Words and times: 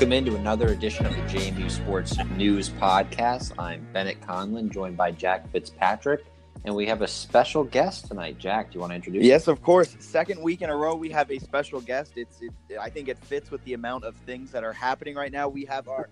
Welcome 0.00 0.14
into 0.14 0.34
another 0.34 0.68
edition 0.68 1.04
of 1.04 1.14
the 1.14 1.20
JMU 1.24 1.70
Sports 1.70 2.16
News 2.34 2.70
Podcast. 2.70 3.52
I'm 3.58 3.86
Bennett 3.92 4.18
Conlin, 4.22 4.70
joined 4.70 4.96
by 4.96 5.10
Jack 5.10 5.52
Fitzpatrick, 5.52 6.24
and 6.64 6.74
we 6.74 6.86
have 6.86 7.02
a 7.02 7.06
special 7.06 7.64
guest 7.64 8.06
tonight. 8.06 8.38
Jack, 8.38 8.70
do 8.70 8.76
you 8.76 8.80
want 8.80 8.92
to 8.92 8.94
introduce? 8.94 9.22
Yes, 9.26 9.46
of 9.46 9.60
course. 9.60 9.94
Second 9.98 10.42
week 10.42 10.62
in 10.62 10.70
a 10.70 10.74
row, 10.74 10.94
we 10.94 11.10
have 11.10 11.30
a 11.30 11.38
special 11.38 11.82
guest. 11.82 12.14
It's, 12.16 12.40
it, 12.40 12.78
I 12.80 12.88
think, 12.88 13.08
it 13.08 13.18
fits 13.18 13.50
with 13.50 13.62
the 13.64 13.74
amount 13.74 14.04
of 14.04 14.16
things 14.24 14.50
that 14.52 14.64
are 14.64 14.72
happening 14.72 15.16
right 15.16 15.30
now. 15.30 15.48
We 15.48 15.66
have 15.66 15.86
our 15.86 16.08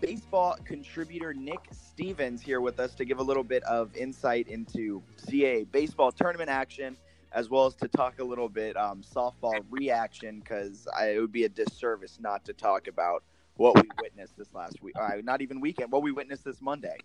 baseball 0.00 0.56
contributor 0.64 1.32
Nick 1.32 1.60
Stevens 1.70 2.42
here 2.42 2.60
with 2.60 2.80
us 2.80 2.96
to 2.96 3.04
give 3.04 3.20
a 3.20 3.22
little 3.22 3.44
bit 3.44 3.62
of 3.62 3.94
insight 3.94 4.48
into 4.48 5.04
CAA 5.28 5.70
baseball 5.70 6.10
tournament 6.10 6.50
action 6.50 6.96
as 7.32 7.48
well 7.48 7.66
as 7.66 7.74
to 7.76 7.88
talk 7.88 8.18
a 8.18 8.24
little 8.24 8.48
bit 8.48 8.76
um, 8.76 9.02
softball 9.02 9.62
reaction 9.70 10.40
because 10.40 10.88
it 11.00 11.20
would 11.20 11.32
be 11.32 11.44
a 11.44 11.48
disservice 11.48 12.18
not 12.20 12.44
to 12.44 12.52
talk 12.52 12.88
about 12.88 13.22
what 13.60 13.74
we 13.76 13.88
witnessed 14.00 14.38
this 14.38 14.48
last 14.54 14.82
week. 14.82 14.94
Uh, 14.98 15.16
not 15.22 15.42
even 15.42 15.60
weekend, 15.60 15.92
what 15.92 16.02
we 16.02 16.12
witnessed 16.12 16.44
this 16.44 16.62
Monday. 16.62 16.96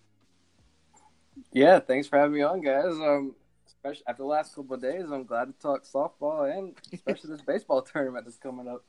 Yeah, 1.51 1.79
thanks 1.79 2.07
for 2.07 2.17
having 2.17 2.33
me 2.33 2.43
on, 2.43 2.61
guys. 2.61 2.93
Um, 2.93 3.35
especially 3.67 4.03
after 4.07 4.23
the 4.23 4.27
last 4.27 4.55
couple 4.55 4.73
of 4.73 4.81
days, 4.81 5.03
I'm 5.11 5.25
glad 5.25 5.45
to 5.45 5.53
talk 5.59 5.83
softball 5.83 6.49
and 6.49 6.73
especially 6.93 7.31
this 7.31 7.41
baseball 7.41 7.81
tournament 7.93 8.23
that's 8.25 8.37
coming 8.37 8.69
up. 8.69 8.85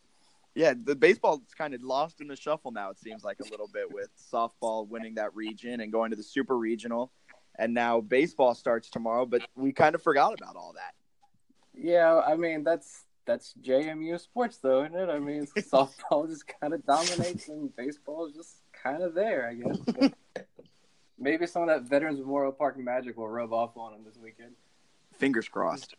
Yeah, 0.54 0.74
the 0.80 0.94
baseball's 0.94 1.40
kind 1.58 1.74
of 1.74 1.82
lost 1.82 2.20
in 2.20 2.28
the 2.28 2.36
shuffle 2.36 2.70
now. 2.70 2.90
It 2.90 3.00
seems 3.00 3.24
like 3.24 3.40
a 3.40 3.50
little 3.50 3.68
bit 3.68 3.92
with 3.92 4.10
softball 4.32 4.88
winning 4.88 5.16
that 5.16 5.34
region 5.34 5.80
and 5.80 5.90
going 5.90 6.10
to 6.10 6.16
the 6.16 6.22
super 6.22 6.56
regional, 6.56 7.10
and 7.58 7.74
now 7.74 8.00
baseball 8.00 8.54
starts 8.54 8.88
tomorrow. 8.88 9.26
But 9.26 9.42
we 9.56 9.72
kind 9.72 9.96
of 9.96 10.02
forgot 10.02 10.34
about 10.40 10.54
all 10.54 10.72
that. 10.76 10.94
Yeah, 11.74 12.20
I 12.20 12.36
mean 12.36 12.62
that's 12.62 13.05
that's 13.26 13.54
JMU 13.62 14.18
sports, 14.20 14.58
though, 14.58 14.84
isn't 14.84 14.96
it? 14.96 15.08
I 15.08 15.18
mean, 15.18 15.46
softball 15.58 16.28
just 16.28 16.44
kind 16.60 16.72
of 16.72 16.84
dominates, 16.86 17.48
and 17.48 17.74
baseball 17.74 18.26
is 18.26 18.34
just 18.34 18.56
kind 18.72 19.02
of 19.02 19.14
there, 19.14 19.48
I 19.48 19.54
guess. 19.54 19.78
But 19.78 20.14
maybe 21.18 21.46
some 21.46 21.62
of 21.62 21.68
that 21.68 21.82
Veterans 21.82 22.18
Memorial 22.18 22.52
Park 22.52 22.78
magic 22.78 23.16
will 23.16 23.28
rub 23.28 23.52
off 23.52 23.76
on 23.76 23.92
them 23.92 24.02
this 24.04 24.16
weekend. 24.22 24.52
Fingers 25.14 25.48
crossed. 25.48 25.94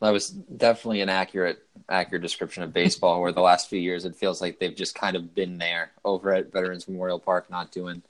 That 0.00 0.10
was 0.10 0.30
definitely 0.30 1.02
an 1.02 1.10
accurate 1.10 1.62
accurate 1.88 2.22
description 2.22 2.62
of 2.62 2.72
baseball. 2.72 3.20
where 3.20 3.32
the 3.32 3.42
last 3.42 3.68
few 3.68 3.78
years, 3.78 4.04
it 4.06 4.16
feels 4.16 4.40
like 4.40 4.58
they've 4.58 4.74
just 4.74 4.94
kind 4.94 5.14
of 5.14 5.34
been 5.34 5.58
there 5.58 5.90
over 6.04 6.32
at 6.32 6.52
Veterans 6.52 6.88
Memorial 6.88 7.18
Park, 7.18 7.50
not 7.50 7.70
doing 7.70 8.02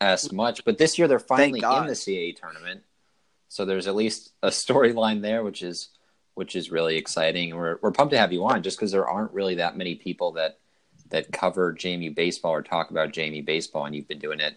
as 0.00 0.32
much. 0.32 0.64
But 0.64 0.78
this 0.78 0.98
year, 0.98 1.06
they're 1.06 1.20
finally 1.20 1.60
in 1.60 1.86
the 1.86 1.92
CAA 1.92 2.36
tournament 2.36 2.82
so 3.50 3.64
there's 3.64 3.88
at 3.88 3.96
least 3.96 4.32
a 4.42 4.48
storyline 4.48 5.20
there, 5.20 5.42
which 5.42 5.62
is 5.62 5.88
which 6.34 6.56
is 6.56 6.70
really 6.70 6.96
exciting. 6.96 7.54
We're 7.54 7.78
we're 7.82 7.92
pumped 7.92 8.12
to 8.12 8.18
have 8.18 8.32
you 8.32 8.44
on, 8.46 8.62
just 8.62 8.78
because 8.78 8.92
there 8.92 9.08
aren't 9.08 9.32
really 9.32 9.56
that 9.56 9.76
many 9.76 9.94
people 9.94 10.32
that 10.32 10.58
that 11.10 11.32
cover 11.32 11.72
JMU 11.74 12.14
baseball 12.14 12.52
or 12.52 12.62
talk 12.62 12.90
about 12.90 13.12
JMU 13.12 13.44
baseball, 13.44 13.84
and 13.84 13.94
you've 13.94 14.08
been 14.08 14.18
doing 14.18 14.40
it 14.40 14.56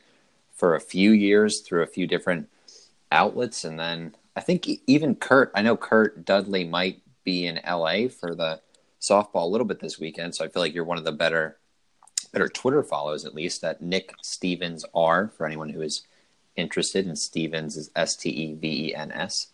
for 0.53 0.75
a 0.75 0.79
few 0.79 1.12
years 1.12 1.62
through 1.62 1.83
a 1.83 1.88
few 1.88 2.07
different 2.07 2.47
outlets, 3.12 3.63
and 3.63 3.79
then 3.79 4.16
I 4.35 4.41
think 4.41 4.67
even 4.88 5.16
Curt. 5.16 5.51
I 5.56 5.62
know 5.62 5.78
Curt 5.78 6.25
Dudley 6.25 6.63
might 6.63 7.01
be 7.23 7.45
in 7.45 7.59
LA 7.67 8.07
for 8.07 8.35
the 8.35 8.62
softball 9.00 9.44
a 9.44 9.47
little 9.47 9.67
bit 9.67 9.79
this 9.79 10.00
weekend, 10.00 10.35
so 10.35 10.45
I 10.45 10.47
feel 10.47 10.62
like 10.62 10.73
you're 10.73 10.83
one 10.83 10.97
of 10.97 11.03
the 11.03 11.12
better 11.12 11.57
better 12.31 12.50
Twitter 12.50 12.83
follows 12.83 13.25
at 13.25 13.35
least. 13.35 13.62
That 13.62 13.81
Nick 13.81 14.13
Stevens 14.22 14.85
R 14.94 15.31
for 15.35 15.45
anyone 15.45 15.69
who 15.69 15.81
is 15.81 16.03
interested 16.56 17.07
in 17.07 17.16
Stevens 17.16 17.78
is 17.78 17.91
S 17.95 18.16
T 18.16 18.29
E 18.29 18.53
V 18.53 18.89
E 18.89 18.95
N 18.95 19.12
S. 19.12 19.47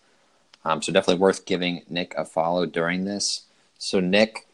Um, 0.66 0.81
so 0.81 0.92
definitely 0.92 1.22
worth 1.22 1.46
giving 1.46 1.84
Nick 1.90 2.14
a 2.18 2.25
follow 2.25 2.66
during 2.66 3.06
this. 3.06 3.44
So 3.78 4.00
Nick, 4.00 4.47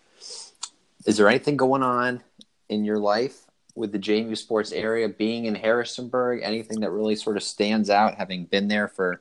is 1.05 1.17
there 1.17 1.27
anything 1.27 1.57
going 1.57 1.83
on 1.83 2.21
in 2.69 2.85
your 2.85 2.99
life 2.99 3.45
with 3.75 3.91
the 3.91 3.99
JMU 3.99 4.37
sports 4.37 4.71
area 4.71 5.09
being 5.09 5.45
in 5.45 5.55
Harrisonburg? 5.55 6.41
Anything 6.43 6.81
that 6.81 6.91
really 6.91 7.15
sort 7.15 7.37
of 7.37 7.43
stands 7.43 7.89
out, 7.89 8.15
having 8.15 8.45
been 8.45 8.67
there 8.67 8.87
for 8.87 9.19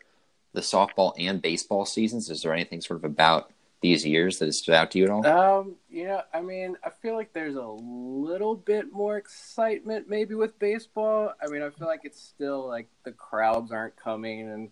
the 0.53 0.61
softball 0.61 1.13
and 1.19 1.41
baseball 1.41 1.85
seasons? 1.85 2.31
Is 2.31 2.43
there 2.43 2.53
anything 2.53 2.81
sort 2.81 2.99
of 2.99 3.05
about 3.05 3.51
these 3.81 4.07
years 4.07 4.39
that 4.39 4.47
has 4.47 4.59
stood 4.59 4.75
out 4.75 4.91
to 4.93 4.99
you 4.99 5.05
at 5.05 5.11
all? 5.11 5.27
Um, 5.27 5.77
you 5.91 6.07
know, 6.07 6.23
I 6.33 6.41
mean, 6.41 6.77
I 6.83 6.91
feel 6.91 7.15
like 7.15 7.35
there's 7.35 7.57
a 7.57 7.67
little 7.67 8.55
bit 8.55 8.91
more 8.93 9.19
excitement 9.19 10.09
maybe 10.09 10.35
with 10.35 10.59
baseball. 10.59 11.33
I 11.43 11.49
mean, 11.49 11.61
I 11.61 11.69
feel 11.71 11.87
like 11.87 12.01
it's 12.05 12.23
still 12.23 12.67
like 12.67 12.89
the 13.05 13.13
crowds 13.13 13.73
aren't 13.73 13.97
coming 13.97 14.49
and 14.51 14.71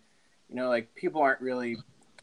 you 0.49 0.57
know, 0.57 0.69
like 0.69 0.95
people 0.95 1.21
aren't 1.23 1.41
really 1.41 1.79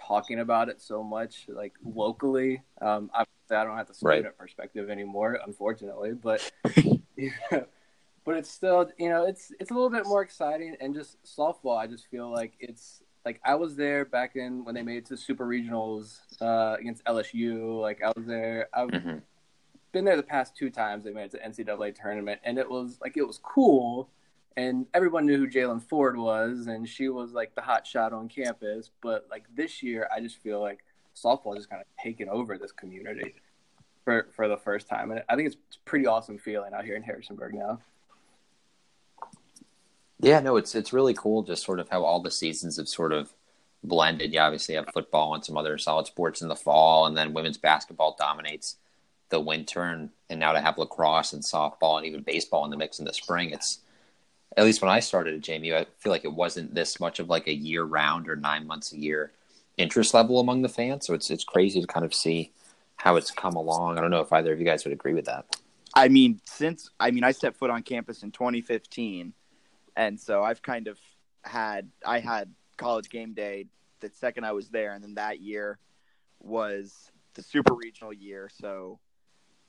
talking 0.10 0.40
about 0.40 0.70
it 0.70 0.82
so 0.82 1.04
much 1.04 1.46
like 1.48 1.74
locally. 1.86 2.64
Um, 2.82 3.12
obviously 3.14 3.56
I 3.56 3.64
don't 3.64 3.78
have 3.78 3.88
the 3.88 3.94
student 3.94 4.26
right. 4.26 4.38
perspective 4.38 4.90
anymore, 4.90 5.40
unfortunately, 5.46 6.14
but 6.14 6.52
but 7.52 8.38
it's 8.38 8.50
still, 8.50 8.90
you 8.98 9.10
know, 9.10 9.26
it's 9.26 9.52
it's 9.60 9.72
a 9.72 9.74
little 9.74 9.90
bit 9.90 10.06
more 10.06 10.22
exciting 10.22 10.76
and 10.82 10.96
just 10.96 11.18
softball. 11.24 11.78
I 11.78 11.88
just 11.88 12.08
feel 12.08 12.32
like 12.32 12.54
it's 12.60 13.02
like 13.24 13.40
I 13.46 13.56
was 13.56 13.76
there 13.76 14.06
back 14.06 14.36
in 14.36 14.66
when 14.66 14.74
they 14.74 14.82
made 14.82 14.98
it 14.98 15.06
to 15.08 15.18
super 15.18 15.46
regionals 15.46 16.20
uh, 16.42 16.76
against 16.80 17.04
LSU. 17.06 17.80
Like 17.80 18.02
I 18.04 18.12
was 18.16 18.26
there. 18.26 18.68
I've 18.74 18.90
mm-hmm. 18.90 19.18
been 19.92 20.06
there 20.06 20.18
the 20.18 20.24
past 20.24 20.56
two 20.56 20.72
times 20.72 21.04
they 21.04 21.12
made 21.12 21.26
it 21.26 21.32
to 21.32 21.64
NCAA 21.64 21.96
tournament, 21.96 22.40
and 22.44 22.58
it 22.58 22.70
was 22.70 22.98
like 23.02 23.16
it 23.16 23.28
was 23.28 23.40
cool, 23.44 24.10
and 24.60 24.86
everyone 24.94 25.26
knew 25.26 25.38
who 25.38 25.48
Jailyn 25.48 25.82
Ford 25.82 26.18
was, 26.18 26.68
and 26.68 26.88
she 26.88 27.08
was 27.08 27.32
like 27.32 27.56
the 27.56 27.62
hot 27.62 27.88
shot 27.88 28.12
on 28.12 28.28
campus. 28.28 28.92
But 29.02 29.26
like 29.32 29.46
this 29.56 29.82
year, 29.82 30.10
I 30.14 30.20
just 30.20 30.38
feel 30.38 30.60
like 30.60 30.84
softball 31.16 31.56
just 31.56 31.70
kind 31.70 31.82
of 31.82 31.88
taken 32.04 32.28
over 32.28 32.58
this 32.58 32.74
community 32.74 33.36
for 34.04 34.28
for 34.36 34.50
the 34.50 34.58
first 34.58 34.90
time, 34.90 35.12
and 35.12 35.24
I 35.30 35.36
think 35.36 35.48
it's 35.48 35.78
pretty 35.86 36.08
awesome 36.08 36.38
feeling 36.38 36.74
out 36.74 36.84
here 36.84 36.96
in 36.96 37.04
Harrisonburg 37.04 37.54
now. 37.54 37.80
Yeah, 40.20 40.42
no, 40.42 40.58
it's 40.58 40.76
it's 40.76 40.92
really 40.92 41.14
cool 41.14 41.44
just 41.44 41.64
sort 41.64 41.80
of 41.80 41.88
how 41.88 42.04
all 42.04 42.20
the 42.20 42.32
seasons 42.32 42.76
have 42.76 42.90
sort 42.90 43.14
of 43.14 43.32
blended. 43.82 44.34
You 44.34 44.42
obviously 44.42 44.76
have 44.76 44.90
football 44.94 45.36
and 45.36 45.46
some 45.46 45.56
other 45.56 45.78
solid 45.78 46.06
sports 46.06 46.42
in 46.42 46.50
the 46.50 46.56
fall, 46.58 47.06
and 47.06 47.16
then 47.16 47.32
women's 47.32 47.58
basketball 47.58 48.18
dominates 48.20 48.76
the 49.30 49.40
winter, 49.40 49.84
and, 49.84 50.10
and 50.30 50.42
now 50.42 50.52
to 50.52 50.60
have 50.60 50.78
lacrosse 50.78 51.32
and 51.32 51.44
softball 51.44 51.98
and 51.98 52.06
even 52.06 52.24
baseball 52.24 52.66
in 52.66 52.72
the 52.72 52.78
mix 52.78 53.00
in 53.00 53.06
the 53.06 53.14
spring, 53.14 53.52
it's 53.52 53.80
at 54.58 54.66
least 54.66 54.82
when 54.82 54.92
I 54.92 55.00
started 55.00 55.36
at 55.36 55.42
JMU, 55.42 55.76
I 55.76 55.86
feel 56.00 56.12
like 56.12 56.26
it 56.26 56.34
wasn't 56.34 56.74
this 56.74 57.00
much 57.00 57.20
of 57.20 57.30
like 57.30 57.48
a 57.48 57.54
year 57.54 57.84
round 57.84 58.30
or 58.30 58.36
nine 58.36 58.66
months 58.68 58.92
a 58.92 58.98
year 58.98 59.32
interest 59.78 60.14
level 60.14 60.40
among 60.40 60.62
the 60.62 60.70
fans. 60.70 61.06
So 61.06 61.14
it's 61.14 61.30
it's 61.30 61.44
crazy 61.44 61.82
to 61.82 61.88
kind 61.88 62.06
of 62.06 62.14
see 62.14 62.52
how 62.98 63.16
it's 63.16 63.32
come 63.32 63.56
along. 63.56 63.98
I 63.98 64.02
don't 64.02 64.12
know 64.12 64.22
if 64.22 64.32
either 64.32 64.52
of 64.52 64.60
you 64.60 64.66
guys 64.66 64.84
would 64.84 64.94
agree 64.94 65.14
with 65.14 65.26
that. 65.26 65.46
I 65.94 66.10
mean, 66.10 66.42
since 66.46 66.90
I 67.00 67.12
mean, 67.12 67.24
I 67.24 67.32
stepped 67.32 67.58
foot 67.58 67.70
on 67.70 67.82
campus 67.84 68.24
in 68.24 68.32
2015, 68.32 69.34
and 69.96 70.20
so 70.20 70.44
I've 70.44 70.62
kind 70.62 70.88
of 70.88 71.00
had 71.44 71.90
I 72.06 72.20
had 72.20 72.54
college 72.78 73.10
game 73.10 73.34
day 73.34 73.68
the 74.02 74.10
second 74.10 74.46
I 74.46 74.52
was 74.52 74.70
there, 74.70 74.94
and 74.94 75.04
then 75.04 75.16
that 75.16 75.40
year 75.40 75.80
was 76.40 77.12
the 77.34 77.44
super 77.44 77.74
regional 77.74 78.14
year. 78.14 78.50
So 78.62 79.00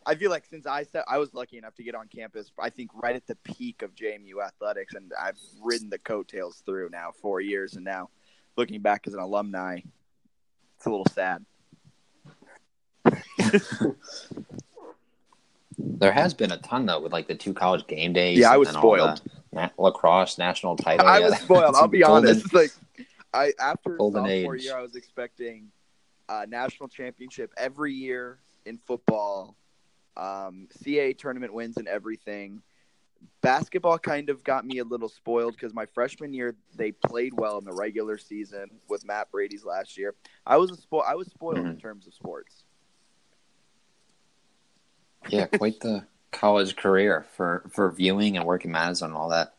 I 0.06 0.14
feel 0.14 0.30
like 0.30 0.46
since 0.46 0.66
I 0.66 0.84
I 1.06 1.18
was 1.18 1.34
lucky 1.34 1.58
enough 1.58 1.74
to 1.76 1.82
get 1.82 1.94
on 1.94 2.08
campus, 2.08 2.50
I 2.58 2.70
think 2.70 2.90
right 2.94 3.14
at 3.14 3.26
the 3.26 3.36
peak 3.36 3.82
of 3.82 3.94
JMU 3.94 4.42
athletics, 4.44 4.94
and 4.94 5.12
I've 5.20 5.38
ridden 5.62 5.90
the 5.90 5.98
coattails 5.98 6.62
through 6.64 6.88
now 6.90 7.12
four 7.20 7.40
years, 7.40 7.74
and 7.74 7.84
now 7.84 8.08
looking 8.56 8.80
back 8.80 9.06
as 9.06 9.14
an 9.14 9.20
alumni, 9.20 9.80
it's 10.76 10.86
a 10.86 10.90
little 10.90 11.06
sad. 11.12 11.44
There 15.78 16.12
has 16.12 16.34
been 16.34 16.52
a 16.52 16.58
ton 16.58 16.86
though 16.86 17.00
with 17.00 17.12
like 17.12 17.26
the 17.28 17.34
two 17.34 17.54
college 17.54 17.86
game 17.86 18.12
days. 18.12 18.38
Yeah, 18.38 18.52
I 18.52 18.56
was 18.56 18.68
and 18.68 18.76
spoiled. 18.76 19.22
na- 19.52 19.70
lacrosse 19.78 20.36
national 20.38 20.76
title. 20.76 21.06
I 21.06 21.18
Yeah, 21.18 21.30
was 21.30 21.38
spoiled. 21.40 21.74
I'll 21.74 21.88
be 21.88 22.00
golden- 22.00 22.30
honest. 22.30 22.52
Like 22.52 22.70
I 23.32 23.52
after 23.58 23.96
sophomore 23.98 24.56
age. 24.56 24.64
year, 24.64 24.76
I 24.76 24.82
was 24.82 24.96
expecting 24.96 25.68
a 26.28 26.46
national 26.46 26.88
championship 26.88 27.52
every 27.56 27.94
year 27.94 28.38
in 28.66 28.78
football, 28.86 29.56
um, 30.16 30.68
CAA 30.84 31.16
tournament 31.16 31.52
wins 31.54 31.76
and 31.76 31.88
everything. 31.88 32.62
Basketball 33.42 33.98
kind 33.98 34.30
of 34.30 34.42
got 34.44 34.64
me 34.66 34.78
a 34.78 34.84
little 34.84 35.08
spoiled 35.08 35.52
because 35.52 35.74
my 35.74 35.84
freshman 35.86 36.32
year 36.32 36.56
they 36.76 36.92
played 36.92 37.34
well 37.34 37.58
in 37.58 37.64
the 37.64 37.72
regular 37.72 38.16
season 38.16 38.70
with 38.88 39.04
Matt 39.04 39.30
Brady's 39.30 39.64
last 39.64 39.98
year. 39.98 40.14
I 40.46 40.56
was 40.56 40.70
a 40.70 40.76
spo- 40.76 41.04
I 41.06 41.14
was 41.14 41.26
spoiled 41.28 41.58
in 41.66 41.76
Mhm. 41.76 41.80
terms 41.80 42.06
of 42.06 42.14
sports. 42.14 42.64
yeah, 45.28 45.46
quite 45.46 45.80
the 45.80 46.04
college 46.32 46.76
career 46.76 47.26
for 47.36 47.62
for 47.70 47.90
viewing 47.90 48.36
and 48.36 48.46
working 48.46 48.70
Madison 48.72 49.08
and 49.08 49.16
all 49.16 49.28
that, 49.28 49.54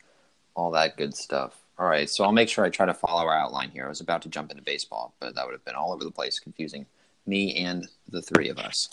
all 0.56 0.71
that 0.71 0.97
good 0.97 1.15
stuff. 1.15 1.56
All 1.77 1.88
right, 1.88 2.09
so 2.09 2.24
I'll 2.24 2.31
make 2.31 2.50
sure 2.50 2.63
I 2.65 2.69
try 2.69 2.86
to 2.86 2.94
follow 2.94 3.27
our 3.27 3.36
outline 3.38 3.69
here. 3.71 3.86
I 3.86 3.89
was 3.89 4.01
about 4.01 4.21
to 4.24 4.30
jump 4.30 4.51
into 4.51 4.63
baseball, 4.63 5.13
but 5.19 5.36
that 5.36 5.45
would 5.45 5.54
have 5.54 5.65
been 5.65 5.75
all 5.75 5.94
over 5.94 6.04
the 6.04 6.12
place, 6.12 6.39
confusing 6.39 6.86
me 7.25 7.56
and 7.56 7.88
the 8.09 8.21
three 8.21 8.50
of 8.50 8.57
us. 8.57 8.89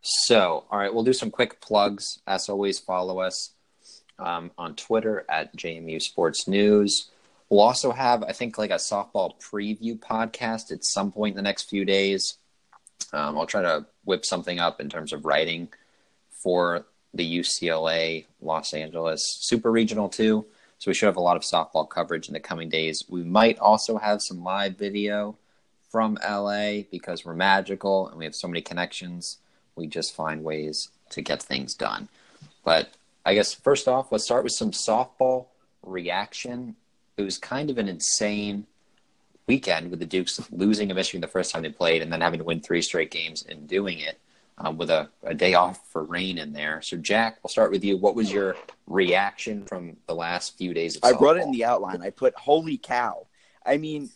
So, 0.00 0.64
all 0.70 0.78
right, 0.78 0.92
we'll 0.92 1.04
do 1.04 1.12
some 1.12 1.30
quick 1.30 1.60
plugs. 1.60 2.20
As 2.26 2.48
always, 2.48 2.78
follow 2.78 3.20
us 3.20 3.52
um, 4.18 4.50
on 4.56 4.74
Twitter 4.74 5.24
at 5.28 5.56
JMU 5.56 6.00
Sports 6.00 6.48
News. 6.48 7.10
We'll 7.48 7.60
also 7.60 7.92
have, 7.92 8.22
I 8.22 8.32
think, 8.32 8.58
like 8.58 8.70
a 8.70 8.74
softball 8.74 9.32
preview 9.40 9.98
podcast 9.98 10.70
at 10.70 10.84
some 10.84 11.12
point 11.12 11.32
in 11.32 11.36
the 11.36 11.42
next 11.42 11.70
few 11.70 11.84
days. 11.84 12.36
Um, 13.12 13.38
I'll 13.38 13.46
try 13.46 13.62
to 13.62 13.86
whip 14.04 14.24
something 14.24 14.58
up 14.58 14.80
in 14.80 14.88
terms 14.88 15.12
of 15.12 15.24
writing 15.24 15.68
for 16.42 16.84
the 17.14 17.38
UCLA 17.38 18.26
Los 18.40 18.74
Angeles 18.74 19.22
Super 19.40 19.70
Regional 19.70 20.08
too. 20.08 20.44
So 20.78 20.90
we 20.90 20.94
should 20.94 21.06
have 21.06 21.16
a 21.16 21.20
lot 21.20 21.36
of 21.36 21.42
softball 21.42 21.88
coverage 21.88 22.28
in 22.28 22.34
the 22.34 22.40
coming 22.40 22.68
days. 22.68 23.02
We 23.08 23.24
might 23.24 23.58
also 23.58 23.98
have 23.98 24.22
some 24.22 24.44
live 24.44 24.76
video 24.76 25.36
from 25.90 26.18
LA 26.22 26.82
because 26.90 27.24
we're 27.24 27.34
magical 27.34 28.08
and 28.08 28.18
we 28.18 28.24
have 28.24 28.34
so 28.34 28.46
many 28.46 28.60
connections. 28.60 29.38
We 29.78 29.86
just 29.86 30.14
find 30.14 30.44
ways 30.44 30.90
to 31.10 31.22
get 31.22 31.42
things 31.42 31.74
done. 31.74 32.08
But 32.64 32.90
I 33.24 33.34
guess 33.34 33.54
first 33.54 33.88
off, 33.88 34.12
let's 34.12 34.24
start 34.24 34.44
with 34.44 34.52
some 34.52 34.72
softball 34.72 35.46
reaction. 35.82 36.76
It 37.16 37.22
was 37.22 37.38
kind 37.38 37.70
of 37.70 37.78
an 37.78 37.88
insane 37.88 38.66
weekend 39.46 39.90
with 39.90 40.00
the 40.00 40.06
Dukes 40.06 40.40
losing 40.50 40.88
to 40.88 40.94
Michigan 40.94 41.22
the 41.22 41.28
first 41.28 41.52
time 41.52 41.62
they 41.62 41.70
played 41.70 42.02
and 42.02 42.12
then 42.12 42.20
having 42.20 42.38
to 42.38 42.44
win 42.44 42.60
three 42.60 42.82
straight 42.82 43.10
games 43.10 43.44
and 43.48 43.66
doing 43.66 43.98
it 43.98 44.20
um, 44.58 44.76
with 44.76 44.90
a, 44.90 45.08
a 45.22 45.34
day 45.34 45.54
off 45.54 45.86
for 45.90 46.04
rain 46.04 46.38
in 46.38 46.52
there. 46.52 46.82
So, 46.82 46.96
Jack, 46.96 47.38
we'll 47.42 47.48
start 47.48 47.70
with 47.70 47.84
you. 47.84 47.96
What 47.96 48.14
was 48.14 48.30
your 48.30 48.56
reaction 48.86 49.64
from 49.64 49.96
the 50.06 50.14
last 50.14 50.58
few 50.58 50.74
days 50.74 50.96
of 50.96 51.04
I 51.04 51.12
brought 51.12 51.36
it 51.36 51.42
in 51.42 51.52
the 51.52 51.64
outline. 51.64 52.02
I 52.02 52.10
put 52.10 52.34
"Holy 52.34 52.76
cow!" 52.76 53.26
I 53.64 53.76
mean, 53.76 54.10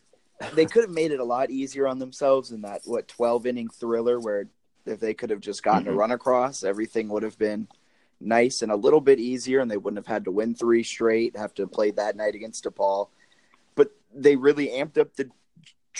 they 0.54 0.66
could 0.66 0.82
have 0.82 0.90
made 0.90 1.12
it 1.12 1.20
a 1.20 1.24
lot 1.24 1.50
easier 1.50 1.86
on 1.86 1.98
themselves 1.98 2.50
in 2.50 2.62
that 2.62 2.82
what 2.84 3.08
twelve 3.08 3.46
inning 3.46 3.68
thriller 3.68 4.18
where 4.18 4.48
if 4.86 5.00
they 5.00 5.14
could 5.14 5.30
have 5.30 5.40
just 5.40 5.62
gotten 5.62 5.88
a 5.88 5.92
Mhm. 5.92 5.96
run 5.96 6.10
across, 6.12 6.64
everything 6.64 7.08
would 7.08 7.22
have 7.22 7.38
been 7.38 7.68
nice 8.20 8.62
and 8.62 8.70
a 8.70 8.76
little 8.76 9.00
bit 9.00 9.18
easier, 9.18 9.60
and 9.60 9.70
they 9.70 9.76
wouldn't 9.76 9.98
have 9.98 10.12
had 10.12 10.24
to 10.24 10.30
win 10.30 10.54
three 10.54 10.82
straight, 10.82 11.36
have 11.36 11.54
to 11.54 11.66
play 11.66 11.90
that 11.90 12.16
night 12.16 12.34
against 12.34 12.64
DePaul. 12.64 13.08
But 13.74 13.92
they 14.14 14.36
really 14.36 14.68
amped 14.68 14.98
up 14.98 15.14
the 15.14 15.30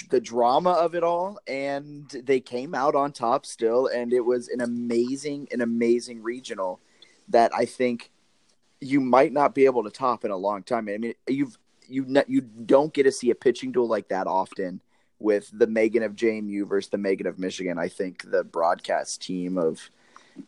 the 0.09 0.21
drama 0.21 0.71
of 0.71 0.95
it 0.95 1.03
all, 1.03 1.39
and 1.47 2.09
they 2.25 2.41
came 2.41 2.75
out 2.75 2.95
on 2.95 3.13
top 3.13 3.45
still, 3.45 3.89
and 3.89 4.13
it 4.15 4.25
was 4.25 4.49
an 4.49 4.63
amazing, 4.63 5.49
an 5.53 5.61
amazing 5.61 6.23
regional 6.23 6.81
that 7.29 7.55
I 7.55 7.67
think 7.67 8.11
you 8.81 9.01
might 9.01 9.33
not 9.33 9.55
be 9.55 9.67
able 9.67 9.85
to 9.85 9.91
top 9.91 10.25
in 10.25 10.31
a 10.31 10.37
long 10.37 10.63
time. 10.63 10.89
I 10.89 10.97
mean, 10.97 11.15
you've 11.29 11.59
you 11.89 12.07
you 12.27 12.41
don't 12.41 12.95
get 12.95 13.03
to 13.03 13.13
see 13.13 13.31
a 13.31 13.35
pitching 13.35 13.71
duel 13.71 13.87
like 13.87 14.09
that 14.09 14.27
often 14.27 14.81
with 15.23 15.51
the 15.53 15.67
Megan 15.67 16.03
of 16.03 16.17
JMU 16.17 16.67
versus 16.67 16.91
the 16.91 16.99
Megan 16.99 17.27
of 17.27 17.39
Michigan. 17.39 17.79
I 17.79 17.89
think 17.89 18.31
the 18.31 18.45
broadcast 18.45 19.23
team 19.23 19.59
of 19.59 19.91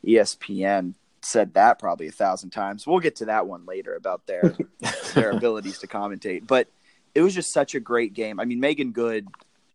ESPN 0.04 0.94
said 1.22 1.54
that 1.54 1.78
probably 1.78 2.08
a 2.08 2.12
thousand 2.12 2.50
times. 2.50 2.86
We'll 2.86 3.00
get 3.00 3.16
to 3.16 3.26
that 3.26 3.46
one 3.46 3.64
later 3.66 3.94
about 3.94 4.26
their 4.26 4.54
their 5.14 5.30
abilities 5.30 5.78
to 5.78 5.86
commentate, 5.86 6.46
but 6.46 6.68
it 7.14 7.22
was 7.22 7.34
just 7.34 7.52
such 7.52 7.74
a 7.74 7.80
great 7.80 8.14
game. 8.14 8.40
I 8.40 8.44
mean, 8.44 8.60
Megan 8.60 8.92
Good 8.92 9.28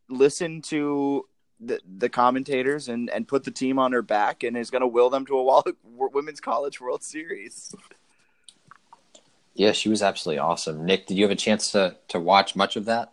listened 0.09 0.63
to 0.65 1.25
the 1.59 1.79
the 1.97 2.09
commentators 2.09 2.87
and 2.87 3.09
and 3.09 3.27
put 3.27 3.43
the 3.43 3.51
team 3.51 3.79
on 3.79 3.91
her 3.91 4.01
back 4.01 4.43
and 4.43 4.55
is 4.55 4.69
going 4.69 4.81
to 4.81 4.87
will 4.87 5.09
them 5.09 5.25
to 5.25 5.37
a 5.37 5.43
Wall- 5.43 5.65
women's 5.83 6.39
college 6.39 6.79
World 6.79 7.03
Series. 7.03 7.73
Yeah, 9.55 9.73
she 9.73 9.89
was 9.89 10.01
absolutely 10.01 10.39
awesome. 10.39 10.85
Nick, 10.85 11.07
did 11.07 11.17
you 11.17 11.25
have 11.25 11.31
a 11.31 11.35
chance 11.35 11.71
to, 11.71 11.97
to 12.09 12.19
watch 12.19 12.55
much 12.55 12.77
of 12.77 12.85
that? 12.85 13.11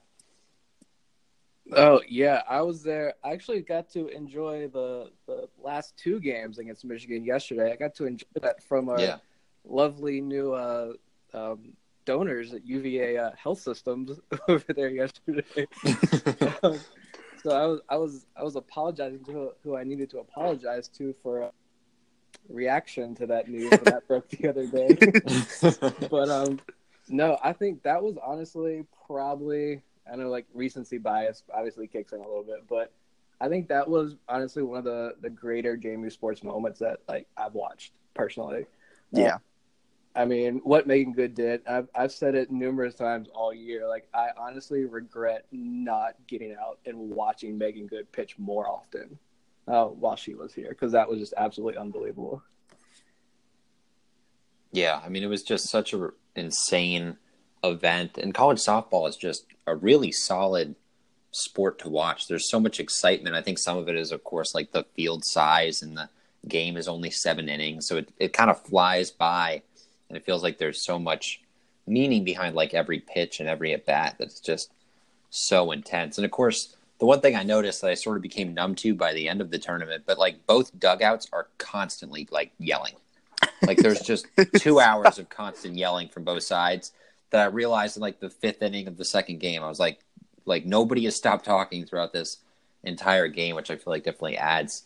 Oh 1.73 2.01
yeah, 2.09 2.43
I 2.49 2.63
was 2.63 2.83
there. 2.83 3.15
I 3.25 3.33
actually 3.33 3.61
got 3.61 3.89
to 3.91 4.09
enjoy 4.09 4.69
the 4.69 5.11
the 5.27 5.49
last 5.63 5.97
two 5.97 6.21
games 6.21 6.59
against 6.59 6.85
Michigan 6.85 7.25
yesterday. 7.25 7.73
I 7.73 7.77
got 7.77 7.95
to 7.97 8.07
enjoy 8.07 8.27
that 8.41 8.63
from 8.63 8.89
our 8.89 9.01
Yeah. 9.01 9.17
lovely 9.65 10.21
new 10.21 10.53
uh, 10.53 10.93
um, 11.35 11.73
donors 12.05 12.53
at 12.55 12.65
UVA 12.65 13.19
uh, 13.19 13.31
Health 13.37 13.59
Systems 13.61 14.21
over 14.49 14.73
there 14.73 14.91
yesterday. 14.91 15.43
Um, 16.63 16.81
so 17.43 17.51
I 17.51 17.67
was 17.67 17.81
I 17.89 17.97
was 17.97 18.27
I 18.37 18.43
was 18.45 18.57
apologizing 18.57 19.25
to 19.25 19.53
who 19.63 19.77
I 19.77 19.85
needed 19.85 20.11
to 20.11 20.19
apologize 20.19 20.89
to 20.89 21.13
for 21.23 21.41
a 21.43 21.51
reaction 22.49 23.15
to 23.17 23.27
that 23.27 23.49
news 23.49 23.71
when 23.71 23.85
that 23.85 24.07
broke 24.07 24.29
the 24.29 24.49
other 24.49 24.67
day. 24.67 24.97
but 26.11 26.31
um, 26.31 26.61
no, 27.09 27.39
I 27.43 27.53
think 27.53 27.83
that 27.83 28.03
was 28.03 28.17
honestly 28.25 28.85
probably 29.07 29.83
I 30.11 30.17
know 30.17 30.29
like 30.29 30.47
recency 30.55 30.99
bias 30.99 31.43
obviously 31.53 31.87
kicks 31.87 32.13
in 32.13 32.21
a 32.21 32.27
little 32.27 32.45
bit, 32.45 32.65
but 32.69 32.93
I 33.41 33.49
think 33.49 33.69
that 33.69 33.89
was 33.89 34.17
honestly 34.29 34.63
one 34.63 34.79
of 34.79 34.85
the 34.85 35.15
the 35.21 35.31
greater 35.31 35.77
JMU 35.77 36.11
sports 36.11 36.43
moments 36.43 36.79
that 36.81 37.01
like 37.09 37.27
I've 37.37 37.55
watched 37.55 37.93
personally. 38.15 38.67
Yeah. 39.13 39.39
I 40.15 40.25
mean, 40.25 40.63
what 40.65 40.87
Megan 40.87 41.13
Good 41.13 41.35
did, 41.35 41.61
I've 41.69 41.89
I've 41.95 42.13
said 42.13 42.35
it 42.35 42.51
numerous 42.51 42.95
times 42.95 43.29
all 43.35 43.53
year. 43.53 43.87
Like 43.87 44.09
I 44.15 44.29
honestly 44.39 44.85
regret 44.87 45.45
not 45.53 46.15
getting 46.27 46.55
out 46.55 46.79
and 46.87 47.11
watching 47.11 47.59
Megan 47.59 47.87
Good 47.87 48.11
pitch 48.13 48.39
more 48.39 48.67
often 48.67 49.19
uh, 49.69 49.85
while 49.85 50.17
she 50.17 50.35
was 50.35 50.55
here 50.55 50.71
because 50.71 50.93
that 50.93 51.09
was 51.09 51.19
just 51.19 51.35
absolutely 51.37 51.79
unbelievable. 51.79 52.43
Yeah, 54.73 55.01
I 55.05 55.09
mean, 55.09 55.23
it 55.23 55.29
was 55.29 55.43
just 55.43 55.69
such 55.69 55.93
a 55.93 56.11
insane 56.35 57.19
event, 57.71 58.19
and 58.19 58.35
college 58.35 58.59
softball 58.59 59.09
is 59.09 59.17
just 59.17 59.47
a 59.67 59.75
really 59.75 60.13
solid 60.13 60.75
sport 61.31 61.79
to 61.81 61.89
watch. 61.89 62.29
There's 62.29 62.49
so 62.49 62.61
much 62.61 62.81
excitement. 62.81 63.37
I 63.37 63.43
think 63.43 63.59
some 63.59 63.77
of 63.77 63.89
it 63.89 63.97
is, 63.97 64.13
of 64.13 64.25
course, 64.25 64.55
like 64.55 64.73
the 64.73 64.85
field 64.95 65.25
size, 65.25 65.83
and 65.83 65.97
the 65.97 66.09
game 66.49 66.77
is 66.77 66.89
only 66.89 67.11
seven 67.11 67.49
innings, 67.49 67.87
so 67.87 67.97
it 67.97 68.09
it 68.19 68.33
kind 68.33 68.51
of 68.51 68.63
flies 68.63 69.11
by, 69.11 69.63
and 70.09 70.17
it 70.17 70.25
feels 70.25 70.43
like 70.43 70.59
there's 70.59 70.85
so 70.85 70.99
much 70.99 71.41
meaning 71.87 72.25
behind 72.25 72.55
like 72.55 72.75
every 72.75 72.99
pitch 72.99 73.41
and 73.41 73.49
every 73.49 73.73
at 73.73 73.87
bat 73.87 74.17
that's 74.19 74.41
just 74.41 74.73
so 75.31 75.71
intense. 75.73 76.19
And 76.19 76.25
of 76.25 76.31
course, 76.31 76.77
the 76.99 77.07
one 77.07 77.21
thing 77.21 77.37
I 77.37 77.43
noticed 77.43 77.83
that 77.83 77.91
I 77.91 77.95
sort 77.95 78.17
of 78.17 78.23
became 78.23 78.55
numb 78.55 78.75
to 78.77 78.95
by 78.95 79.13
the 79.13 79.29
end 79.29 79.41
of 79.41 79.51
the 79.51 79.59
tournament, 79.59 80.05
but 80.07 80.19
like 80.19 80.47
both 80.47 80.79
dugouts 80.79 81.29
are 81.33 81.49
constantly 81.59 82.27
like 82.31 82.53
yelling. 82.59 82.95
Like 83.63 83.79
there's 83.79 84.01
just 84.01 84.27
two 84.57 84.81
hours 84.81 85.19
of 85.19 85.29
constant 85.29 85.77
yelling 85.77 86.09
from 86.09 86.25
both 86.25 86.43
sides. 86.43 86.93
That 87.31 87.41
I 87.43 87.47
realized 87.47 87.97
in 87.97 88.01
like 88.03 88.21
the 88.21 88.31
fifth 88.31 88.63
inning 88.63 88.87
of 88.89 88.97
the 88.97 89.05
second 89.05 89.41
game. 89.41 89.63
I 89.63 89.69
was 89.69 89.81
like, 89.81 90.01
like 90.45 90.65
nobody 90.65 91.05
has 91.05 91.17
stopped 91.17 91.45
talking 91.45 91.85
throughout 91.85 92.13
this 92.13 92.39
entire 92.85 93.29
game, 93.29 93.57
which 93.57 93.71
I 93.71 93.77
feel 93.77 93.93
like 93.93 94.05
definitely 94.05 94.39
adds 94.39 94.85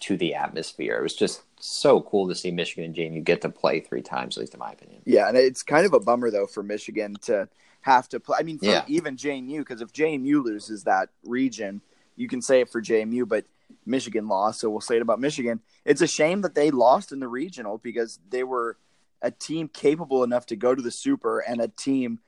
to 0.00 0.16
the 0.16 0.34
atmosphere. 0.34 0.96
It 0.98 1.02
was 1.02 1.14
just 1.14 1.42
so 1.60 2.00
cool 2.00 2.28
to 2.28 2.34
see 2.34 2.50
Michigan 2.50 2.84
and 2.86 2.94
JMU 2.94 3.22
get 3.22 3.42
to 3.42 3.48
play 3.48 3.80
three 3.80 4.02
times, 4.02 4.36
at 4.36 4.40
least 4.40 4.54
in 4.54 4.60
my 4.60 4.72
opinion. 4.72 5.02
Yeah, 5.04 5.28
and 5.28 5.36
it's 5.36 5.62
kind 5.62 5.86
of 5.86 5.92
a 5.92 6.00
bummer 6.00 6.30
though 6.30 6.46
for 6.46 6.62
Michigan 6.62 7.16
to 7.22 7.48
have 7.82 8.08
to 8.08 8.20
play. 8.20 8.38
I 8.40 8.42
mean, 8.42 8.58
for 8.58 8.64
Yeah. 8.66 8.84
even 8.88 9.16
JMU, 9.16 9.58
because 9.58 9.80
if 9.80 9.92
JMU 9.92 10.42
loses 10.42 10.84
that 10.84 11.10
region, 11.24 11.82
you 12.16 12.26
can 12.28 12.40
say 12.42 12.60
it 12.60 12.68
for 12.70 12.80
JMU, 12.80 13.28
but 13.28 13.44
Michigan 13.86 14.28
lost, 14.28 14.60
so 14.60 14.70
we'll 14.70 14.80
say 14.80 14.96
it 14.96 15.02
about 15.02 15.20
Michigan. 15.20 15.60
It's 15.84 16.00
a 16.00 16.06
shame 16.06 16.42
that 16.42 16.54
they 16.54 16.70
lost 16.70 17.10
in 17.12 17.20
the 17.20 17.28
regional 17.28 17.78
because 17.78 18.18
they 18.28 18.44
were 18.44 18.76
a 19.22 19.30
team 19.30 19.68
capable 19.68 20.24
enough 20.24 20.46
to 20.46 20.56
go 20.56 20.74
to 20.74 20.82
the 20.82 20.90
Super 20.90 21.38
and 21.38 21.60
a 21.60 21.68
team. 21.68 22.18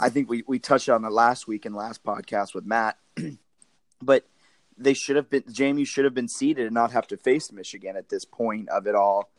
I 0.00 0.08
think 0.08 0.28
we 0.28 0.42
we 0.46 0.58
touched 0.58 0.88
on 0.88 1.04
it 1.04 1.12
last 1.12 1.46
week 1.46 1.66
in 1.66 1.74
last 1.74 2.02
podcast 2.02 2.54
with 2.54 2.64
Matt, 2.64 2.98
but 4.02 4.26
they 4.76 4.94
should 4.94 5.16
have 5.16 5.28
been 5.30 5.42
JMU 5.42 5.86
should 5.86 6.04
have 6.04 6.14
been 6.14 6.28
seeded 6.28 6.66
and 6.66 6.74
not 6.74 6.92
have 6.92 7.06
to 7.08 7.16
face 7.16 7.52
Michigan 7.52 7.96
at 7.96 8.08
this 8.08 8.24
point 8.24 8.68
of 8.68 8.86
it 8.86 8.94
all 8.94 9.30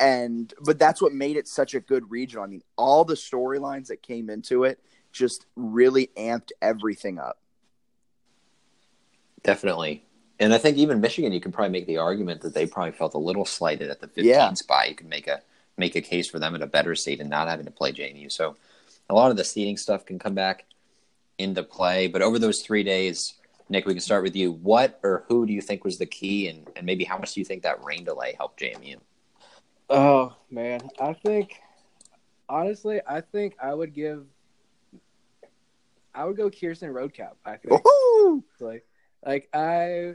and 0.00 0.52
but 0.60 0.80
that's 0.80 1.00
what 1.00 1.12
made 1.12 1.36
it 1.36 1.46
such 1.46 1.74
a 1.74 1.80
good 1.80 2.10
regional. 2.10 2.42
I 2.42 2.48
mean, 2.48 2.62
all 2.76 3.04
the 3.04 3.14
storylines 3.14 3.86
that 3.86 4.02
came 4.02 4.28
into 4.28 4.64
it 4.64 4.80
just 5.12 5.46
really 5.54 6.10
amped 6.16 6.50
everything 6.60 7.20
up. 7.20 7.38
Definitely. 9.44 10.04
And 10.40 10.52
I 10.52 10.58
think 10.58 10.76
even 10.76 11.00
Michigan, 11.00 11.32
you 11.32 11.40
can 11.40 11.52
probably 11.52 11.70
make 11.70 11.86
the 11.86 11.98
argument 11.98 12.40
that 12.40 12.52
they 12.54 12.66
probably 12.66 12.92
felt 12.92 13.14
a 13.14 13.18
little 13.18 13.44
slighted 13.44 13.90
at 13.90 14.00
the 14.00 14.08
15 14.08 14.24
Yeah. 14.24 14.52
spot. 14.54 14.88
You 14.88 14.96
can 14.96 15.08
make 15.08 15.28
a 15.28 15.40
make 15.76 15.96
a 15.96 16.00
case 16.00 16.28
for 16.28 16.38
them 16.38 16.54
in 16.54 16.62
a 16.62 16.66
better 16.66 16.94
seat 16.94 17.20
and 17.20 17.30
not 17.30 17.48
having 17.48 17.66
to 17.66 17.72
play 17.72 17.92
JMU. 17.92 18.30
So 18.30 18.56
a 19.08 19.14
lot 19.14 19.30
of 19.30 19.36
the 19.36 19.44
seating 19.44 19.76
stuff 19.76 20.06
can 20.06 20.18
come 20.18 20.34
back 20.34 20.64
into 21.38 21.62
play. 21.62 22.08
But 22.08 22.22
over 22.22 22.38
those 22.38 22.62
three 22.62 22.82
days, 22.82 23.34
Nick, 23.68 23.86
we 23.86 23.94
can 23.94 24.00
start 24.00 24.22
with 24.22 24.36
you. 24.36 24.52
What 24.52 25.00
or 25.02 25.24
who 25.28 25.46
do 25.46 25.52
you 25.52 25.62
think 25.62 25.84
was 25.84 25.98
the 25.98 26.06
key, 26.06 26.48
and, 26.48 26.68
and 26.76 26.84
maybe 26.84 27.04
how 27.04 27.18
much 27.18 27.32
do 27.34 27.40
you 27.40 27.44
think 27.44 27.62
that 27.62 27.82
rain 27.84 28.04
delay 28.04 28.34
helped 28.36 28.60
JMU? 28.60 28.96
Oh 29.88 30.34
man, 30.50 30.80
I 31.00 31.14
think 31.14 31.60
honestly, 32.48 33.00
I 33.06 33.20
think 33.20 33.56
I 33.62 33.72
would 33.72 33.94
give 33.94 34.26
I 36.14 36.24
would 36.24 36.36
go 36.36 36.50
Kirsten 36.50 36.90
Roadcap. 36.92 37.32
I 37.44 37.56
think 37.56 37.82
Woohoo! 37.82 38.42
like 38.60 38.84
like 39.24 39.48
I 39.54 40.14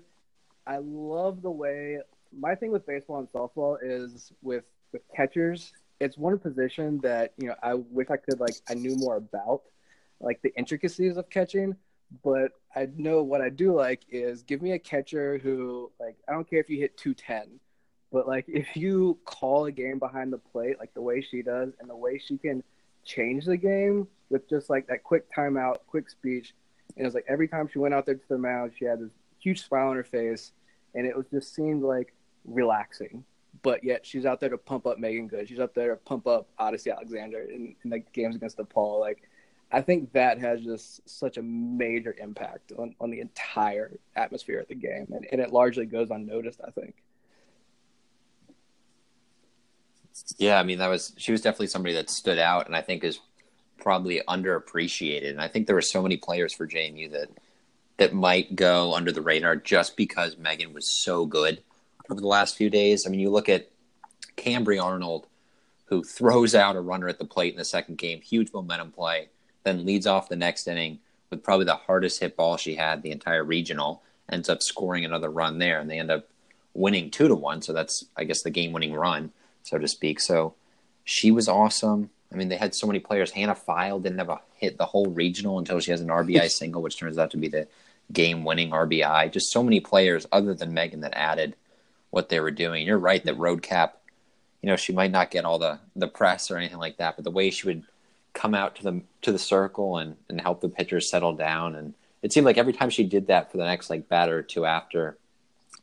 I 0.65 0.77
love 0.77 1.41
the 1.41 1.51
way 1.51 1.99
my 2.37 2.55
thing 2.55 2.71
with 2.71 2.85
baseball 2.85 3.19
and 3.19 3.31
softball 3.31 3.77
is 3.81 4.31
with 4.41 4.65
with 4.97 5.15
catchers. 5.15 5.73
It's 5.99 6.17
one 6.17 6.37
position 6.37 6.99
that 7.01 7.33
you 7.37 7.47
know 7.47 7.55
I 7.61 7.75
wish 7.75 8.07
I 8.09 8.17
could 8.17 8.39
like 8.39 8.55
I 8.69 8.73
knew 8.73 8.95
more 8.97 9.17
about 9.17 9.61
like 10.19 10.41
the 10.41 10.53
intricacies 10.57 11.17
of 11.17 11.29
catching. 11.29 11.75
But 12.23 12.51
I 12.75 12.87
know 12.95 13.21
what 13.21 13.41
I 13.41 13.49
do 13.49 13.75
like 13.75 14.03
is 14.09 14.43
give 14.43 14.61
me 14.61 14.71
a 14.71 14.79
catcher 14.79 15.37
who 15.37 15.91
like 15.99 16.15
I 16.27 16.31
don't 16.31 16.49
care 16.49 16.59
if 16.59 16.69
you 16.69 16.79
hit 16.79 16.97
two 16.97 17.13
ten, 17.13 17.59
but 18.11 18.27
like 18.27 18.45
if 18.47 18.75
you 18.75 19.17
call 19.25 19.65
a 19.65 19.71
game 19.71 19.99
behind 19.99 20.31
the 20.31 20.37
plate 20.37 20.79
like 20.79 20.93
the 20.93 21.01
way 21.01 21.21
she 21.21 21.41
does 21.41 21.73
and 21.79 21.89
the 21.89 21.95
way 21.95 22.17
she 22.17 22.37
can 22.37 22.63
change 23.03 23.45
the 23.45 23.57
game 23.57 24.07
with 24.29 24.49
just 24.49 24.69
like 24.69 24.87
that 24.87 25.03
quick 25.03 25.25
timeout, 25.33 25.77
quick 25.87 26.09
speech. 26.09 26.53
And 26.95 27.03
it 27.03 27.07
was 27.07 27.13
like 27.13 27.25
every 27.27 27.47
time 27.47 27.67
she 27.71 27.79
went 27.79 27.93
out 27.93 28.05
there 28.05 28.15
to 28.15 28.29
the 28.29 28.37
mound, 28.37 28.71
she 28.77 28.85
had 28.85 28.99
this 28.99 29.11
huge 29.39 29.65
smile 29.65 29.89
on 29.89 29.95
her 29.95 30.03
face, 30.03 30.51
and 30.95 31.05
it 31.05 31.15
was 31.15 31.25
just 31.31 31.53
seemed 31.53 31.83
like 31.83 32.13
relaxing. 32.45 33.23
But 33.67 33.83
yet 33.83 34.05
she's 34.05 34.25
out 34.25 34.39
there 34.39 34.47
to 34.47 34.57
pump 34.57 34.87
up 34.87 34.97
Megan 34.97 35.27
Good. 35.27 35.49
She's 35.49 35.59
out 35.59 35.75
there 35.75 35.89
to 35.89 35.97
pump 35.97 36.25
up 36.25 36.47
Odicci 36.57 36.89
Alexander 36.89 37.41
in, 37.41 37.75
in 37.83 37.89
the 37.89 37.99
games 37.99 38.37
against 38.37 38.57
DePaul. 38.57 39.01
Like 39.01 39.29
I 39.69 39.81
think 39.81 40.13
that 40.13 40.39
has 40.39 40.61
just 40.61 41.01
such 41.09 41.35
a 41.35 41.41
major 41.41 42.15
impact 42.17 42.71
on, 42.77 42.95
on 43.01 43.11
the 43.11 43.19
entire 43.19 43.91
atmosphere 44.15 44.61
of 44.61 44.69
the 44.69 44.75
game, 44.75 45.07
and, 45.11 45.27
and 45.33 45.41
it 45.41 45.51
largely 45.51 45.85
goes 45.85 46.11
unnoticed. 46.11 46.61
I 46.65 46.71
think. 46.71 46.95
Yeah, 50.37 50.61
I 50.61 50.63
mean 50.63 50.77
that 50.79 50.87
was 50.87 51.13
she 51.17 51.33
was 51.33 51.41
definitely 51.41 51.67
somebody 51.67 51.95
that 51.95 52.09
stood 52.09 52.39
out, 52.39 52.67
and 52.67 52.75
I 52.75 52.81
think 52.81 53.03
is 53.03 53.19
probably 53.77 54.21
underappreciated. 54.29 55.31
And 55.31 55.41
I 55.41 55.49
think 55.49 55.67
there 55.67 55.75
were 55.75 55.81
so 55.81 56.01
many 56.01 56.15
players 56.15 56.53
for 56.53 56.65
JMU 56.65 57.11
that 57.11 57.31
that 57.97 58.13
might 58.13 58.55
go 58.55 58.93
under 58.93 59.11
the 59.11 59.21
radar 59.21 59.57
just 59.57 59.97
because 59.97 60.37
Megan 60.37 60.71
was 60.71 60.89
so 61.03 61.25
good 61.25 61.61
over 62.09 62.21
the 62.21 62.27
last 62.27 62.55
few 62.55 62.69
days. 62.69 63.05
I 63.05 63.09
mean, 63.09 63.19
you 63.19 63.29
look 63.29 63.49
at 63.49 63.69
Cambry 64.35 64.81
Arnold, 64.81 65.27
who 65.85 66.03
throws 66.03 66.55
out 66.55 66.75
a 66.75 66.81
runner 66.81 67.07
at 67.07 67.17
the 67.17 67.25
plate 67.25 67.53
in 67.53 67.57
the 67.57 67.65
second 67.65 67.97
game, 67.97 68.21
huge 68.21 68.51
momentum 68.53 68.91
play, 68.91 69.29
then 69.63 69.85
leads 69.85 70.07
off 70.07 70.29
the 70.29 70.35
next 70.35 70.67
inning 70.67 70.99
with 71.29 71.43
probably 71.43 71.65
the 71.65 71.75
hardest 71.75 72.19
hit 72.19 72.35
ball 72.35 72.57
she 72.57 72.75
had 72.75 73.01
the 73.01 73.11
entire 73.11 73.43
regional, 73.43 74.01
ends 74.31 74.49
up 74.49 74.61
scoring 74.61 75.05
another 75.05 75.29
run 75.29 75.57
there, 75.57 75.79
and 75.79 75.89
they 75.89 75.99
end 75.99 76.11
up 76.11 76.27
winning 76.73 77.09
two 77.09 77.27
to 77.27 77.35
one. 77.35 77.61
So 77.61 77.73
that's 77.73 78.05
I 78.15 78.23
guess 78.23 78.43
the 78.43 78.49
game 78.49 78.71
winning 78.71 78.93
run, 78.93 79.31
so 79.63 79.77
to 79.77 79.87
speak. 79.87 80.19
So 80.19 80.55
she 81.03 81.31
was 81.31 81.47
awesome. 81.47 82.09
I 82.31 82.35
mean, 82.35 82.49
they 82.49 82.57
had 82.57 82.75
so 82.75 82.87
many 82.87 82.99
players. 82.99 83.31
Hannah 83.31 83.55
File 83.55 83.99
didn't 83.99 84.17
have 84.19 84.29
a 84.29 84.41
hit 84.55 84.77
the 84.77 84.85
whole 84.85 85.07
regional 85.07 85.59
until 85.59 85.79
she 85.79 85.91
has 85.91 86.01
an 86.01 86.09
RBI 86.09 86.49
single, 86.49 86.81
which 86.81 86.97
turns 86.97 87.17
out 87.17 87.31
to 87.31 87.37
be 87.37 87.47
the 87.47 87.67
game 88.11 88.43
winning 88.43 88.71
RBI. 88.71 89.31
Just 89.31 89.51
so 89.51 89.63
many 89.63 89.79
players 89.79 90.25
other 90.31 90.53
than 90.53 90.73
Megan 90.73 91.01
that 91.01 91.13
added 91.15 91.55
what 92.09 92.29
they 92.29 92.39
were 92.39 92.51
doing. 92.51 92.85
You're 92.85 92.97
right 92.97 93.23
that 93.23 93.35
hmm. 93.35 93.41
Roadcap, 93.41 93.91
you 94.61 94.67
know, 94.67 94.75
she 94.75 94.93
might 94.93 95.11
not 95.11 95.31
get 95.31 95.45
all 95.45 95.59
the 95.59 95.79
the 95.95 96.07
press 96.07 96.51
or 96.51 96.57
anything 96.57 96.79
like 96.79 96.97
that, 96.97 97.15
but 97.15 97.23
the 97.23 97.31
way 97.31 97.49
she 97.49 97.67
would 97.67 97.83
come 98.33 98.53
out 98.53 98.75
to 98.75 98.83
the 98.83 99.01
to 99.23 99.31
the 99.31 99.39
circle 99.39 99.97
and, 99.97 100.15
and 100.29 100.39
help 100.41 100.61
the 100.61 100.69
pitchers 100.69 101.09
settle 101.09 101.33
down 101.33 101.75
and 101.75 101.93
it 102.21 102.33
seemed 102.33 102.45
like 102.45 102.57
every 102.57 102.73
time 102.73 102.89
she 102.89 103.03
did 103.03 103.27
that 103.27 103.51
for 103.51 103.57
the 103.57 103.65
next 103.65 103.89
like 103.89 104.09
batter 104.09 104.39
or 104.39 104.41
two 104.41 104.65
after 104.65 105.17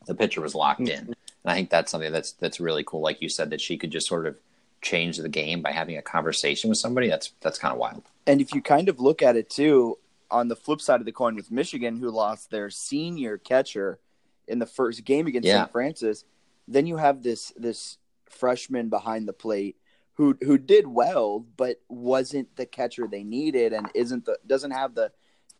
the 0.05 0.15
pitcher 0.15 0.41
was 0.41 0.55
locked 0.55 0.81
hmm. 0.81 0.87
in. 0.87 0.99
And 0.99 1.51
I 1.51 1.55
think 1.55 1.69
that's 1.69 1.91
something 1.91 2.11
that's 2.11 2.33
that's 2.33 2.59
really 2.59 2.83
cool. 2.83 3.01
Like 3.01 3.21
you 3.21 3.29
said, 3.29 3.49
that 3.51 3.61
she 3.61 3.77
could 3.77 3.91
just 3.91 4.07
sort 4.07 4.25
of 4.25 4.37
change 4.81 5.17
the 5.17 5.29
game 5.29 5.61
by 5.61 5.71
having 5.71 5.97
a 5.97 6.01
conversation 6.01 6.69
with 6.69 6.79
somebody. 6.79 7.09
That's 7.09 7.31
that's 7.41 7.59
kind 7.59 7.71
of 7.71 7.77
wild. 7.79 8.03
And 8.27 8.41
if 8.41 8.53
you 8.53 8.61
kind 8.61 8.89
of 8.89 8.99
look 8.99 9.21
at 9.21 9.35
it 9.35 9.49
too, 9.49 9.97
on 10.31 10.47
the 10.47 10.55
flip 10.55 10.81
side 10.81 10.99
of 10.99 11.05
the 11.05 11.11
coin 11.11 11.35
with 11.35 11.51
Michigan, 11.51 11.97
who 11.97 12.09
lost 12.09 12.49
their 12.49 12.69
senior 12.69 13.37
catcher 13.37 13.99
in 14.47 14.59
the 14.59 14.65
first 14.65 15.03
game 15.03 15.27
against 15.27 15.47
Yeah. 15.47 15.63
St. 15.63 15.71
Francis, 15.71 16.25
then 16.67 16.87
you 16.87 16.97
have 16.97 17.23
this 17.23 17.53
this 17.55 17.97
freshman 18.29 18.89
behind 18.89 19.27
the 19.27 19.33
plate 19.33 19.77
who 20.15 20.37
who 20.41 20.57
did 20.57 20.87
well, 20.87 21.45
but 21.57 21.81
wasn't 21.89 22.55
the 22.55 22.65
catcher 22.65 23.07
they 23.07 23.23
needed, 23.23 23.73
and 23.73 23.89
isn't 23.93 24.25
the 24.25 24.37
doesn't 24.45 24.71
have 24.71 24.95
the 24.95 25.11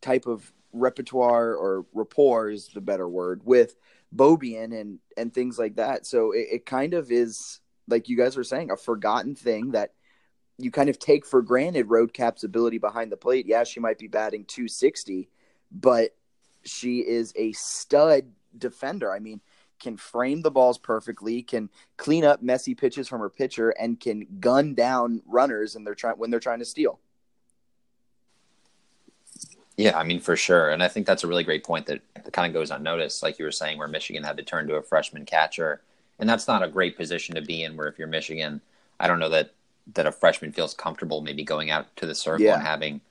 type 0.02 0.26
of 0.26 0.52
repertoire 0.74 1.56
or 1.56 1.86
rapport 1.94 2.50
is 2.50 2.68
the 2.68 2.82
better 2.82 3.08
word 3.08 3.42
with 3.46 3.76
Beaubien 4.16 4.80
and 4.80 5.00
and 5.18 5.34
things 5.34 5.58
like 5.60 5.76
that. 5.76 6.06
So 6.06 6.32
it, 6.32 6.48
it 6.52 6.66
kind 6.66 6.94
of 6.94 7.12
is 7.12 7.60
like 7.88 8.10
you 8.10 8.18
guys 8.18 8.36
were 8.36 8.44
saying 8.44 8.72
a 8.72 8.78
forgotten 8.78 9.36
thing 9.36 9.72
that 9.72 9.94
you 10.58 10.72
kind 10.72 10.90
of 10.90 10.98
take 11.00 11.26
for 11.26 11.42
granted 11.42 11.88
Roadcap's 11.88 12.44
ability 12.44 12.78
behind 12.78 13.12
the 13.12 13.18
plate. 13.18 13.46
Yeah, 13.46 13.64
she 13.66 13.82
might 13.82 14.00
be 14.00 14.08
batting 14.08 14.46
260, 14.46 15.30
but 15.72 16.16
she 16.64 17.00
is 17.00 17.34
a 17.36 17.52
stud 17.52 18.32
defender. 18.60 19.14
I 19.14 19.20
mean, 19.20 19.42
can 19.80 19.98
frame 19.98 20.42
the 20.42 20.52
balls 20.52 20.78
perfectly, 20.78 21.42
can 21.44 21.70
clean 21.98 22.24
up 22.24 22.42
messy 22.42 22.74
pitches 22.76 23.08
from 23.08 23.20
her 23.22 23.30
pitcher, 23.30 23.72
and 23.72 24.00
can 24.00 24.26
gun 24.40 24.74
down 24.74 25.22
runners 25.28 25.76
and 25.76 25.86
they're 25.86 25.96
trying 25.96 26.16
when 26.18 26.32
they're 26.32 26.40
trying 26.40 26.60
to 26.60 26.66
steal. 26.66 27.00
Yeah, 29.78 29.98
I 29.98 30.04
mean 30.04 30.22
for 30.22 30.38
sure, 30.38 30.70
and 30.70 30.82
I 30.82 30.88
think 30.88 31.06
that's 31.06 31.26
a 31.26 31.28
really 31.28 31.44
great 31.44 31.66
point 31.66 31.86
that, 31.88 32.00
that 32.14 32.32
kind 32.32 32.48
of 32.48 32.54
goes 32.54 32.72
unnoticed, 32.72 33.22
like 33.22 33.38
you 33.38 33.44
were 33.46 33.52
saying, 33.52 33.78
where 33.78 33.90
Michigan 33.90 34.24
had 34.24 34.38
to 34.38 34.44
turn 34.44 34.68
to 34.68 34.76
a 34.76 34.82
freshman 34.82 35.26
catcher, 35.26 35.82
and 36.18 36.30
that's 36.30 36.48
not 36.48 36.64
a 36.64 36.70
great 36.70 36.96
position 36.96 37.36
to 37.36 37.42
be 37.42 37.64
in. 37.64 37.76
Where 37.76 37.88
if 37.88 38.00
you're 38.00 38.08
Michigan, 38.08 38.62
I 39.02 39.08
don't 39.08 39.20
know 39.20 39.30
that 39.30 39.52
that 39.96 40.08
a 40.08 40.12
freshman 40.14 40.54
feels 40.54 40.74
comfortable 40.74 41.22
maybe 41.22 41.44
going 41.44 41.70
out 41.72 41.94
to 41.98 42.06
the 42.06 42.16
circle 42.16 42.46
Yeah. 42.46 42.56
and 42.56 42.64
having 42.64 43.02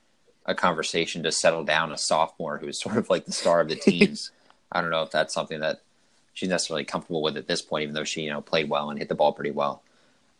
a 0.47 0.55
conversation 0.55 1.21
to 1.23 1.31
settle 1.31 1.63
down 1.63 1.91
a 1.91 1.97
sophomore 1.97 2.57
who's 2.57 2.81
sort 2.81 2.97
of 2.97 3.09
like 3.11 3.25
the 3.25 3.31
star 3.31 3.61
of 3.61 3.69
the 3.69 3.75
team. 3.75 4.15
I 4.75 4.81
don't 4.81 4.91
know 4.91 5.03
if 5.03 5.11
that's 5.11 5.33
something 5.33 5.61
that 5.61 5.81
she's 6.33 6.49
necessarily 6.49 6.83
comfortable 6.83 7.21
with 7.21 7.37
at 7.37 7.47
this 7.47 7.61
point, 7.61 7.83
even 7.83 7.95
though 7.95 8.03
she 8.03 8.21
you 8.21 8.29
know 8.29 8.41
played 8.41 8.69
well 8.69 8.89
and 8.89 8.99
hit 8.99 9.09
the 9.09 9.15
ball 9.15 9.33
pretty 9.33 9.51
well. 9.51 9.81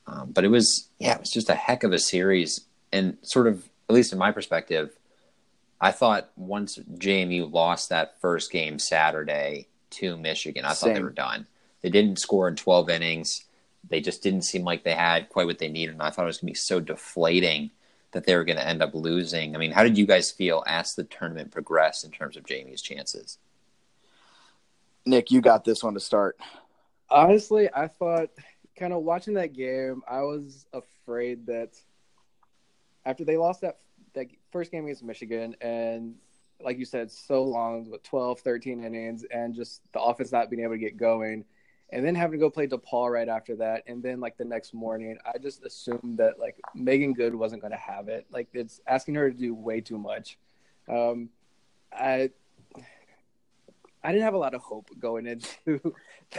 Um, 0.08 0.32
but 0.32 0.44
it 0.44 0.50
was 0.50 0.90
yeah, 1.00 1.16
it 1.16 1.22
was 1.22 1.32
just 1.32 1.50
a 1.50 1.56
heck 1.56 1.84
of 1.84 1.94
a 1.94 2.00
series, 2.00 2.66
and 2.92 3.18
sort 3.22 3.48
of 3.48 3.68
at 3.90 3.96
least 3.96 4.14
in 4.14 4.20
my 4.20 4.32
perspective. 4.32 4.96
I 5.82 5.92
thought 5.92 6.30
once 6.36 6.78
JMU 6.78 7.52
lost 7.52 7.90
that 7.90 8.20
first 8.22 8.52
game 8.52 8.80
Saturday 8.80 9.68
to 9.92 10.16
Michigan, 10.18 10.64
I 10.64 10.74
thought 10.74 10.94
they 10.94 11.02
were 11.02 11.10
done. 11.10 11.48
They 11.82 11.90
didn't 11.90 12.18
score 12.18 12.48
in 12.48 12.56
12 12.56 12.90
innings. 12.90 13.44
They 13.88 14.00
just 14.00 14.24
didn't 14.24 14.44
seem 14.44 14.64
like 14.64 14.84
they 14.84 14.94
had 14.94 15.30
quite 15.30 15.46
what 15.46 15.60
they 15.60 15.68
needed. 15.68 15.94
And 15.94 16.02
I 16.02 16.10
thought 16.10 16.24
it 16.24 16.28
was 16.28 16.38
going 16.38 16.48
to 16.48 16.54
be 16.54 16.56
so 16.56 16.80
deflating 16.80 17.72
that 18.14 18.26
they 18.26 18.36
were 18.36 18.46
going 18.46 18.58
to 18.58 18.68
end 18.68 18.82
up 18.82 18.96
losing. 18.96 19.54
I 19.54 19.60
mean, 19.60 19.72
how 19.72 19.84
did 19.84 19.98
you 19.98 20.06
guys 20.06 20.32
feel 20.32 20.64
as 20.66 20.96
the 20.96 21.04
tournament 21.04 21.52
progressed 21.52 22.06
in 22.06 22.12
terms 22.12 22.38
of 22.38 22.46
JMU's 22.46 22.82
chances? 22.82 23.38
Nick, 25.06 25.32
you 25.32 25.42
got 25.42 25.64
this 25.64 25.84
one 25.84 25.94
to 25.94 26.00
start. 26.00 26.38
Honestly, 27.10 27.70
I 27.74 27.88
thought 27.88 28.30
kind 28.78 28.94
of 28.94 29.04
watching 29.04 29.36
that 29.36 29.54
game, 29.54 30.02
I 30.08 30.22
was 30.22 30.66
afraid 30.74 31.46
that 31.48 31.78
after 33.06 33.24
they 33.24 33.38
lost 33.38 33.62
that 33.62 33.78
that 34.14 34.28
first 34.52 34.72
game 34.72 34.86
against 34.86 35.04
Michigan, 35.04 35.56
and 35.62 36.16
like 36.62 36.80
you 36.80 36.86
said, 36.86 37.12
so 37.12 37.44
long 37.44 37.90
with 37.90 38.02
12, 38.04 38.40
13 38.40 38.84
innings, 38.84 39.26
and 39.30 39.54
just 39.54 39.82
the 39.94 40.02
offense 40.02 40.32
not 40.32 40.50
being 40.50 40.64
able 40.64 40.74
to 40.74 40.80
get 40.80 40.98
going, 40.98 41.46
and 41.92 42.06
then 42.06 42.16
having 42.16 42.40
to 42.40 42.44
go 42.44 42.50
play 42.50 42.66
DePaul 42.68 43.12
right 43.12 43.28
after 43.28 43.56
that, 43.58 43.84
and 43.88 44.02
then 44.02 44.20
like 44.20 44.38
the 44.38 44.46
next 44.46 44.74
morning, 44.74 45.18
I 45.26 45.38
just 45.38 45.64
assumed 45.64 46.18
that 46.18 46.40
like 46.40 46.60
Megan 46.74 47.14
Good 47.14 47.36
wasn't 47.36 47.62
going 47.62 47.72
to 47.72 47.78
have 47.78 48.08
it. 48.08 48.26
Like 48.32 48.48
it's 48.54 48.82
asking 48.88 49.16
her 49.16 49.30
to 49.30 49.38
do 49.38 49.54
way 49.54 49.82
too 49.82 49.98
much. 49.98 50.38
Um, 50.90 51.30
I 51.92 52.32
I 54.06 54.12
didn't 54.12 54.24
have 54.24 54.36
a 54.36 54.40
lot 54.40 54.54
of 54.54 54.62
hope 54.62 54.90
going 55.00 55.26
into 55.66 55.94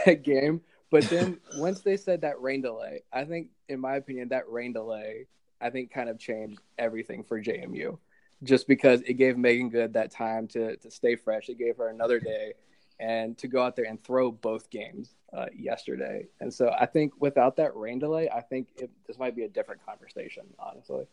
that 0.05 0.23
game, 0.23 0.61
but 0.89 1.03
then 1.05 1.39
once 1.57 1.81
they 1.81 1.97
said 1.97 2.21
that 2.21 2.41
rain 2.41 2.61
delay, 2.61 3.03
I 3.11 3.25
think, 3.25 3.49
in 3.67 3.79
my 3.79 3.95
opinion, 3.95 4.29
that 4.29 4.49
rain 4.49 4.73
delay, 4.73 5.27
I 5.59 5.69
think, 5.69 5.91
kind 5.91 6.09
of 6.09 6.17
changed 6.17 6.59
everything 6.77 7.23
for 7.23 7.41
JMU, 7.41 7.97
just 8.43 8.67
because 8.67 9.01
it 9.01 9.13
gave 9.13 9.37
Megan 9.37 9.69
Good 9.69 9.93
that 9.93 10.11
time 10.11 10.47
to 10.49 10.77
to 10.77 10.91
stay 10.91 11.15
fresh. 11.15 11.49
It 11.49 11.57
gave 11.57 11.77
her 11.77 11.89
another 11.89 12.19
day, 12.19 12.53
and 12.99 13.37
to 13.39 13.47
go 13.47 13.61
out 13.61 13.75
there 13.75 13.85
and 13.85 14.01
throw 14.01 14.31
both 14.31 14.69
games 14.69 15.15
uh, 15.33 15.47
yesterday. 15.53 16.27
And 16.39 16.53
so 16.53 16.73
I 16.79 16.85
think 16.85 17.13
without 17.19 17.57
that 17.57 17.75
rain 17.75 17.99
delay, 17.99 18.29
I 18.29 18.41
think 18.41 18.69
it, 18.77 18.89
this 19.07 19.19
might 19.19 19.35
be 19.35 19.43
a 19.43 19.49
different 19.49 19.85
conversation, 19.85 20.43
honestly. 20.57 21.05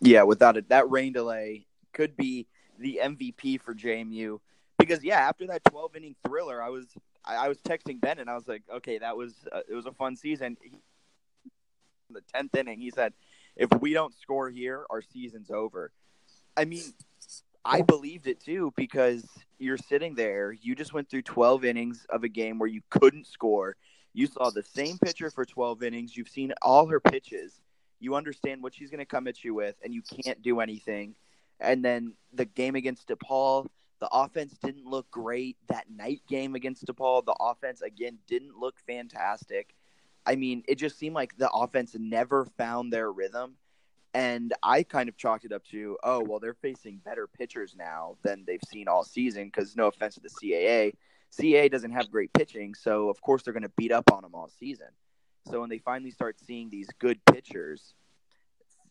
Yeah, 0.00 0.22
without 0.22 0.56
it, 0.56 0.68
that 0.68 0.88
rain 0.90 1.12
delay 1.12 1.66
could 1.92 2.16
be 2.16 2.46
the 2.78 3.00
MVP 3.02 3.60
for 3.60 3.74
JMU 3.74 4.38
because 4.78 5.02
yeah, 5.04 5.20
after 5.20 5.46
that 5.48 5.64
12 5.64 5.96
inning 5.96 6.16
thriller, 6.26 6.62
I 6.62 6.68
was 6.68 6.86
I, 7.24 7.36
I 7.36 7.48
was 7.48 7.58
texting 7.58 8.00
Ben 8.00 8.18
and 8.18 8.30
I 8.30 8.34
was 8.34 8.48
like, 8.48 8.62
okay, 8.76 8.98
that 8.98 9.16
was 9.16 9.34
uh, 9.52 9.60
it 9.68 9.74
was 9.74 9.86
a 9.86 9.92
fun 9.92 10.16
season. 10.16 10.56
He, 10.62 10.78
the 12.10 12.22
10th 12.34 12.56
inning, 12.56 12.80
he 12.80 12.90
said, 12.90 13.12
if 13.56 13.68
we 13.80 13.92
don't 13.92 14.14
score 14.14 14.48
here, 14.48 14.84
our 14.90 15.02
season's 15.02 15.50
over. 15.50 15.90
I 16.56 16.64
mean, 16.64 16.82
I 17.64 17.82
believed 17.82 18.26
it 18.28 18.40
too 18.40 18.72
because 18.76 19.26
you're 19.58 19.78
sitting 19.78 20.14
there, 20.14 20.52
you 20.52 20.74
just 20.74 20.92
went 20.92 21.10
through 21.10 21.22
12 21.22 21.64
innings 21.64 22.06
of 22.10 22.22
a 22.22 22.28
game 22.28 22.58
where 22.58 22.68
you 22.68 22.82
couldn't 22.90 23.26
score. 23.26 23.76
You 24.12 24.26
saw 24.26 24.50
the 24.50 24.62
same 24.62 24.98
pitcher 24.98 25.30
for 25.30 25.44
12 25.44 25.82
innings. 25.82 26.16
You've 26.16 26.28
seen 26.28 26.52
all 26.62 26.86
her 26.86 27.00
pitches. 27.00 27.60
You 27.98 28.14
understand 28.14 28.62
what 28.62 28.74
she's 28.74 28.90
going 28.90 29.00
to 29.00 29.06
come 29.06 29.26
at 29.26 29.42
you 29.42 29.54
with, 29.54 29.74
and 29.82 29.92
you 29.92 30.02
can't 30.02 30.42
do 30.42 30.60
anything. 30.60 31.14
And 31.60 31.84
then 31.84 32.12
the 32.32 32.44
game 32.44 32.76
against 32.76 33.08
DePaul, 33.08 33.66
the 34.00 34.08
offense 34.12 34.56
didn't 34.62 34.86
look 34.86 35.10
great. 35.10 35.56
That 35.68 35.90
night 35.90 36.22
game 36.28 36.54
against 36.54 36.86
DePaul, 36.86 37.24
the 37.24 37.36
offense 37.40 37.82
again 37.82 38.18
didn't 38.26 38.58
look 38.58 38.78
fantastic. 38.86 39.74
I 40.26 40.36
mean, 40.36 40.62
it 40.68 40.76
just 40.76 40.98
seemed 40.98 41.14
like 41.14 41.36
the 41.36 41.50
offense 41.50 41.96
never 41.98 42.44
found 42.58 42.92
their 42.92 43.10
rhythm. 43.10 43.54
And 44.12 44.54
I 44.62 44.82
kind 44.82 45.08
of 45.08 45.16
chalked 45.16 45.44
it 45.44 45.52
up 45.52 45.64
to, 45.66 45.98
oh, 46.02 46.24
well, 46.26 46.40
they're 46.40 46.54
facing 46.54 47.02
better 47.04 47.26
pitchers 47.26 47.74
now 47.76 48.16
than 48.22 48.44
they've 48.46 48.60
seen 48.66 48.88
all 48.88 49.04
season 49.04 49.44
because 49.44 49.76
no 49.76 49.86
offense 49.88 50.14
to 50.14 50.20
the 50.20 50.30
CAA. 50.30 50.94
CAA 51.38 51.70
doesn't 51.70 51.90
have 51.92 52.10
great 52.10 52.32
pitching, 52.32 52.74
so 52.74 53.10
of 53.10 53.20
course 53.20 53.42
they're 53.42 53.52
going 53.52 53.62
to 53.62 53.72
beat 53.76 53.92
up 53.92 54.10
on 54.10 54.22
them 54.22 54.34
all 54.34 54.48
season. 54.48 54.88
So 55.50 55.60
when 55.60 55.68
they 55.68 55.78
finally 55.78 56.10
start 56.10 56.38
seeing 56.40 56.70
these 56.70 56.88
good 56.98 57.20
pitchers, 57.26 57.94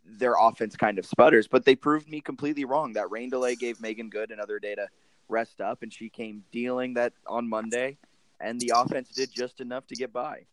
their 0.06 0.36
offense 0.40 0.76
kind 0.76 1.00
of 1.00 1.06
sputters. 1.06 1.48
But 1.48 1.66
they 1.66 1.76
proved 1.76 2.10
me 2.10 2.22
completely 2.22 2.66
wrong. 2.66 2.94
That 2.94 3.12
rain 3.12 3.30
delay 3.30 3.56
gave 3.56 3.82
Megan 3.82 4.10
Good 4.10 4.32
another 4.32 4.60
day 4.60 4.76
to 4.76 4.88
rest 5.28 5.62
up, 5.62 5.84
and 5.84 5.92
she 5.92 6.10
came 6.10 6.44
dealing 6.52 6.94
that 6.96 7.14
on 7.28 7.48
Monday, 7.48 7.98
and 8.40 8.60
the 8.60 8.74
offense 8.76 9.10
did 9.10 9.32
just 9.32 9.62
enough 9.62 9.88
to 9.88 9.96
get 9.96 10.14
by. 10.14 10.46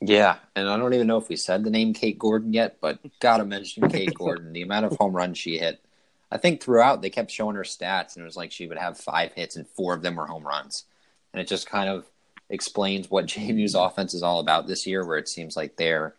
Yeah, 0.00 0.36
and 0.54 0.68
I 0.68 0.76
don't 0.76 0.92
even 0.92 1.06
know 1.06 1.16
if 1.16 1.28
we 1.28 1.36
said 1.36 1.64
the 1.64 1.70
name 1.70 1.94
Kate 1.94 2.18
Gordon 2.18 2.52
yet, 2.52 2.76
but 2.80 2.98
gotta 3.20 3.44
mention 3.44 3.88
Kate 3.88 4.12
Gordon. 4.18 4.52
The 4.52 4.62
amount 4.62 4.86
of 4.86 4.96
home 4.96 5.14
runs 5.14 5.38
she 5.38 5.58
hit. 5.58 5.82
I 6.30 6.36
think 6.36 6.62
throughout 6.62 7.00
they 7.00 7.10
kept 7.10 7.30
showing 7.30 7.56
her 7.56 7.62
stats, 7.62 8.14
and 8.14 8.22
it 8.22 8.26
was 8.26 8.36
like 8.36 8.52
she 8.52 8.66
would 8.66 8.76
have 8.76 8.98
five 8.98 9.32
hits, 9.32 9.56
and 9.56 9.66
four 9.66 9.94
of 9.94 10.02
them 10.02 10.16
were 10.16 10.26
home 10.26 10.46
runs. 10.46 10.84
And 11.32 11.40
it 11.40 11.48
just 11.48 11.68
kind 11.68 11.88
of 11.88 12.06
explains 12.50 13.10
what 13.10 13.26
JMU's 13.28 13.74
offense 13.74 14.12
is 14.12 14.22
all 14.22 14.40
about 14.40 14.66
this 14.66 14.86
year, 14.86 15.06
where 15.06 15.18
it 15.18 15.28
seems 15.28 15.56
like 15.56 15.76
they're 15.76 16.14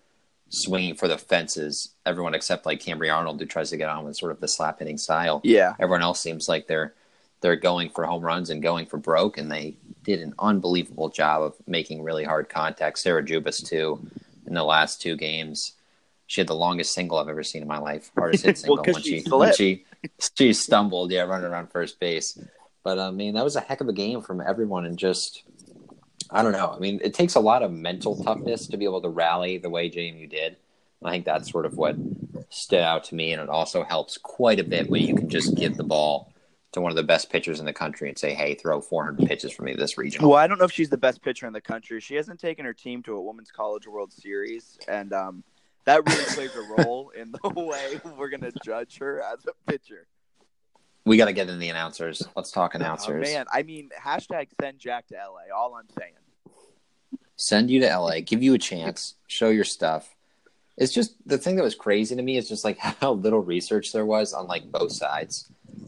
swinging 0.49 0.95
for 0.95 1.07
the 1.07 1.17
fences. 1.17 1.89
Everyone 2.05 2.33
except 2.33 2.65
like 2.65 2.79
Cambry 2.79 3.13
Arnold, 3.13 3.39
who 3.39 3.45
tries 3.45 3.69
to 3.71 3.77
get 3.77 3.89
on 3.89 4.05
with 4.05 4.17
sort 4.17 4.31
of 4.31 4.39
the 4.39 4.47
slap 4.47 4.79
hitting 4.79 4.97
style. 4.97 5.41
Yeah. 5.43 5.73
Everyone 5.79 6.01
else 6.01 6.19
seems 6.19 6.47
like 6.47 6.67
they're 6.67 6.93
they're 7.41 7.55
going 7.55 7.89
for 7.89 8.05
home 8.05 8.23
runs 8.23 8.49
and 8.49 8.63
going 8.63 8.85
for 8.85 8.97
broke, 8.97 9.37
and 9.37 9.51
they 9.51 9.75
did 10.03 10.21
an 10.21 10.33
unbelievable 10.39 11.09
job 11.09 11.43
of 11.43 11.55
making 11.67 12.01
really 12.01 12.23
hard 12.23 12.49
contact. 12.49 12.97
Sarah 12.97 13.23
Jubas 13.23 13.63
too, 13.67 13.99
in 14.47 14.53
the 14.53 14.63
last 14.63 15.01
two 15.01 15.15
games, 15.15 15.73
she 16.27 16.41
had 16.41 16.47
the 16.47 16.55
longest 16.55 16.93
single 16.93 17.17
I've 17.17 17.29
ever 17.29 17.43
seen 17.43 17.61
in 17.61 17.67
my 17.67 17.77
life. 17.77 18.11
Hardest 18.17 18.45
hit 18.45 18.57
single 18.59 18.77
well, 18.77 18.93
when 18.93 19.03
she 19.03 19.21
she 19.21 19.29
when 19.29 19.53
she 19.53 19.85
she 20.37 20.53
stumbled, 20.53 21.11
yeah, 21.11 21.21
running 21.21 21.45
around 21.45 21.71
first 21.71 21.99
base. 21.99 22.39
But 22.83 22.99
uh, 22.99 23.07
I 23.07 23.11
mean, 23.11 23.33
that 23.33 23.43
was 23.43 23.55
a 23.55 23.61
heck 23.61 23.81
of 23.81 23.89
a 23.89 23.93
game 23.93 24.21
from 24.21 24.41
everyone, 24.41 24.85
and 24.85 24.97
just 24.97 25.43
I 26.29 26.43
don't 26.43 26.51
know. 26.51 26.73
I 26.75 26.79
mean, 26.79 26.99
it 27.03 27.13
takes 27.13 27.35
a 27.35 27.39
lot 27.39 27.63
of 27.63 27.71
mental 27.71 28.21
toughness 28.23 28.67
to 28.67 28.77
be 28.77 28.85
able 28.85 29.01
to 29.01 29.09
rally 29.09 29.57
the 29.57 29.69
way 29.69 29.89
JMU 29.89 30.29
did. 30.29 30.57
I 31.03 31.11
think 31.11 31.25
that's 31.25 31.51
sort 31.51 31.65
of 31.65 31.77
what 31.77 31.95
stood 32.49 32.81
out 32.81 33.03
to 33.05 33.15
me, 33.15 33.31
and 33.31 33.41
it 33.41 33.49
also 33.49 33.83
helps 33.83 34.17
quite 34.17 34.59
a 34.59 34.63
bit 34.63 34.89
when 34.89 35.03
you 35.03 35.15
can 35.15 35.29
just 35.29 35.55
give 35.55 35.77
the 35.77 35.83
ball 35.83 36.33
to 36.71 36.81
one 36.81 36.91
of 36.91 36.95
the 36.95 37.03
best 37.03 37.29
pitchers 37.29 37.59
in 37.59 37.65
the 37.65 37.73
country 37.73 38.09
and 38.09 38.17
say, 38.17 38.33
"Hey, 38.33 38.55
throw 38.55 38.81
400 38.81 39.27
pitches 39.27 39.51
for 39.51 39.63
me 39.63 39.73
this 39.73 39.97
regional." 39.97 40.29
Well, 40.29 40.39
I 40.39 40.47
don't 40.47 40.57
know 40.57 40.65
if 40.65 40.71
she's 40.71 40.89
the 40.89 40.97
best 40.97 41.21
pitcher 41.21 41.45
in 41.45 41.53
the 41.53 41.61
country. 41.61 41.99
She 41.99 42.15
hasn't 42.15 42.39
taken 42.39 42.65
her 42.65 42.73
team 42.73 43.03
to 43.03 43.15
a 43.15 43.21
Women's 43.21 43.51
College 43.51 43.87
World 43.87 44.11
Series, 44.11 44.77
and 44.87 45.13
um, 45.13 45.43
that 45.85 46.07
really 46.07 46.25
plays 46.25 46.55
a 46.55 46.83
role 46.83 47.11
in 47.11 47.31
the 47.31 47.49
way 47.55 47.99
we're 48.17 48.29
going 48.29 48.41
to 48.41 48.53
judge 48.63 48.97
her 48.97 49.21
as 49.21 49.45
a 49.45 49.71
pitcher. 49.71 50.07
We 51.05 51.17
got 51.17 51.25
to 51.25 51.33
get 51.33 51.49
in 51.49 51.59
the 51.59 51.69
announcers. 51.69 52.23
Let's 52.35 52.51
talk 52.51 52.71
Oh, 52.73 52.79
announcers. 52.79 53.21
man, 53.31 53.45
I 53.51 53.63
mean, 53.63 53.89
hashtag 53.99 54.47
send 54.59 54.79
Jack 54.79 55.07
to 55.07 55.15
LA. 55.15 55.55
All 55.55 55.75
I'm 55.75 55.85
saying. 55.97 56.13
Send 57.37 57.69
you 57.69 57.81
to 57.81 57.87
LA, 57.99 58.21
give 58.21 58.41
you 58.41 58.53
a 58.53 58.57
chance, 58.57 59.15
show 59.27 59.49
your 59.49 59.65
stuff. 59.65 60.15
It's 60.77 60.93
just 60.93 61.15
the 61.25 61.37
thing 61.37 61.57
that 61.57 61.63
was 61.63 61.75
crazy 61.75 62.15
to 62.15 62.21
me 62.21 62.37
is 62.37 62.47
just 62.49 62.63
like 62.65 62.77
how 62.79 63.11
little 63.13 63.39
research 63.41 63.91
there 63.91 64.05
was 64.05 64.33
on 64.33 64.47
like 64.47 64.71
both 64.71 64.91
sides. 64.91 65.47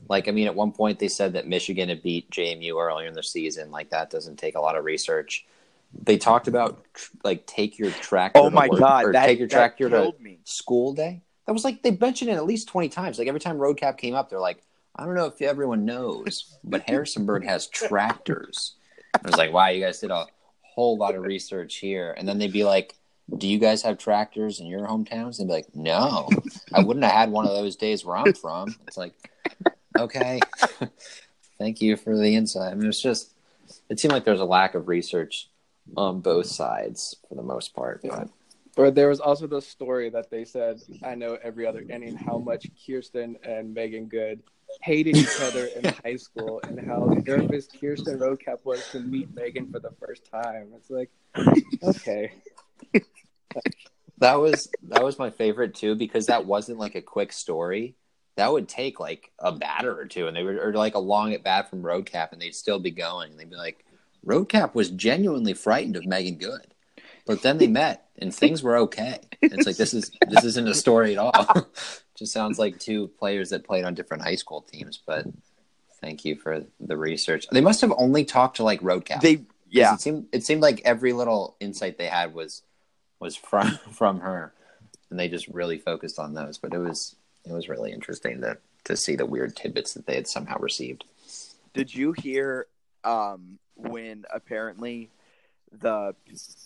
Like, 0.09 0.27
I 0.27 0.31
mean, 0.31 0.47
at 0.47 0.55
one 0.55 0.71
point 0.71 0.99
they 0.99 1.07
said 1.07 1.33
that 1.33 1.47
Michigan 1.47 1.89
had 1.89 2.03
beat 2.03 2.29
JMU 2.29 2.75
earlier 2.81 3.07
in 3.07 3.13
the 3.13 3.23
season. 3.23 3.71
Like, 3.71 3.89
that 3.89 4.09
doesn't 4.09 4.37
take 4.37 4.55
a 4.55 4.61
lot 4.61 4.77
of 4.77 4.85
research. 4.85 5.45
They 6.03 6.17
talked 6.17 6.47
about 6.49 6.83
like 7.23 7.45
take 7.45 7.79
your 7.79 7.91
tractor. 7.91 8.39
Oh 8.41 8.49
my 8.49 8.67
work, 8.67 8.79
God, 8.79 9.13
that- 9.13 9.25
take 9.25 9.39
your 9.39 9.47
tractor 9.47 9.89
to 9.89 10.13
me. 10.19 10.39
school 10.43 10.93
day. 10.93 11.21
That 11.45 11.53
was 11.53 11.63
like 11.63 11.81
they 11.81 11.91
mentioned 11.91 12.29
it 12.29 12.33
at 12.33 12.45
least 12.45 12.67
twenty 12.67 12.89
times. 12.89 13.17
Like 13.17 13.29
every 13.29 13.39
time 13.39 13.57
Roadcap 13.57 13.97
came 13.97 14.13
up, 14.13 14.29
they're 14.29 14.37
like, 14.39 14.61
I 14.97 15.05
don't 15.05 15.15
know 15.15 15.25
if 15.25 15.41
everyone 15.41 15.85
knows, 15.85 16.57
but 16.63 16.89
Harrisonburg 16.89 17.45
has 17.45 17.67
tractors. 17.67 18.75
I 19.13 19.27
was 19.27 19.37
like, 19.37 19.53
wow, 19.53 19.67
you 19.67 19.83
guys 19.83 19.99
did 19.99 20.11
a 20.11 20.25
whole 20.61 20.97
lot 20.97 21.15
of 21.15 21.23
research 21.23 21.75
here. 21.75 22.15
And 22.17 22.27
then 22.27 22.37
they'd 22.37 22.51
be 22.51 22.63
like, 22.63 22.95
do 23.37 23.47
you 23.47 23.59
guys 23.59 23.81
have 23.83 23.97
tractors 23.97 24.59
in 24.59 24.67
your 24.67 24.87
hometowns? 24.87 25.39
And 25.39 25.49
they'd 25.49 25.53
be 25.53 25.53
like, 25.53 25.75
no, 25.75 26.29
I 26.73 26.81
wouldn't 26.81 27.03
have 27.03 27.13
had 27.13 27.31
one 27.31 27.45
of 27.45 27.51
those 27.51 27.75
days 27.75 28.05
where 28.05 28.17
I'm 28.17 28.33
from. 28.33 28.75
It's 28.87 28.97
like, 28.97 29.13
okay, 29.97 30.39
thank 31.57 31.81
you 31.81 31.97
for 31.97 32.17
the 32.17 32.35
insight. 32.35 32.71
I 32.71 32.75
mean, 32.75 32.87
it's 32.87 33.01
just, 33.01 33.33
it 33.89 33.99
seemed 33.99 34.13
like 34.13 34.25
there's 34.25 34.39
a 34.39 34.45
lack 34.45 34.75
of 34.75 34.87
research 34.87 35.49
on 35.95 36.21
both 36.21 36.47
sides 36.47 37.15
for 37.27 37.35
the 37.35 37.43
most 37.43 37.73
part. 37.73 38.01
But 38.03 38.29
But 38.75 38.93
there 38.93 39.09
was 39.09 39.19
also 39.19 39.47
the 39.47 39.61
story 39.61 40.09
that 40.11 40.29
they 40.29 40.45
said, 40.45 40.81
I 41.03 41.15
know 41.15 41.37
every 41.41 41.65
other 41.65 41.83
inning, 41.89 42.15
how 42.15 42.37
much 42.37 42.67
Kirsten 42.85 43.35
and 43.43 43.73
Megan 43.73 44.05
Good 44.05 44.43
hated 44.81 45.17
each 45.17 45.41
other 45.41 45.65
in 45.65 45.93
high 46.03 46.15
school 46.15 46.61
and 46.67 46.79
how 46.85 47.05
nervous 47.25 47.67
Kirsten 47.67 48.19
Roadcap 48.19 48.59
was 48.63 48.87
to 48.91 48.99
meet 48.99 49.33
Megan 49.35 49.71
for 49.71 49.79
the 49.79 49.91
first 49.99 50.29
time. 50.29 50.69
It's 50.75 50.89
like, 50.89 51.09
okay. 51.83 52.33
That 54.19 54.35
was 54.39 54.69
that 54.87 55.03
was 55.03 55.19
my 55.19 55.29
favorite 55.29 55.75
too 55.75 55.95
because 55.95 56.25
that 56.27 56.45
wasn't 56.45 56.79
like 56.79 56.95
a 56.95 57.01
quick 57.01 57.31
story. 57.31 57.95
That 58.35 58.51
would 58.51 58.67
take 58.67 58.99
like 58.99 59.31
a 59.39 59.51
batter 59.51 59.97
or 59.97 60.05
two, 60.05 60.27
and 60.27 60.35
they 60.35 60.43
were 60.43 60.59
or 60.69 60.73
like 60.73 60.95
a 60.95 60.99
long 60.99 61.33
at 61.33 61.43
bat 61.43 61.69
from 61.69 61.83
Roadcap, 61.83 62.31
and 62.31 62.41
they'd 62.41 62.55
still 62.55 62.79
be 62.79 62.91
going. 62.91 63.31
And 63.31 63.39
they'd 63.39 63.49
be 63.49 63.55
like, 63.55 63.85
Roadcap 64.25 64.73
was 64.73 64.89
genuinely 64.89 65.53
frightened 65.53 65.95
of 65.95 66.05
Megan 66.05 66.37
Good, 66.37 66.73
but 67.25 67.41
then 67.41 67.57
they 67.57 67.67
met 67.67 68.07
and 68.17 68.33
things 68.33 68.63
were 68.63 68.77
okay. 68.77 69.19
It's 69.41 69.67
like 69.67 69.77
this 69.77 69.93
is 69.93 70.11
this 70.29 70.43
isn't 70.43 70.67
a 70.67 70.73
story 70.73 71.13
at 71.13 71.19
all. 71.19 71.67
Just 72.17 72.33
sounds 72.33 72.57
like 72.57 72.79
two 72.79 73.07
players 73.19 73.51
that 73.51 73.63
played 73.63 73.85
on 73.85 73.93
different 73.93 74.23
high 74.23 74.35
school 74.35 74.61
teams. 74.61 74.99
But 75.05 75.25
thank 76.01 76.25
you 76.25 76.35
for 76.35 76.63
the 76.79 76.97
research. 76.97 77.47
They 77.51 77.61
must 77.61 77.81
have 77.81 77.93
only 77.97 78.25
talked 78.25 78.57
to 78.57 78.63
like 78.63 78.81
Roadcap. 78.81 79.21
They 79.21 79.43
yeah, 79.69 79.93
It 79.93 80.01
seemed 80.01 80.27
it 80.31 80.43
seemed 80.43 80.61
like 80.61 80.81
every 80.85 81.13
little 81.13 81.55
insight 81.59 81.97
they 81.97 82.07
had 82.07 82.33
was 82.33 82.63
was 83.19 83.35
from 83.35 83.77
from 83.91 84.21
her, 84.21 84.53
and 85.09 85.19
they 85.19 85.27
just 85.27 85.47
really 85.49 85.77
focused 85.77 86.19
on 86.19 86.33
those. 86.33 86.57
But 86.57 86.73
it 86.73 86.79
was 86.79 87.15
it 87.45 87.51
was 87.51 87.69
really 87.69 87.91
interesting 87.91 88.41
to 88.41 88.57
to 88.85 88.95
see 88.95 89.15
the 89.15 89.25
weird 89.25 89.55
tidbits 89.55 89.93
that 89.93 90.05
they 90.05 90.15
had 90.15 90.27
somehow 90.27 90.57
received. 90.59 91.03
Did 91.73 91.93
you 91.93 92.13
hear 92.13 92.67
um, 93.03 93.59
when 93.75 94.25
apparently 94.33 95.09
the 95.71 96.15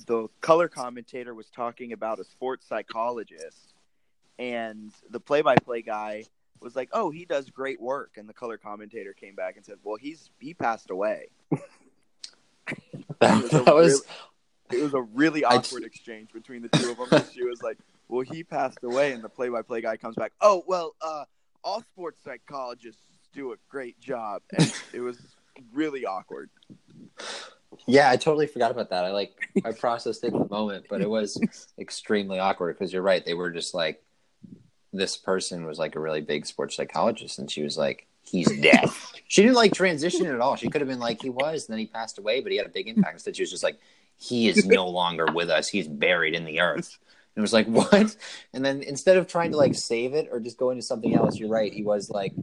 the 0.05 0.27
color 0.41 0.67
commentator 0.67 1.33
was 1.33 1.47
talking 1.49 1.91
about 1.91 2.19
a 2.19 2.23
sports 2.23 2.67
psychologist 2.67 3.70
and 4.39 4.91
the 5.09 5.19
play-by-play 5.19 5.81
guy 5.81 6.25
was 6.61 6.75
like, 6.75 6.89
"Oh, 6.93 7.09
he 7.09 7.25
does 7.25 7.49
great 7.49 7.81
work," 7.81 8.17
and 8.17 8.27
the 8.27 8.33
color 8.33 8.57
commentator 8.57 9.13
came 9.13 9.35
back 9.35 9.57
and 9.57 9.65
said, 9.65 9.77
"Well, 9.83 9.95
he's 9.95 10.29
he 10.39 10.53
passed 10.53 10.89
away." 10.89 11.29
That, 13.19 13.41
was 13.41 13.51
that 13.51 13.75
was 13.75 14.03
It 14.71 14.81
was 14.81 14.93
a 14.93 15.01
really 15.01 15.43
awkward 15.43 15.83
exchange 15.83 16.31
between 16.33 16.61
the 16.61 16.69
two 16.69 16.91
of 16.91 17.09
them. 17.09 17.23
She 17.33 17.43
was 17.43 17.61
like, 17.61 17.77
"Well, 18.07 18.21
he 18.21 18.43
passed 18.43 18.79
away," 18.83 19.11
and 19.11 19.23
the 19.23 19.29
play-by-play 19.29 19.81
guy 19.81 19.97
comes 19.97 20.15
back, 20.15 20.31
"Oh, 20.41 20.63
well, 20.67 20.95
uh, 21.01 21.25
all 21.63 21.81
sports 21.81 22.23
psychologists 22.23 23.01
do 23.33 23.51
a 23.51 23.55
great 23.69 23.99
job," 23.99 24.41
and 24.57 24.73
it 24.93 25.01
was 25.01 25.19
really 25.73 26.05
awkward. 26.05 26.49
Yeah, 27.87 28.09
I 28.09 28.17
totally 28.17 28.47
forgot 28.47 28.71
about 28.71 28.89
that. 28.89 29.05
I 29.05 29.11
like 29.11 29.49
I 29.65 29.71
processed 29.71 30.23
it 30.23 30.33
in 30.33 30.39
the 30.39 30.49
moment, 30.49 30.85
but 30.89 31.01
it 31.01 31.09
was 31.09 31.41
extremely 31.79 32.39
awkward 32.39 32.77
because 32.77 32.93
you're 32.93 33.01
right. 33.01 33.25
They 33.25 33.33
were 33.33 33.51
just 33.51 33.73
like 33.73 34.03
this 34.93 35.17
person 35.17 35.65
was 35.65 35.79
like 35.79 35.95
a 35.95 35.99
really 35.99 36.21
big 36.21 36.45
sports 36.45 36.75
psychologist, 36.75 37.39
and 37.39 37.49
she 37.49 37.63
was 37.63 37.77
like, 37.77 38.07
"He's 38.23 38.47
dead." 38.59 38.89
she 39.27 39.41
didn't 39.41 39.55
like 39.55 39.73
transition 39.73 40.27
at 40.27 40.39
all. 40.39 40.55
She 40.55 40.69
could 40.69 40.81
have 40.81 40.89
been 40.89 40.99
like, 40.99 41.21
"He 41.21 41.29
was," 41.29 41.67
and 41.67 41.73
then 41.73 41.79
he 41.79 41.85
passed 41.85 42.17
away, 42.17 42.41
but 42.41 42.51
he 42.51 42.57
had 42.57 42.67
a 42.67 42.69
big 42.69 42.87
impact. 42.87 43.13
Instead, 43.13 43.35
she 43.35 43.43
was 43.43 43.51
just 43.51 43.63
like, 43.63 43.79
"He 44.17 44.47
is 44.47 44.65
no 44.65 44.87
longer 44.87 45.25
with 45.33 45.49
us. 45.49 45.67
He's 45.67 45.87
buried 45.87 46.35
in 46.35 46.45
the 46.45 46.59
earth." 46.59 46.97
And 47.35 47.41
it 47.41 47.43
was 47.43 47.53
like, 47.53 47.67
"What?" 47.67 48.15
And 48.53 48.65
then 48.65 48.83
instead 48.83 49.17
of 49.17 49.27
trying 49.27 49.51
to 49.51 49.57
like 49.57 49.75
save 49.75 50.13
it 50.13 50.29
or 50.31 50.39
just 50.39 50.57
go 50.57 50.71
into 50.71 50.83
something 50.83 51.15
else, 51.15 51.37
you're 51.37 51.49
right. 51.49 51.73
He 51.73 51.83
was 51.83 52.09
like, 52.09 52.33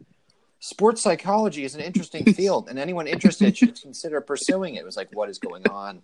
sports 0.61 1.03
psychology 1.03 1.65
is 1.65 1.75
an 1.75 1.81
interesting 1.81 2.25
field 2.35 2.69
and 2.69 2.79
anyone 2.79 3.07
interested 3.07 3.57
should 3.57 3.81
consider 3.81 4.21
pursuing 4.21 4.75
it. 4.75 4.81
It 4.81 4.87
was 4.87 4.97
like, 4.97 5.09
what 5.13 5.29
is 5.29 5.39
going 5.39 5.67
on? 5.69 6.03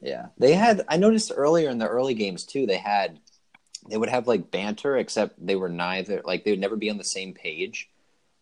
Yeah. 0.00 0.26
They 0.38 0.54
had, 0.54 0.84
I 0.88 0.96
noticed 0.96 1.32
earlier 1.34 1.70
in 1.70 1.78
the 1.78 1.88
early 1.88 2.14
games 2.14 2.44
too, 2.44 2.66
they 2.66 2.76
had, 2.76 3.18
they 3.88 3.96
would 3.96 4.08
have 4.08 4.26
like 4.26 4.50
banter, 4.50 4.96
except 4.96 5.44
they 5.44 5.56
were 5.56 5.68
neither, 5.68 6.22
like 6.24 6.44
they 6.44 6.52
would 6.52 6.60
never 6.60 6.76
be 6.76 6.90
on 6.90 6.98
the 6.98 7.04
same 7.04 7.32
page. 7.34 7.88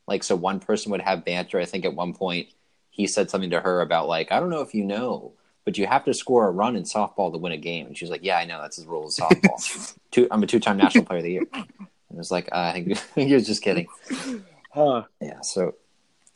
Like, 0.06 0.22
so 0.22 0.36
one 0.36 0.60
person 0.60 0.92
would 0.92 1.00
have 1.00 1.24
banter. 1.24 1.58
I 1.58 1.64
think 1.64 1.84
at 1.84 1.94
one 1.94 2.14
point 2.14 2.48
he 2.90 3.06
said 3.06 3.30
something 3.30 3.50
to 3.50 3.60
her 3.60 3.80
about 3.80 4.08
like, 4.08 4.30
I 4.30 4.40
don't 4.40 4.50
know 4.50 4.60
if 4.60 4.74
you 4.74 4.84
know, 4.84 5.32
but 5.64 5.78
you 5.78 5.86
have 5.86 6.04
to 6.04 6.14
score 6.14 6.46
a 6.46 6.50
run 6.50 6.76
in 6.76 6.82
softball 6.82 7.32
to 7.32 7.38
win 7.38 7.52
a 7.52 7.56
game. 7.56 7.86
And 7.86 7.96
she's 7.96 8.10
like, 8.10 8.22
yeah, 8.22 8.36
I 8.36 8.44
know. 8.44 8.60
That's 8.60 8.76
the 8.76 8.86
rule 8.86 9.06
of 9.06 9.12
softball. 9.12 9.96
two, 10.10 10.28
I'm 10.30 10.42
a 10.42 10.46
two-time 10.46 10.76
national 10.76 11.04
player 11.04 11.18
of 11.18 11.24
the 11.24 11.32
year. 11.32 11.46
And 11.52 11.66
it 12.10 12.16
was 12.16 12.30
like, 12.30 12.48
uh, 12.52 12.72
I 12.72 12.72
think 12.72 12.98
he 13.14 13.34
was 13.34 13.46
just 13.46 13.62
kidding. 13.62 13.86
Huh. 14.70 15.04
Yeah, 15.20 15.40
so 15.40 15.74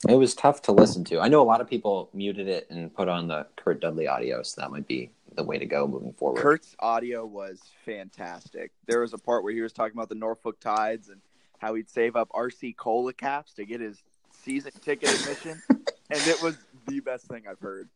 it 0.09 0.15
was 0.15 0.35
tough 0.35 0.63
to 0.63 0.73
listen 0.73 1.05
to. 1.05 1.21
I 1.21 1.29
know 1.29 1.43
a 1.43 1.45
lot 1.45 1.61
of 1.61 1.69
people 1.69 2.09
muted 2.15 2.49
it 2.49 2.69
and 2.71 2.95
put 2.95 3.09
on 3.09 3.29
the 3.29 3.47
Curt 3.57 3.81
Dudley 3.81 4.07
audio, 4.07 4.43
so 4.43 4.61
that 4.61 4.71
might 4.71 4.87
be 4.87 5.11
the 5.39 5.45
way 5.45 5.57
to 5.57 5.67
go 5.67 5.87
moving 5.87 6.13
forward. 6.13 6.41
Curt's 6.41 6.75
audio 6.81 7.25
was 7.25 7.61
fantastic. 7.85 8.73
There 8.87 9.01
was 9.01 9.13
a 9.13 9.19
part 9.19 9.45
where 9.45 9.53
he 9.53 9.61
was 9.61 9.73
talking 9.73 9.97
about 9.97 10.09
the 10.09 10.17
Norfolk 10.17 10.59
Tides 10.59 11.09
and 11.09 11.21
how 11.59 11.75
he'd 11.75 11.89
save 11.89 12.17
up 12.17 12.29
RC 12.31 12.77
Cola 12.77 13.13
caps 13.13 13.55
to 13.55 13.65
get 13.65 13.81
his 13.81 14.03
season 14.33 14.73
ticket 14.83 15.09
admission, 15.09 15.63
and 15.71 15.87
it 16.11 16.43
was 16.43 16.59
the 16.89 17.01
best 17.01 17.27
thing 17.27 17.45
I've 17.49 17.61
heard. 17.61 17.89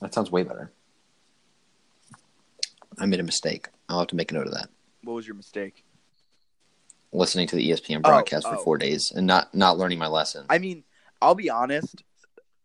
That 0.00 0.12
sounds 0.12 0.30
way 0.30 0.42
better. 0.42 0.72
I 2.98 3.06
made 3.06 3.20
a 3.20 3.24
mistake. 3.24 3.68
I'll 3.88 4.00
have 4.00 4.08
to 4.08 4.16
make 4.16 4.32
a 4.32 4.34
note 4.34 4.46
of 4.48 4.54
that. 4.54 4.68
What 5.04 5.14
was 5.14 5.26
your 5.26 5.36
mistake? 5.36 5.84
Listening 7.12 7.46
to 7.48 7.56
the 7.56 7.70
ESPN 7.70 7.98
Oh, 7.98 8.00
broadcast 8.00 8.48
for 8.48 8.56
oh. 8.56 8.64
four 8.64 8.78
days 8.78 9.12
and 9.14 9.26
not 9.26 9.54
not 9.54 9.78
learning 9.78 9.98
my 9.98 10.08
lesson. 10.08 10.44
I 10.50 10.58
mean, 10.58 10.82
I'll 11.22 11.36
be 11.36 11.50
honest. 11.50 12.02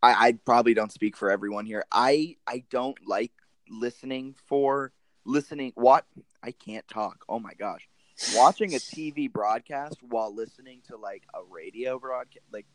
I, 0.02 0.28
I 0.28 0.32
probably 0.32 0.74
don't 0.74 0.92
speak 0.92 1.16
for 1.16 1.30
everyone 1.30 1.66
here. 1.66 1.84
I 1.92 2.36
I 2.46 2.64
don't 2.70 2.96
like 3.06 3.32
listening 3.70 4.34
for 4.46 4.92
listening. 5.24 5.72
What 5.74 6.04
I 6.42 6.50
can't 6.50 6.86
talk. 6.88 7.24
Oh 7.28 7.38
my 7.38 7.54
gosh, 7.54 7.88
watching 8.34 8.74
a 8.74 8.78
TV 8.78 9.32
broadcast 9.32 9.98
while 10.02 10.34
listening 10.34 10.80
to 10.88 10.96
like 10.96 11.22
a 11.34 11.40
radio 11.50 11.98
broadcast. 11.98 12.44
Like 12.52 12.66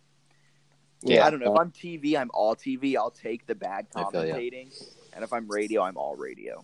yeah, 1.02 1.26
I 1.26 1.30
don't 1.30 1.40
know. 1.40 1.54
If 1.54 1.60
I'm 1.60 1.72
TV, 1.72 2.18
I'm 2.18 2.32
all 2.34 2.56
TV. 2.56 2.96
I'll 2.96 3.12
take 3.12 3.46
the 3.46 3.56
bad 3.56 3.88
commentating, 3.92 4.74
and 5.14 5.24
if 5.24 5.32
I'm 5.34 5.48
radio, 5.48 5.84
I'm 5.84 5.98
all 5.98 6.16
radio. 6.16 6.64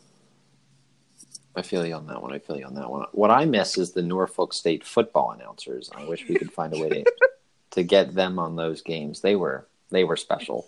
I 1.55 1.61
feel 1.61 1.85
you 1.85 1.93
on 1.93 2.07
that 2.07 2.21
one. 2.21 2.33
I 2.33 2.39
feel 2.39 2.57
you 2.57 2.65
on 2.65 2.73
that 2.75 2.89
one. 2.89 3.05
What 3.11 3.29
I 3.29 3.45
miss 3.45 3.77
is 3.77 3.91
the 3.91 4.01
Norfolk 4.01 4.53
State 4.53 4.83
football 4.83 5.31
announcers. 5.31 5.89
I 5.95 6.05
wish 6.05 6.27
we 6.27 6.35
could 6.35 6.51
find 6.51 6.73
a 6.73 6.79
way 6.79 6.89
to 6.89 7.03
to 7.71 7.83
get 7.83 8.15
them 8.15 8.39
on 8.39 8.55
those 8.55 8.81
games. 8.81 9.21
They 9.21 9.35
were 9.35 9.67
they 9.93 10.03
were 10.03 10.17
special. 10.17 10.67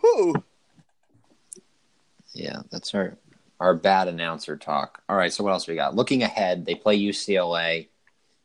Whew. 0.00 0.44
Yeah, 2.34 2.60
that's 2.70 2.94
our 2.94 3.16
our 3.60 3.74
bad 3.74 4.06
announcer 4.06 4.56
talk. 4.56 5.02
All 5.08 5.16
right, 5.16 5.32
so 5.32 5.42
what 5.42 5.52
else 5.52 5.66
we 5.66 5.74
got? 5.74 5.96
Looking 5.96 6.22
ahead, 6.22 6.64
they 6.64 6.76
play 6.76 6.98
UCLA. 6.98 7.88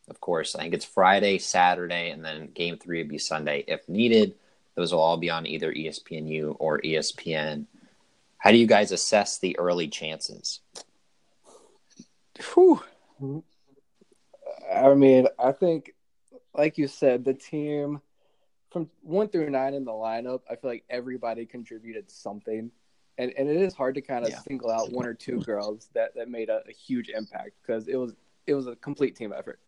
Of 0.09 0.19
course, 0.19 0.55
I 0.55 0.63
think 0.63 0.73
it's 0.73 0.85
Friday, 0.85 1.37
Saturday, 1.37 2.09
and 2.09 2.25
then 2.25 2.49
game 2.53 2.77
three 2.77 2.97
would 2.99 3.09
be 3.09 3.19
Sunday 3.19 3.63
if 3.67 3.87
needed. 3.87 4.33
Those 4.75 4.91
will 4.91 5.01
all 5.01 5.17
be 5.17 5.29
on 5.29 5.45
either 5.45 5.71
ESPNU 5.71 6.55
or 6.57 6.81
ESPN. 6.81 7.65
How 8.39 8.51
do 8.51 8.57
you 8.57 8.65
guys 8.65 8.91
assess 8.91 9.37
the 9.37 9.57
early 9.59 9.87
chances? 9.87 10.59
Whew. 12.53 12.81
I 14.73 14.93
mean, 14.95 15.27
I 15.37 15.51
think, 15.51 15.93
like 16.55 16.77
you 16.77 16.87
said, 16.87 17.23
the 17.23 17.35
team 17.35 18.01
from 18.73 18.89
one 19.01 19.29
through 19.29 19.49
nine 19.51 19.75
in 19.75 19.85
the 19.85 19.91
lineup, 19.91 20.41
I 20.49 20.55
feel 20.55 20.71
like 20.71 20.83
everybody 20.89 21.45
contributed 21.45 22.09
something. 22.09 22.71
And, 23.19 23.31
and 23.37 23.47
it 23.47 23.61
is 23.61 23.75
hard 23.75 23.93
to 23.95 24.01
kind 24.01 24.25
of 24.25 24.31
Yeah. 24.31 24.39
single 24.39 24.71
out 24.71 24.91
one 24.91 25.05
or 25.05 25.13
two 25.13 25.39
girls 25.41 25.89
that, 25.93 26.15
that 26.15 26.27
made 26.29 26.49
a, 26.49 26.63
a 26.67 26.71
huge 26.71 27.09
impact 27.09 27.51
because 27.61 27.87
it 27.87 27.95
was 27.95 28.15
it 28.47 28.55
was 28.55 28.67
a 28.67 28.75
complete 28.75 29.15
team 29.15 29.31
effort. 29.31 29.59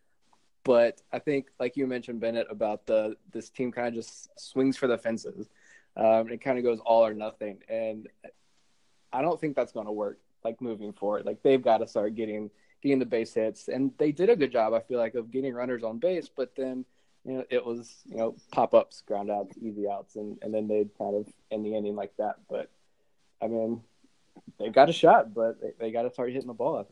But 0.65 1.01
I 1.13 1.19
think, 1.19 1.51
like 1.59 1.77
you 1.77 1.85
mentioned, 1.85 2.19
Bennett, 2.19 2.47
about 2.49 2.87
the 2.87 3.15
this 3.31 3.51
team 3.51 3.71
kind 3.71 3.87
of 3.87 3.93
just 3.93 4.37
swings 4.37 4.75
for 4.75 4.87
the 4.87 4.97
fences. 4.97 5.47
Um, 5.95 6.27
it 6.29 6.41
kind 6.41 6.57
of 6.57 6.63
goes 6.63 6.79
all 6.79 7.05
or 7.05 7.13
nothing, 7.13 7.59
and 7.69 8.09
I 9.13 9.21
don't 9.21 9.39
think 9.39 9.55
that's 9.55 9.71
going 9.71 9.85
to 9.85 9.91
work. 9.91 10.19
Like 10.43 10.59
moving 10.61 10.91
forward, 10.93 11.25
like 11.25 11.41
they've 11.43 11.61
got 11.61 11.77
to 11.77 11.87
start 11.87 12.15
getting 12.15 12.49
getting 12.81 12.99
the 12.99 13.05
base 13.05 13.33
hits, 13.33 13.67
and 13.67 13.91
they 13.97 14.11
did 14.11 14.29
a 14.29 14.35
good 14.35 14.51
job. 14.51 14.73
I 14.73 14.79
feel 14.79 14.99
like 14.99 15.15
of 15.15 15.31
getting 15.31 15.53
runners 15.53 15.83
on 15.83 15.99
base, 15.99 16.29
but 16.35 16.55
then 16.55 16.85
you 17.25 17.33
know 17.33 17.43
it 17.49 17.65
was 17.65 17.93
you 18.05 18.17
know 18.17 18.35
pop 18.51 18.73
ups, 18.73 19.01
ground 19.05 19.31
outs, 19.31 19.57
easy 19.57 19.89
outs, 19.89 20.15
and 20.15 20.37
and 20.41 20.53
then 20.53 20.67
they'd 20.67 20.95
kind 20.97 21.15
of 21.15 21.27
end 21.51 21.65
the 21.65 21.75
inning 21.75 21.95
like 21.95 22.15
that. 22.17 22.35
But 22.49 22.69
I 23.41 23.47
mean, 23.47 23.81
they've 24.59 24.73
got 24.73 24.89
a 24.89 24.93
shot, 24.93 25.33
but 25.33 25.59
they, 25.61 25.71
they 25.79 25.91
got 25.91 26.03
to 26.03 26.11
start 26.11 26.31
hitting 26.31 26.47
the 26.47 26.53
ball. 26.53 26.87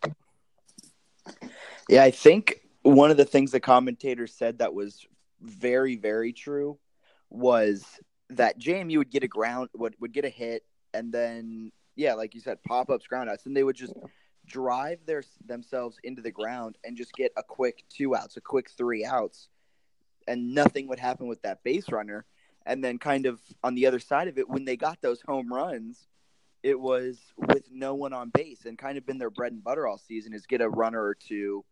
Yeah, 1.88 2.04
I 2.04 2.12
think 2.12 2.62
one 2.82 3.12
of 3.12 3.18
the 3.18 3.26
things 3.26 3.52
the 3.52 3.60
commentators 3.60 4.34
said 4.34 4.60
that 4.60 4.74
was 4.74 5.06
very, 5.42 5.96
very 5.96 6.34
true 6.34 6.78
was 7.30 7.86
that 8.30 8.60
JMU 8.60 8.98
would 8.98 9.12
get 9.12 9.24
a 9.24 9.28
ground 9.28 9.70
would, 9.76 9.96
would 10.00 10.14
get 10.14 10.26
a 10.26 10.30
hit 10.30 10.64
and 10.94 11.12
then 11.12 11.72
yeah, 11.96 12.14
like 12.14 12.34
you 12.34 12.42
said, 12.42 12.64
pop 12.64 12.90
ups, 12.90 13.06
ground 13.06 13.30
outs, 13.30 13.46
and 13.46 13.56
they 13.56 13.64
would 13.64 13.76
just 13.76 13.94
drive 14.46 15.00
their 15.06 15.24
themselves 15.46 15.98
into 16.04 16.22
the 16.22 16.32
ground 16.32 16.78
and 16.84 16.98
just 16.98 17.14
get 17.14 17.32
a 17.38 17.44
quick 17.44 17.84
two 17.90 18.16
outs, 18.16 18.38
a 18.38 18.42
quick 18.42 18.70
three 18.72 19.06
outs, 19.06 19.50
and 20.28 20.54
nothing 20.54 20.88
would 20.88 21.00
happen 21.00 21.28
with 21.28 21.42
that 21.44 21.64
base 21.64 21.90
runner. 21.90 22.26
And 22.66 22.84
then 22.84 22.98
kind 22.98 23.26
of 23.26 23.40
on 23.64 23.76
the 23.76 23.86
other 23.88 24.00
side 24.00 24.28
of 24.28 24.38
it, 24.38 24.50
when 24.50 24.66
they 24.66 24.78
got 24.78 25.02
those 25.02 25.22
home 25.22 25.54
runs, 25.54 26.08
it 26.64 26.80
was 26.80 27.20
with 27.38 27.66
no 27.72 27.94
one 27.94 28.14
on 28.14 28.30
base 28.30 28.66
and 28.66 28.78
kind 28.78 28.98
of 28.98 29.06
been 29.06 29.18
their 29.18 29.30
bread 29.30 29.52
and 29.52 29.64
butter 29.64 29.86
all 29.86 29.98
season 29.98 30.34
is 30.34 30.46
get 30.46 30.62
a 30.62 30.70
runner 30.70 31.04
or 31.04 31.14
two 31.14 31.64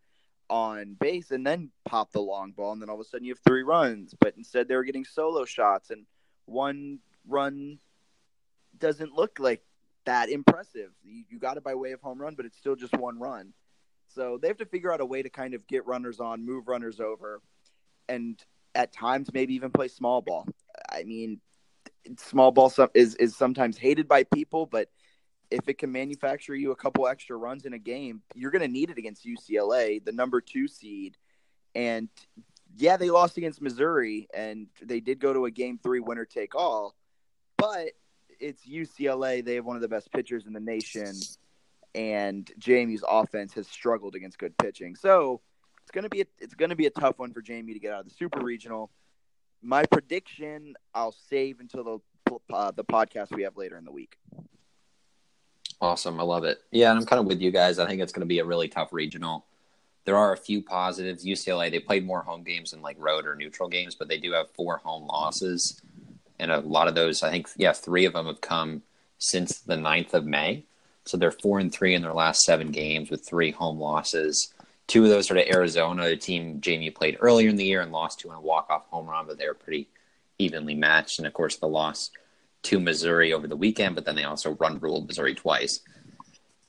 on 0.49 0.97
base 0.99 1.31
and 1.31 1.47
then 1.47 1.71
pop 1.85 2.11
the 2.11 2.19
long 2.19 2.51
ball. 2.51 2.73
And 2.73 2.81
then 2.81 2.89
all 2.89 2.95
of 2.95 3.01
a 3.01 3.05
sudden 3.05 3.25
you 3.25 3.31
have 3.31 3.39
three 3.39 3.63
runs 3.63 4.13
but 4.19 4.33
instead 4.37 4.67
they 4.67 4.75
were 4.75 4.83
getting 4.83 5.05
solo 5.05 5.45
shots 5.45 5.91
and 5.91 6.05
one 6.45 6.99
run 7.25 7.79
doesn't 8.77 9.13
look 9.13 9.39
like 9.39 9.63
that 10.05 10.29
impressive. 10.29 10.91
You, 11.03 11.23
you 11.29 11.39
got 11.39 11.55
it 11.55 11.63
by 11.63 11.75
way 11.75 11.93
of 11.93 12.01
home 12.01 12.19
run 12.19 12.35
but 12.35 12.45
it's 12.45 12.57
still 12.57 12.75
just 12.75 12.93
one 12.97 13.17
run. 13.17 13.53
So 14.09 14.37
they 14.41 14.49
have 14.49 14.57
to 14.57 14.65
figure 14.65 14.91
out 14.91 14.99
a 14.99 15.05
way 15.05 15.21
to 15.21 15.29
kind 15.29 15.53
of 15.53 15.65
get 15.67 15.87
runners 15.87 16.19
on 16.19 16.45
move 16.45 16.67
runners 16.67 16.99
over 16.99 17.41
and 18.11 18.43
at 18.75 18.93
times 18.93 19.29
maybe 19.33 19.53
even 19.53 19.71
play 19.71 19.87
small 19.87 20.21
ball 20.21 20.47
i 20.89 21.03
mean 21.03 21.39
small 22.17 22.51
ball 22.51 22.71
is, 22.93 23.15
is 23.15 23.35
sometimes 23.35 23.77
hated 23.77 24.07
by 24.07 24.23
people 24.23 24.65
but 24.65 24.89
if 25.51 25.67
it 25.67 25.77
can 25.77 25.91
manufacture 25.91 26.55
you 26.55 26.71
a 26.71 26.75
couple 26.75 27.07
extra 27.07 27.35
runs 27.35 27.65
in 27.65 27.73
a 27.73 27.79
game, 27.79 28.21
you're 28.33 28.51
going 28.51 28.61
to 28.61 28.67
need 28.67 28.89
it 28.89 28.97
against 28.97 29.25
UCLA, 29.25 30.03
the 30.03 30.13
number 30.13 30.39
two 30.39 30.67
seed. 30.67 31.17
And 31.75 32.07
yeah, 32.77 32.97
they 32.97 33.09
lost 33.09 33.37
against 33.37 33.61
Missouri, 33.61 34.27
and 34.33 34.67
they 34.81 35.01
did 35.01 35.19
go 35.19 35.33
to 35.33 35.45
a 35.45 35.51
game 35.51 35.77
three 35.77 35.99
winner 35.99 36.25
take 36.25 36.55
all, 36.55 36.95
but 37.57 37.89
it's 38.39 38.65
UCLA. 38.65 39.43
They 39.43 39.55
have 39.55 39.65
one 39.65 39.75
of 39.75 39.81
the 39.81 39.89
best 39.89 40.11
pitchers 40.11 40.47
in 40.47 40.53
the 40.53 40.59
nation, 40.61 41.13
and 41.93 42.49
JMU's 42.59 43.03
offense 43.07 43.53
has 43.53 43.67
struggled 43.67 44.15
against 44.15 44.39
good 44.39 44.57
pitching. 44.57 44.95
So 44.95 45.41
it's 45.93 46.03
to 46.03 46.09
be 46.09 46.21
a, 46.21 46.25
it's 46.39 46.55
to 46.55 46.75
be 46.75 46.85
a 46.85 46.91
tough 46.91 47.19
one 47.19 47.33
for 47.33 47.41
JMU 47.41 47.73
to 47.73 47.79
get 47.79 47.93
out 47.93 48.01
of 48.01 48.05
the 48.05 48.13
super 48.13 48.41
regional. 48.41 48.89
My 49.61 49.83
prediction, 49.83 50.75
I'll 50.93 51.11
save 51.11 51.59
until 51.59 51.83
the 51.83 51.99
uh, 52.53 52.71
the 52.71 52.83
podcast 52.85 53.35
we 53.35 53.43
have 53.43 53.57
later 53.57 53.77
in 53.77 53.83
the 53.83 53.91
week. 53.91 54.17
Awesome. 55.81 56.19
I 56.19 56.23
love 56.23 56.43
it. 56.43 56.61
Yeah, 56.71 56.91
and 56.91 56.99
I'm 56.99 57.05
kind 57.05 57.19
of 57.19 57.25
with 57.25 57.41
you 57.41 57.51
guys. 57.51 57.79
I 57.79 57.87
think 57.87 58.01
it's 58.01 58.13
going 58.13 58.21
to 58.21 58.27
be 58.27 58.39
a 58.39 58.45
really 58.45 58.67
tough 58.67 58.93
regional. 58.93 59.45
there 60.05 60.17
are 60.17 60.33
a 60.33 60.37
few 60.37 60.61
positives. 60.61 61.25
UCLA 61.25 61.69
they 61.69 61.79
played 61.79 62.05
more 62.05 62.21
home 62.21 62.43
games 62.43 62.71
than 62.71 62.81
like 62.81 62.95
road 62.99 63.27
or 63.27 63.35
neutral 63.35 63.67
games, 63.67 63.95
but 63.95 64.07
they 64.07 64.17
do 64.17 64.31
have 64.31 64.49
four 64.51 64.77
home 64.77 65.07
losses, 65.07 65.81
and 66.39 66.51
a 66.51 66.59
lot 66.59 66.87
of 66.87 66.95
those, 66.95 67.21
I 67.21 67.29
think, 67.29 67.49
yeah, 67.57 67.73
three 67.73 68.05
of 68.05 68.13
them 68.13 68.27
have 68.27 68.41
come 68.41 68.83
since 69.17 69.59
the 69.59 69.75
9th 69.75 70.13
of 70.13 70.25
May. 70.25 70.63
So 71.05 71.17
they're 71.17 71.31
four 71.31 71.59
and 71.59 71.71
three 71.71 71.93
in 71.95 72.01
their 72.01 72.13
last 72.13 72.41
seven 72.41 72.71
games 72.71 73.09
with 73.09 73.27
three 73.27 73.51
home 73.51 73.79
losses. 73.79 74.53
Two 74.91 75.05
of 75.05 75.09
those 75.09 75.31
are 75.31 75.35
to 75.35 75.49
Arizona, 75.49 76.03
a 76.03 76.17
team 76.17 76.59
JMU 76.59 76.93
played 76.93 77.15
earlier 77.21 77.47
in 77.47 77.55
the 77.55 77.63
year 77.63 77.79
and 77.79 77.93
lost 77.93 78.19
to 78.19 78.29
in 78.29 78.35
a 78.35 78.41
walk-off 78.41 78.87
home 78.89 79.07
run, 79.07 79.25
but 79.25 79.37
they 79.37 79.47
were 79.47 79.53
pretty 79.53 79.87
evenly 80.37 80.75
matched. 80.75 81.17
And 81.17 81.25
of 81.25 81.31
course, 81.31 81.55
the 81.55 81.65
loss 81.65 82.11
to 82.63 82.77
Missouri 82.77 83.31
over 83.31 83.47
the 83.47 83.55
weekend, 83.55 83.95
but 83.95 84.03
then 84.03 84.17
they 84.17 84.25
also 84.25 84.51
run 84.55 84.79
ruled 84.79 85.07
Missouri 85.07 85.33
twice. 85.33 85.79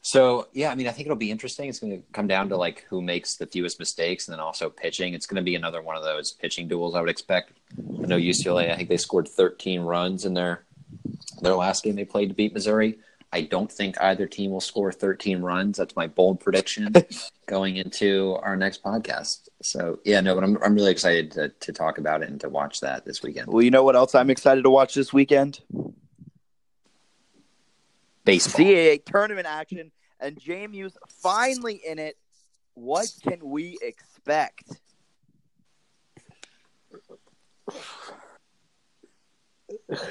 So 0.02 0.46
yeah, 0.52 0.70
I 0.70 0.76
mean, 0.76 0.86
I 0.86 0.92
think 0.92 1.06
it'll 1.06 1.16
be 1.16 1.32
interesting. 1.32 1.68
It's 1.68 1.80
going 1.80 2.00
to 2.00 2.02
come 2.12 2.28
down 2.28 2.48
to 2.50 2.56
like 2.56 2.86
who 2.88 3.02
makes 3.02 3.34
the 3.34 3.46
fewest 3.46 3.80
mistakes, 3.80 4.28
and 4.28 4.34
then 4.34 4.40
also 4.40 4.70
pitching. 4.70 5.14
It's 5.14 5.26
going 5.26 5.42
to 5.42 5.42
be 5.42 5.56
another 5.56 5.82
one 5.82 5.96
of 5.96 6.04
those 6.04 6.30
pitching 6.30 6.68
duels. 6.68 6.94
I 6.94 7.00
would 7.00 7.10
expect. 7.10 7.54
I 7.76 8.06
know 8.06 8.18
UCLA. 8.18 8.70
I 8.70 8.76
think 8.76 8.88
they 8.88 8.98
scored 8.98 9.26
13 9.26 9.80
runs 9.80 10.26
in 10.26 10.34
their 10.34 10.62
their 11.40 11.56
last 11.56 11.82
game 11.82 11.96
they 11.96 12.04
played 12.04 12.28
to 12.28 12.36
beat 12.36 12.54
Missouri. 12.54 13.00
I 13.32 13.42
don't 13.42 13.72
think 13.72 14.00
either 14.00 14.26
team 14.26 14.50
will 14.50 14.60
score 14.60 14.92
13 14.92 15.40
runs. 15.40 15.78
That's 15.78 15.96
my 15.96 16.06
bold 16.06 16.40
prediction 16.40 16.92
going 17.46 17.78
into 17.78 18.38
our 18.42 18.56
next 18.56 18.82
podcast. 18.82 19.48
So 19.62 19.98
yeah, 20.04 20.20
no, 20.20 20.34
but 20.34 20.44
I'm 20.44 20.58
I'm 20.62 20.74
really 20.74 20.90
excited 20.90 21.30
to 21.32 21.48
to 21.48 21.72
talk 21.72 21.96
about 21.96 22.22
it 22.22 22.28
and 22.28 22.40
to 22.42 22.50
watch 22.50 22.80
that 22.80 23.06
this 23.06 23.22
weekend. 23.22 23.48
Well, 23.48 23.62
you 23.62 23.70
know 23.70 23.84
what 23.84 23.96
else 23.96 24.14
I'm 24.14 24.28
excited 24.28 24.64
to 24.64 24.70
watch 24.70 24.94
this 24.94 25.12
weekend? 25.12 25.60
Baseball. 28.24 28.64
CAA 28.64 29.04
tournament 29.04 29.46
action, 29.46 29.90
and 30.20 30.38
JMU's 30.38 30.96
finally 31.22 31.80
in 31.86 31.98
it. 31.98 32.16
What 32.74 33.08
can 33.22 33.40
we 33.42 33.78
expect? 33.80 34.64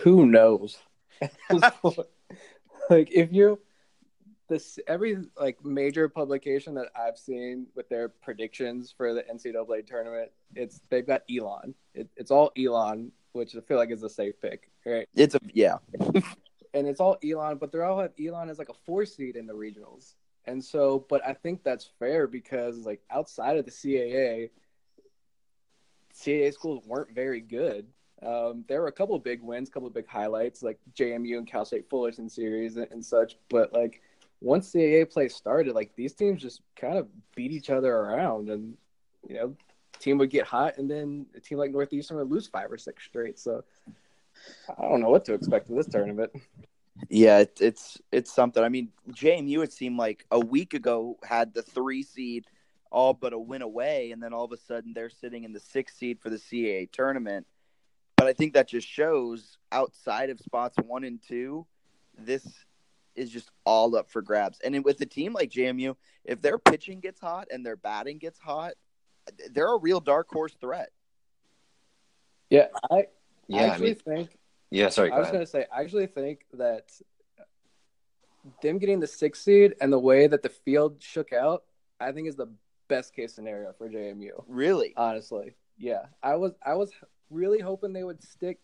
Who 0.01 0.25
knows? 0.25 0.77
like 2.91 3.09
if 3.11 3.31
you 3.31 3.59
this 4.49 4.77
every 4.85 5.17
like 5.39 5.63
major 5.63 6.09
publication 6.09 6.75
that 6.75 6.89
I've 6.93 7.17
seen 7.17 7.67
with 7.73 7.87
their 7.87 8.09
predictions 8.09 8.93
for 8.95 9.13
the 9.13 9.23
NCAA 9.23 9.87
tournament, 9.87 10.29
it's 10.55 10.81
they've 10.89 11.07
got 11.07 11.23
Elon. 11.33 11.73
It, 11.95 12.09
it's 12.17 12.31
all 12.31 12.51
Elon, 12.57 13.13
which 13.31 13.55
I 13.55 13.61
feel 13.61 13.77
like 13.77 13.91
is 13.91 14.03
a 14.03 14.09
safe 14.09 14.39
pick, 14.41 14.69
right? 14.85 15.07
It's 15.15 15.35
a 15.35 15.39
yeah. 15.53 15.77
and 16.73 16.85
it's 16.85 16.99
all 16.99 17.17
Elon, 17.23 17.57
but 17.57 17.71
they're 17.71 17.85
all 17.85 17.99
have 18.01 18.11
Elon 18.23 18.49
as 18.49 18.59
like 18.59 18.69
a 18.69 18.73
four 18.85 19.05
seed 19.05 19.37
in 19.37 19.47
the 19.47 19.53
regionals. 19.53 20.15
And 20.45 20.63
so, 20.63 21.05
but 21.09 21.25
I 21.25 21.33
think 21.33 21.63
that's 21.63 21.89
fair 21.97 22.27
because 22.27 22.85
like 22.85 23.01
outside 23.09 23.57
of 23.57 23.63
the 23.63 23.71
CAA, 23.71 24.49
CAA 26.13 26.53
schools 26.53 26.83
weren't 26.85 27.15
very 27.15 27.39
good. 27.39 27.87
Um, 28.25 28.65
there 28.67 28.81
were 28.81 28.87
a 28.87 28.91
couple 28.91 29.15
of 29.15 29.23
big 29.23 29.41
wins, 29.41 29.69
a 29.69 29.71
couple 29.71 29.87
of 29.87 29.93
big 29.93 30.07
highlights, 30.07 30.61
like 30.61 30.79
JMU 30.95 31.37
and 31.37 31.47
Cal 31.47 31.65
State 31.65 31.89
Fullerton 31.89 32.29
series 32.29 32.77
and, 32.77 32.87
and 32.91 33.03
such. 33.03 33.37
But 33.49 33.73
like 33.73 34.01
once 34.41 34.71
CAA 34.71 35.09
play 35.09 35.27
started, 35.27 35.73
like 35.73 35.95
these 35.95 36.13
teams 36.13 36.41
just 36.41 36.61
kind 36.75 36.97
of 36.97 37.07
beat 37.35 37.51
each 37.51 37.69
other 37.69 37.93
around, 37.93 38.49
and 38.49 38.75
you 39.27 39.35
know, 39.35 39.55
team 39.99 40.17
would 40.19 40.29
get 40.29 40.45
hot, 40.45 40.77
and 40.77 40.89
then 40.89 41.25
a 41.35 41.39
team 41.39 41.57
like 41.57 41.71
Northeastern 41.71 42.17
would 42.17 42.29
lose 42.29 42.47
five 42.47 42.71
or 42.71 42.77
six 42.77 43.03
straight. 43.03 43.39
So 43.39 43.63
I 44.77 44.81
don't 44.81 45.01
know 45.01 45.09
what 45.09 45.25
to 45.25 45.33
expect 45.33 45.69
in 45.69 45.75
this 45.75 45.87
tournament. 45.87 46.31
Yeah, 47.09 47.39
it, 47.39 47.57
it's 47.59 48.01
it's 48.11 48.31
something. 48.31 48.63
I 48.63 48.69
mean, 48.69 48.89
JMU 49.11 49.63
it 49.63 49.73
seemed 49.73 49.97
like 49.97 50.25
a 50.29 50.39
week 50.39 50.73
ago 50.73 51.17
had 51.23 51.53
the 51.53 51.63
three 51.63 52.03
seed 52.03 52.45
all 52.91 53.13
but 53.13 53.33
a 53.33 53.39
win 53.39 53.61
away, 53.61 54.11
and 54.11 54.21
then 54.21 54.33
all 54.33 54.45
of 54.45 54.51
a 54.51 54.57
sudden 54.57 54.93
they're 54.93 55.09
sitting 55.09 55.43
in 55.43 55.53
the 55.53 55.59
sixth 55.59 55.97
seed 55.97 56.19
for 56.19 56.29
the 56.29 56.37
CAA 56.37 56.91
tournament. 56.91 57.47
But 58.21 58.27
I 58.27 58.33
think 58.33 58.53
that 58.53 58.67
just 58.67 58.87
shows 58.87 59.57
outside 59.71 60.29
of 60.29 60.39
spots 60.39 60.75
one 60.85 61.03
and 61.03 61.19
two, 61.19 61.65
this 62.19 62.45
is 63.15 63.31
just 63.31 63.49
all 63.65 63.95
up 63.95 64.11
for 64.11 64.21
grabs. 64.21 64.59
And 64.63 64.85
with 64.85 65.01
a 65.01 65.07
team 65.07 65.33
like 65.33 65.49
JMU, 65.49 65.95
if 66.23 66.39
their 66.39 66.59
pitching 66.59 66.99
gets 66.99 67.19
hot 67.19 67.47
and 67.51 67.65
their 67.65 67.75
batting 67.77 68.19
gets 68.19 68.37
hot, 68.37 68.73
they're 69.49 69.73
a 69.73 69.79
real 69.79 69.99
dark 69.99 70.29
horse 70.29 70.55
threat. 70.61 70.91
Yeah, 72.51 72.67
I 72.91 73.07
Yeah, 73.47 73.61
I 73.61 73.65
actually 73.69 73.85
mean- 73.87 73.95
think 73.95 74.37
Yeah, 74.69 74.89
sorry. 74.89 75.09
Go 75.09 75.15
I 75.15 75.19
was 75.19 75.29
going 75.29 75.39
to 75.39 75.47
say, 75.47 75.65
I 75.75 75.81
actually 75.81 76.05
think 76.05 76.45
that 76.53 76.91
them 78.61 78.77
getting 78.77 78.99
the 78.99 79.07
sixth 79.07 79.41
seed 79.41 79.73
and 79.81 79.91
the 79.91 79.97
way 79.97 80.27
that 80.27 80.43
the 80.43 80.49
field 80.49 81.01
shook 81.01 81.33
out, 81.33 81.63
I 81.99 82.11
think 82.11 82.27
is 82.27 82.35
the 82.35 82.53
best 82.87 83.15
case 83.15 83.33
scenario 83.33 83.73
for 83.73 83.89
JMU. 83.89 84.43
Really? 84.47 84.93
Honestly, 84.95 85.55
yeah, 85.79 86.05
I 86.21 86.35
was 86.35 86.53
I 86.63 86.75
was 86.75 86.91
really 87.31 87.59
hoping 87.59 87.93
they 87.93 88.03
would 88.03 88.21
stick, 88.21 88.59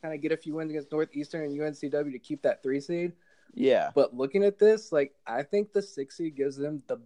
kind 0.00 0.14
of 0.14 0.20
get 0.20 0.32
a 0.32 0.36
few 0.36 0.54
wins 0.54 0.70
against 0.70 0.92
Northeastern 0.92 1.42
and 1.44 1.58
UNCW 1.58 2.12
to 2.12 2.18
keep 2.18 2.42
that 2.42 2.62
three 2.62 2.80
seed. 2.80 3.12
Yeah. 3.54 3.90
But 3.94 4.14
looking 4.14 4.44
at 4.44 4.58
this, 4.58 4.92
like 4.92 5.14
I 5.26 5.42
think 5.42 5.72
the 5.72 5.82
six 5.82 6.16
seed 6.16 6.36
gives 6.36 6.56
them 6.56 6.82
the 6.86 6.98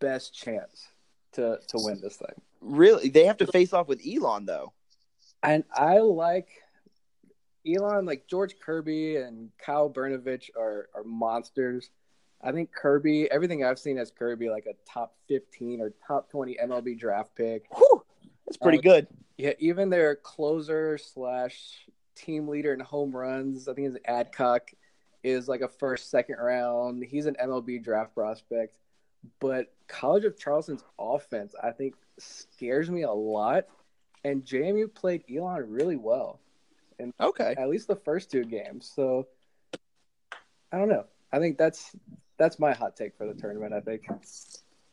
best 0.00 0.34
chance 0.34 0.88
to 1.32 1.58
to 1.68 1.76
win 1.76 2.00
this 2.00 2.16
thing. 2.16 2.34
Really? 2.60 3.08
They 3.08 3.24
have 3.24 3.36
to 3.38 3.46
face 3.46 3.72
off 3.72 3.88
with 3.88 4.00
Elon 4.06 4.46
though. 4.46 4.72
And 5.42 5.64
I 5.74 5.98
like 5.98 6.48
Elon, 7.66 8.06
like 8.06 8.26
George 8.26 8.54
Kirby 8.58 9.16
and 9.16 9.50
Kyle 9.58 9.90
Brnovich 9.90 10.50
are 10.56 10.88
are 10.94 11.04
monsters. 11.04 11.90
I 12.42 12.52
think 12.52 12.72
Kirby, 12.72 13.30
everything 13.30 13.64
I've 13.64 13.78
seen 13.78 13.98
as 13.98 14.10
Kirby, 14.10 14.48
like 14.48 14.64
a 14.66 14.74
top 14.90 15.14
fifteen 15.28 15.80
or 15.80 15.92
top 16.06 16.30
twenty 16.30 16.56
MLB 16.62 16.98
draft 16.98 17.34
pick. 17.34 17.64
Whew, 17.76 18.02
that's 18.46 18.56
pretty 18.56 18.78
Uh, 18.78 18.82
good. 18.82 19.06
Yeah, 19.40 19.54
even 19.58 19.88
their 19.88 20.16
closer 20.16 20.98
slash 20.98 21.86
team 22.14 22.46
leader 22.46 22.74
in 22.74 22.80
home 22.80 23.16
runs, 23.16 23.68
I 23.68 23.72
think 23.72 23.88
it's 23.88 23.96
Adcock, 24.04 24.70
is 25.22 25.48
like 25.48 25.62
a 25.62 25.68
first, 25.68 26.10
second 26.10 26.36
round. 26.36 27.02
He's 27.02 27.24
an 27.24 27.36
MLB 27.42 27.82
draft 27.82 28.14
prospect. 28.14 28.76
But 29.38 29.72
College 29.88 30.26
of 30.26 30.38
Charleston's 30.38 30.84
offense, 30.98 31.54
I 31.62 31.70
think, 31.70 31.94
scares 32.18 32.90
me 32.90 33.02
a 33.02 33.10
lot. 33.10 33.64
And 34.24 34.44
JMU 34.44 34.92
played 34.92 35.24
Elon 35.34 35.70
really 35.70 35.96
well, 35.96 36.38
And 36.98 37.14
Okay. 37.18 37.54
at 37.56 37.70
least 37.70 37.88
the 37.88 37.96
first 37.96 38.30
two 38.30 38.44
games. 38.44 38.92
So 38.94 39.26
I 40.70 40.76
don't 40.76 40.90
know. 40.90 41.06
I 41.32 41.38
think 41.38 41.56
that's 41.56 41.96
that's 42.36 42.58
my 42.58 42.74
hot 42.74 42.94
take 42.94 43.16
for 43.16 43.26
the 43.26 43.32
tournament. 43.32 43.72
I 43.72 43.80
think. 43.80 44.06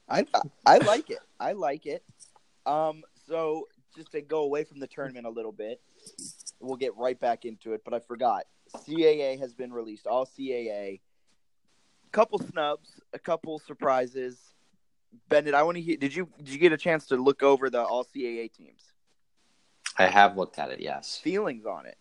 I 0.08 0.24
I 0.66 0.78
like 0.78 1.10
it. 1.10 1.20
I 1.38 1.52
like 1.52 1.86
it. 1.86 2.02
Um, 2.66 3.04
so 3.28 3.68
just 3.96 4.12
to 4.12 4.22
go 4.22 4.44
away 4.44 4.64
from 4.64 4.80
the 4.80 4.88
tournament 4.88 5.26
a 5.26 5.30
little 5.30 5.52
bit, 5.52 5.82
we'll 6.60 6.78
get 6.78 6.96
right 6.96 7.20
back 7.20 7.46
into 7.46 7.74
it. 7.74 7.82
But 7.84 7.94
I 7.94 8.00
forgot. 8.00 8.44
CAA 8.76 9.40
has 9.40 9.54
been 9.54 9.72
released. 9.72 10.08
All 10.08 10.26
CAA. 10.26 11.00
Couple 12.12 12.40
snubs, 12.40 13.00
a 13.14 13.20
couple 13.20 13.60
surprises. 13.60 14.38
Bennett, 15.30 15.54
I 15.54 15.64
want 15.64 15.76
to 15.76 15.82
hear. 15.82 15.98
Did 15.98 16.16
you 16.16 16.30
did 16.38 16.50
you 16.50 16.58
get 16.58 16.72
a 16.72 16.78
chance 16.78 17.08
to 17.08 17.18
look 17.18 17.44
over 17.44 17.70
the 17.70 17.82
all 17.82 18.06
CAA 18.06 18.52
teams? 18.52 18.82
I 19.98 20.08
have 20.08 20.38
looked 20.38 20.60
at 20.60 20.70
it. 20.70 20.80
Yes. 20.80 21.20
Feelings 21.24 21.66
on 21.66 21.86
it? 21.86 21.98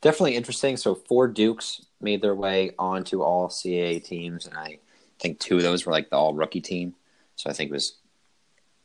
definitely 0.00 0.36
interesting. 0.36 0.76
So 0.76 0.94
four 0.94 1.28
Dukes 1.28 1.86
made 2.00 2.22
their 2.22 2.34
way 2.34 2.72
onto 2.78 3.22
all 3.22 3.48
CAA 3.48 4.02
teams, 4.02 4.46
and 4.46 4.56
I 4.56 4.78
think 5.18 5.38
two 5.38 5.56
of 5.56 5.62
those 5.62 5.86
were 5.86 5.92
like 5.92 6.10
the 6.10 6.16
all 6.16 6.34
rookie 6.34 6.60
team. 6.60 6.94
So 7.36 7.50
I 7.50 7.52
think 7.52 7.70
it 7.70 7.74
was, 7.74 7.98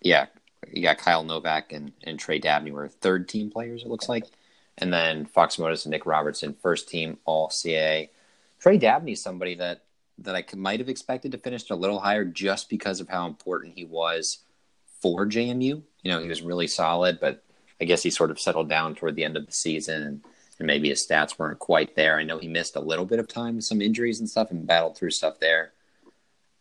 yeah, 0.02 0.28
you 0.72 0.82
got 0.82 0.98
Kyle 0.98 1.24
Novak 1.24 1.72
and, 1.72 1.92
and 2.04 2.20
Trey 2.20 2.40
Dabney 2.40 2.72
were 2.72 2.88
third 2.88 3.28
team 3.28 3.50
players. 3.50 3.84
It 3.84 3.88
looks 3.88 4.10
like, 4.10 4.26
and 4.78 4.92
then 4.92 5.26
Fox 5.26 5.58
Motus 5.58 5.86
and 5.86 5.92
Nick 5.92 6.06
Robertson 6.06 6.56
first 6.62 6.90
team 6.90 7.18
all 7.26 7.50
CAA. 7.50 8.10
Trey 8.60 8.78
Dabney 8.78 9.14
is 9.14 9.22
somebody 9.22 9.56
that 9.56 9.82
that 10.20 10.36
I 10.36 10.42
could, 10.42 10.60
might 10.60 10.80
have 10.80 10.88
expected 10.88 11.34
to 11.34 11.38
finish 11.38 11.70
a 11.70 11.76
little 11.76 12.00
higher 12.00 12.24
just 12.24 12.70
because 12.70 13.02
of 13.02 13.10
how 13.10 13.28
important 13.28 13.74
he 13.76 13.84
was 13.84 14.40
for 15.02 15.26
JMU. 15.26 15.62
You 15.62 16.12
know, 16.12 16.22
he 16.22 16.30
was 16.30 16.42
really 16.42 16.68
solid, 16.68 17.20
but 17.20 17.44
I 17.82 17.86
guess 17.86 18.02
he 18.02 18.10
sort 18.10 18.32
of 18.32 18.40
settled 18.40 18.70
down 18.70 18.96
toward 18.96 19.16
the 19.16 19.26
end 19.26 19.36
of 19.36 19.46
the 19.46 19.52
season 19.52 20.04
and 20.04 20.22
and 20.58 20.68
maybe 20.68 20.90
his 20.90 21.06
stats 21.06 21.38
weren't 21.38 21.60
quite 21.60 21.96
there. 21.96 22.18
I 22.18 22.24
know 22.24 22.38
he 22.38 22.48
missed 22.48 22.76
a 22.76 22.82
little 22.82 23.06
bit 23.06 23.20
of 23.20 23.28
time 23.28 23.58
with 23.58 23.66
some 23.66 23.82
injuries 23.82 24.20
and 24.20 24.30
stuff 24.30 24.52
and 24.52 24.66
battled 24.66 24.98
through 24.98 25.12
stuff 25.12 25.40
there. 25.40 25.74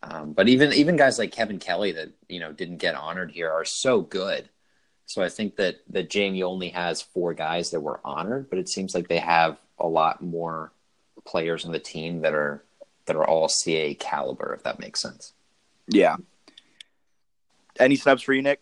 Um, 0.07 0.33
but 0.33 0.47
even 0.47 0.71
even 0.73 0.97
guys 0.97 1.17
like 1.17 1.31
Kevin 1.31 1.59
Kelly 1.59 1.91
that 1.93 2.09
you 2.29 2.39
know 2.39 2.51
didn't 2.51 2.77
get 2.77 2.95
honored 2.95 3.31
here 3.31 3.51
are 3.51 3.65
so 3.65 4.01
good. 4.01 4.49
So 5.07 5.23
I 5.23 5.29
think 5.29 5.55
that 5.57 5.77
that 5.89 6.09
JMU 6.09 6.43
only 6.43 6.69
has 6.69 7.01
four 7.01 7.33
guys 7.33 7.71
that 7.71 7.81
were 7.81 8.01
honored, 8.03 8.49
but 8.49 8.59
it 8.59 8.69
seems 8.69 8.93
like 8.93 9.07
they 9.07 9.19
have 9.19 9.57
a 9.79 9.87
lot 9.87 10.21
more 10.21 10.71
players 11.25 11.65
on 11.65 11.71
the 11.71 11.79
team 11.79 12.21
that 12.21 12.33
are 12.33 12.63
that 13.05 13.15
are 13.15 13.27
all 13.27 13.47
CAA 13.47 13.97
caliber, 13.97 14.53
if 14.53 14.63
that 14.63 14.79
makes 14.79 15.01
sense. 15.01 15.33
Yeah. 15.87 16.17
Any 17.79 17.95
snubs 17.95 18.21
for 18.21 18.33
you, 18.33 18.41
Nick? 18.41 18.61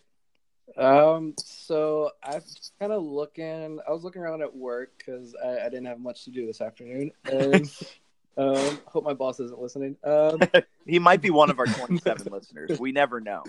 Um, 0.76 1.36
so 1.38 2.12
I 2.24 2.36
was 2.36 2.72
kind 2.80 2.92
of 2.92 3.04
looking. 3.04 3.80
I 3.88 3.92
was 3.92 4.04
looking 4.04 4.22
around 4.22 4.42
at 4.42 4.56
work 4.56 4.92
because 4.98 5.36
I, 5.44 5.60
I 5.60 5.70
didn't 5.70 5.86
have 5.86 6.00
much 6.00 6.24
to 6.26 6.32
do 6.32 6.48
this 6.48 6.62
afternoon, 6.62 7.12
and 7.26 7.72
Um, 8.38 8.80
hope 8.86 9.04
my 9.04 9.14
boss 9.14 9.40
isn't 9.40 9.60
listening. 9.60 9.96
Um, 10.04 10.40
He 10.86 11.00
might 11.00 11.22
be 11.22 11.30
one 11.30 11.50
of 11.50 11.60
our 11.60 11.66
27 11.68 12.32
listeners. 12.32 12.80
We 12.80 12.92
never 12.92 13.22
know. 13.22 13.44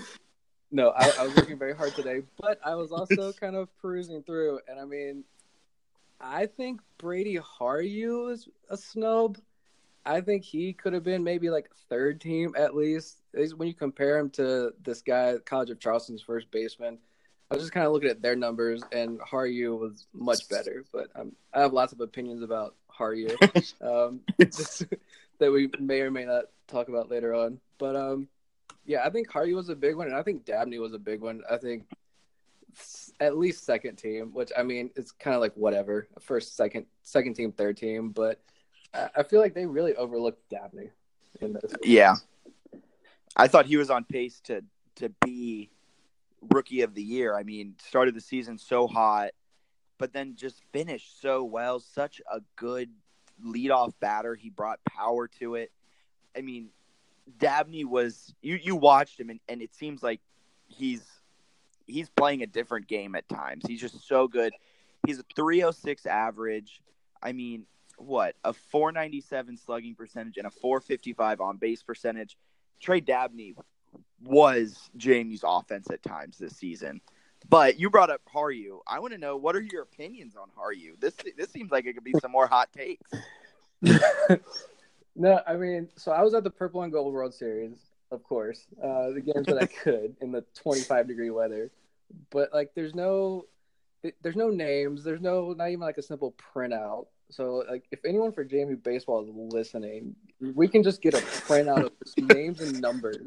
no, 0.70 0.90
I, 0.90 1.10
I 1.18 1.22
was 1.24 1.34
working 1.34 1.58
very 1.58 1.74
hard 1.74 1.94
today, 1.94 2.22
but 2.40 2.60
I 2.64 2.74
was 2.76 2.92
also 2.92 3.32
kind 3.40 3.56
of 3.56 3.68
perusing 3.80 4.22
through, 4.22 4.60
and 4.68 4.78
I 4.78 4.84
mean, 4.84 5.24
I 6.20 6.46
think 6.46 6.80
Brady 6.98 7.38
Haryu 7.38 8.32
is 8.32 8.48
a 8.70 8.76
snub. 8.76 9.38
I 10.06 10.20
think 10.20 10.44
he 10.44 10.72
could 10.74 10.92
have 10.92 11.02
been 11.02 11.24
maybe 11.24 11.50
like 11.50 11.70
third 11.88 12.20
team 12.20 12.54
at 12.56 12.74
least. 12.76 13.16
At 13.34 13.40
least 13.40 13.56
when 13.58 13.68
you 13.68 13.74
compare 13.74 14.18
him 14.18 14.30
to 14.30 14.72
this 14.84 15.02
guy, 15.02 15.36
College 15.44 15.70
of 15.70 15.80
Charleston's 15.80 16.22
first 16.22 16.50
baseman. 16.50 16.98
I 17.50 17.54
was 17.54 17.64
just 17.64 17.72
kind 17.72 17.86
of 17.86 17.92
looking 17.92 18.10
at 18.10 18.22
their 18.22 18.36
numbers, 18.36 18.82
and 18.92 19.18
Haryu 19.20 19.78
was 19.78 20.06
much 20.14 20.48
better. 20.48 20.84
But 20.92 21.08
um, 21.14 21.32
I 21.52 21.60
have 21.60 21.72
lots 21.72 21.92
of 21.92 22.00
opinions 22.00 22.42
about 22.42 22.74
Haryu 22.98 23.30
um, 23.82 24.20
just- 24.38 24.84
that 25.38 25.50
we 25.50 25.68
may 25.78 26.00
or 26.00 26.10
may 26.10 26.24
not 26.24 26.44
talk 26.68 26.88
about 26.88 27.10
later 27.10 27.34
on. 27.34 27.58
But 27.78 27.96
um, 27.96 28.28
yeah, 28.86 29.04
I 29.04 29.10
think 29.10 29.28
Haryu 29.30 29.54
was 29.56 29.68
a 29.68 29.74
big 29.74 29.96
one, 29.96 30.06
and 30.06 30.16
I 30.16 30.22
think 30.22 30.44
Dabney 30.44 30.78
was 30.78 30.94
a 30.94 30.98
big 30.98 31.20
one. 31.20 31.42
I 31.50 31.56
think 31.56 31.84
at 33.20 33.36
least 33.36 33.64
second 33.64 33.96
team, 33.96 34.30
which 34.32 34.50
I 34.56 34.62
mean, 34.62 34.90
it's 34.96 35.12
kind 35.12 35.34
of 35.34 35.40
like 35.40 35.54
whatever, 35.54 36.08
first, 36.20 36.56
second, 36.56 36.86
second 37.02 37.34
team, 37.34 37.52
third 37.52 37.76
team. 37.76 38.10
But 38.10 38.40
I 38.92 39.08
I 39.16 39.22
feel 39.22 39.40
like 39.40 39.54
they 39.54 39.66
really 39.66 39.94
overlooked 39.96 40.48
Dabney 40.50 40.90
in 41.40 41.52
this. 41.52 41.72
Yeah. 41.82 42.14
I 43.36 43.48
thought 43.48 43.66
he 43.66 43.76
was 43.76 43.90
on 43.90 44.04
pace 44.04 44.40
to 44.44 44.62
to 44.96 45.08
be 45.24 45.70
rookie 46.52 46.82
of 46.82 46.94
the 46.94 47.02
year. 47.02 47.36
I 47.36 47.42
mean, 47.42 47.74
started 47.84 48.14
the 48.14 48.20
season 48.20 48.58
so 48.58 48.86
hot, 48.86 49.30
but 50.04 50.12
then 50.12 50.36
just 50.36 50.60
finished 50.70 51.22
so 51.22 51.42
well. 51.44 51.80
Such 51.80 52.20
a 52.30 52.40
good 52.56 52.90
leadoff 53.42 53.94
batter. 54.00 54.34
He 54.34 54.50
brought 54.50 54.84
power 54.84 55.28
to 55.40 55.54
it. 55.54 55.72
I 56.36 56.42
mean, 56.42 56.68
Dabney 57.38 57.86
was 57.86 58.34
you 58.42 58.56
you 58.56 58.76
watched 58.76 59.18
him 59.18 59.30
and, 59.30 59.40
and 59.48 59.62
it 59.62 59.74
seems 59.74 60.02
like 60.02 60.20
he's 60.66 61.02
he's 61.86 62.10
playing 62.10 62.42
a 62.42 62.46
different 62.46 62.86
game 62.86 63.14
at 63.14 63.26
times. 63.30 63.64
He's 63.66 63.80
just 63.80 64.06
so 64.06 64.28
good. 64.28 64.52
He's 65.06 65.18
a 65.18 65.24
306 65.34 66.04
average. 66.04 66.82
I 67.22 67.32
mean, 67.32 67.64
what? 67.96 68.34
A 68.44 68.52
497 68.52 69.56
slugging 69.56 69.94
percentage 69.94 70.36
and 70.36 70.46
a 70.46 70.50
455 70.50 71.40
on 71.40 71.56
base 71.56 71.82
percentage. 71.82 72.36
Trey 72.78 73.00
Dabney 73.00 73.54
was 74.22 74.90
JMU's 74.98 75.44
offense 75.46 75.88
at 75.90 76.02
times 76.02 76.36
this 76.36 76.58
season. 76.58 77.00
But 77.48 77.78
you 77.78 77.90
brought 77.90 78.10
up 78.10 78.22
Haru. 78.26 78.80
I 78.86 79.00
want 79.00 79.12
to 79.12 79.18
know 79.18 79.36
what 79.36 79.54
are 79.54 79.60
your 79.60 79.82
opinions 79.82 80.34
on 80.36 80.48
Haru? 80.56 80.96
This 80.98 81.14
this 81.36 81.50
seems 81.50 81.70
like 81.70 81.86
it 81.86 81.94
could 81.94 82.04
be 82.04 82.14
some 82.20 82.32
more 82.32 82.46
hot 82.46 82.72
takes. 82.72 83.10
no, 85.16 85.40
I 85.46 85.54
mean, 85.54 85.88
so 85.96 86.12
I 86.12 86.22
was 86.22 86.34
at 86.34 86.44
the 86.44 86.50
Purple 86.50 86.82
and 86.82 86.92
Gold 86.92 87.12
World 87.12 87.34
Series, 87.34 87.76
of 88.10 88.22
course, 88.24 88.66
uh, 88.82 89.10
the 89.10 89.20
games 89.20 89.46
that 89.46 89.62
I 89.62 89.66
could 89.82 90.16
in 90.20 90.32
the 90.32 90.44
25 90.54 91.06
degree 91.06 91.30
weather. 91.30 91.70
But 92.30 92.52
like, 92.52 92.72
there's 92.74 92.94
no, 92.94 93.46
there's 94.22 94.36
no 94.36 94.48
names. 94.48 95.04
There's 95.04 95.20
no, 95.20 95.52
not 95.52 95.68
even 95.68 95.80
like 95.80 95.98
a 95.98 96.02
simple 96.02 96.34
printout. 96.54 97.06
So 97.30 97.64
like, 97.68 97.84
if 97.90 98.04
anyone 98.04 98.32
for 98.32 98.44
JMU 98.44 98.82
baseball 98.82 99.24
is 99.24 99.30
listening, 99.52 100.14
we 100.40 100.68
can 100.68 100.82
just 100.82 101.02
get 101.02 101.14
a 101.14 101.18
printout 101.18 101.84
of 101.84 101.92
names 102.34 102.60
and 102.60 102.80
numbers 102.80 103.26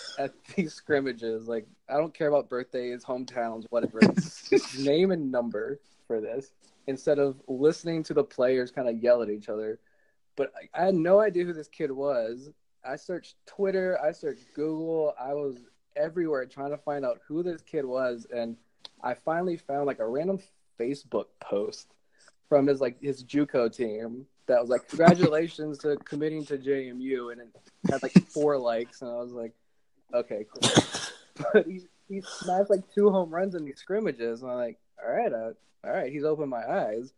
at 0.18 0.32
these 0.54 0.74
scrimmages. 0.74 1.48
Like, 1.48 1.66
I 1.88 1.94
don't 1.94 2.14
care 2.14 2.28
about 2.28 2.48
birthdays, 2.48 3.04
hometowns, 3.04 3.66
whatever. 3.70 4.00
Name 4.78 5.10
and 5.10 5.30
number 5.30 5.80
for 6.06 6.20
this 6.20 6.52
instead 6.86 7.18
of 7.18 7.40
listening 7.46 8.02
to 8.02 8.14
the 8.14 8.24
players 8.24 8.70
kind 8.70 8.88
of 8.88 9.02
yell 9.02 9.22
at 9.22 9.30
each 9.30 9.48
other. 9.48 9.78
But 10.36 10.52
I, 10.56 10.80
I 10.80 10.86
had 10.86 10.94
no 10.94 11.20
idea 11.20 11.44
who 11.44 11.52
this 11.52 11.68
kid 11.68 11.90
was. 11.90 12.50
I 12.84 12.96
searched 12.96 13.36
Twitter, 13.46 13.98
I 14.02 14.12
searched 14.12 14.46
Google, 14.54 15.14
I 15.20 15.34
was 15.34 15.56
everywhere 15.96 16.46
trying 16.46 16.70
to 16.70 16.78
find 16.78 17.04
out 17.04 17.20
who 17.26 17.42
this 17.42 17.60
kid 17.62 17.84
was, 17.84 18.26
and 18.34 18.56
I 19.02 19.14
finally 19.14 19.56
found 19.56 19.86
like 19.86 19.98
a 19.98 20.06
random 20.06 20.38
Facebook 20.78 21.26
post 21.40 21.94
from 22.48 22.66
his 22.66 22.80
like 22.80 23.00
his 23.02 23.22
JUCO 23.22 23.74
team 23.74 24.26
that 24.46 24.60
was 24.60 24.70
like 24.70 24.88
congratulations 24.88 25.78
to 25.78 25.96
committing 25.98 26.44
to 26.46 26.58
JMU, 26.58 27.32
and 27.32 27.40
it 27.40 27.48
had 27.90 28.02
like 28.02 28.12
four 28.28 28.58
likes, 28.58 29.02
and 29.02 29.10
I 29.10 29.16
was 29.16 29.32
like, 29.32 29.52
okay, 30.14 30.46
cool. 30.52 30.84
But 31.52 31.66
he 31.68 31.82
he 32.08 32.22
smashed 32.22 32.70
like 32.70 32.82
two 32.94 33.10
home 33.10 33.30
runs 33.30 33.54
in 33.54 33.64
these 33.64 33.78
scrimmages, 33.78 34.42
and 34.42 34.50
I'm 34.50 34.56
like, 34.56 34.78
all 35.02 35.12
right, 35.12 35.32
uh, 35.32 35.52
all 35.84 35.92
right, 35.92 36.12
he's 36.12 36.24
opened 36.24 36.50
my 36.50 36.68
eyes. 36.68 37.12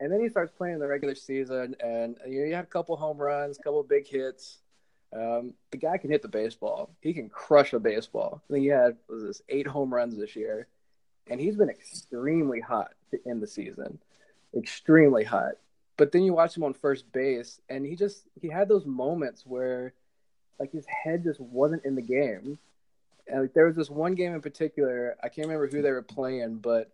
And 0.00 0.12
then 0.12 0.20
he 0.20 0.28
starts 0.28 0.52
playing 0.56 0.78
the 0.78 0.86
regular 0.86 1.16
season, 1.16 1.74
and 1.80 2.16
you 2.26 2.40
know, 2.40 2.46
he 2.46 2.52
had 2.52 2.64
a 2.64 2.68
couple 2.68 2.96
home 2.96 3.18
runs, 3.18 3.58
a 3.58 3.62
couple 3.62 3.82
big 3.82 4.06
hits. 4.06 4.58
Um, 5.12 5.54
the 5.70 5.78
guy 5.78 5.98
can 5.98 6.10
hit 6.10 6.22
the 6.22 6.28
baseball. 6.28 6.90
He 7.00 7.12
can 7.12 7.28
crush 7.28 7.72
a 7.72 7.80
baseball. 7.80 8.42
I 8.48 8.52
think 8.52 8.62
he 8.62 8.68
had 8.68 8.96
was 9.08 9.24
this 9.24 9.42
eight 9.48 9.66
home 9.66 9.92
runs 9.92 10.16
this 10.16 10.36
year, 10.36 10.68
and 11.26 11.40
he's 11.40 11.56
been 11.56 11.70
extremely 11.70 12.60
hot 12.60 12.92
to 13.10 13.18
end 13.28 13.42
the 13.42 13.46
season, 13.46 13.98
extremely 14.56 15.24
hot. 15.24 15.54
But 15.96 16.12
then 16.12 16.22
you 16.22 16.32
watch 16.32 16.56
him 16.56 16.62
on 16.62 16.74
first 16.74 17.10
base, 17.10 17.60
and 17.68 17.84
he 17.84 17.96
just 17.96 18.22
he 18.40 18.48
had 18.48 18.68
those 18.68 18.86
moments 18.86 19.44
where, 19.44 19.94
like 20.58 20.72
his 20.72 20.86
head 20.86 21.24
just 21.24 21.40
wasn't 21.40 21.84
in 21.84 21.94
the 21.94 22.02
game. 22.02 22.58
And 23.26 23.42
like, 23.42 23.54
there 23.54 23.66
was 23.66 23.76
this 23.76 23.90
one 23.90 24.14
game 24.14 24.34
in 24.34 24.40
particular. 24.40 25.16
I 25.22 25.28
can't 25.28 25.46
remember 25.46 25.68
who 25.68 25.82
they 25.82 25.90
were 25.90 26.02
playing, 26.02 26.56
but 26.56 26.90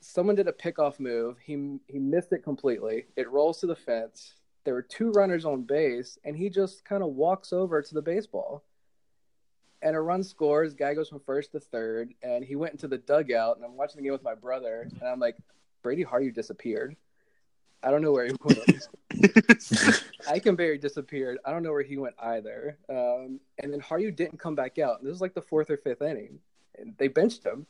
someone 0.00 0.34
did 0.34 0.48
a 0.48 0.52
pickoff 0.52 0.98
move. 0.98 1.36
He 1.44 1.78
he 1.86 1.98
missed 1.98 2.32
it 2.32 2.42
completely. 2.42 3.06
It 3.16 3.30
rolls 3.30 3.60
to 3.60 3.66
the 3.66 3.76
fence. 3.76 4.34
There 4.64 4.74
were 4.74 4.82
two 4.82 5.10
runners 5.10 5.44
on 5.44 5.62
base, 5.62 6.18
and 6.24 6.36
he 6.36 6.48
just 6.48 6.84
kind 6.84 7.02
of 7.02 7.10
walks 7.10 7.52
over 7.52 7.82
to 7.82 7.94
the 7.94 8.02
baseball. 8.02 8.64
And 9.82 9.96
a 9.96 10.00
run 10.00 10.22
scores. 10.22 10.74
Guy 10.74 10.94
goes 10.94 11.08
from 11.08 11.20
first 11.20 11.52
to 11.52 11.60
third, 11.60 12.14
and 12.22 12.44
he 12.44 12.54
went 12.54 12.72
into 12.72 12.86
the 12.86 12.98
dugout. 12.98 13.56
And 13.56 13.64
I'm 13.64 13.76
watching 13.76 13.96
the 13.96 14.04
game 14.04 14.12
with 14.12 14.22
my 14.22 14.36
brother, 14.36 14.88
and 15.00 15.08
I'm 15.08 15.18
like, 15.18 15.36
Brady 15.82 16.04
Hardy 16.04 16.30
disappeared. 16.30 16.94
I 17.82 17.90
don't 17.90 18.02
know 18.02 18.12
where 18.12 18.26
he 18.26 18.32
went. 18.44 18.88
Ikenberry 20.28 20.80
disappeared. 20.80 21.38
I 21.44 21.52
don't 21.52 21.62
know 21.62 21.72
where 21.72 21.82
he 21.82 21.96
went 21.96 22.14
either. 22.20 22.78
Um, 22.88 23.40
and 23.58 23.72
then 23.72 23.80
Haru 23.80 24.10
didn't 24.10 24.38
come 24.38 24.54
back 24.54 24.78
out. 24.78 25.02
This 25.02 25.10
was 25.10 25.20
like 25.20 25.34
the 25.34 25.42
fourth 25.42 25.70
or 25.70 25.76
fifth 25.76 26.02
inning. 26.02 26.38
And 26.78 26.94
they 26.98 27.08
benched 27.08 27.44
him. 27.44 27.66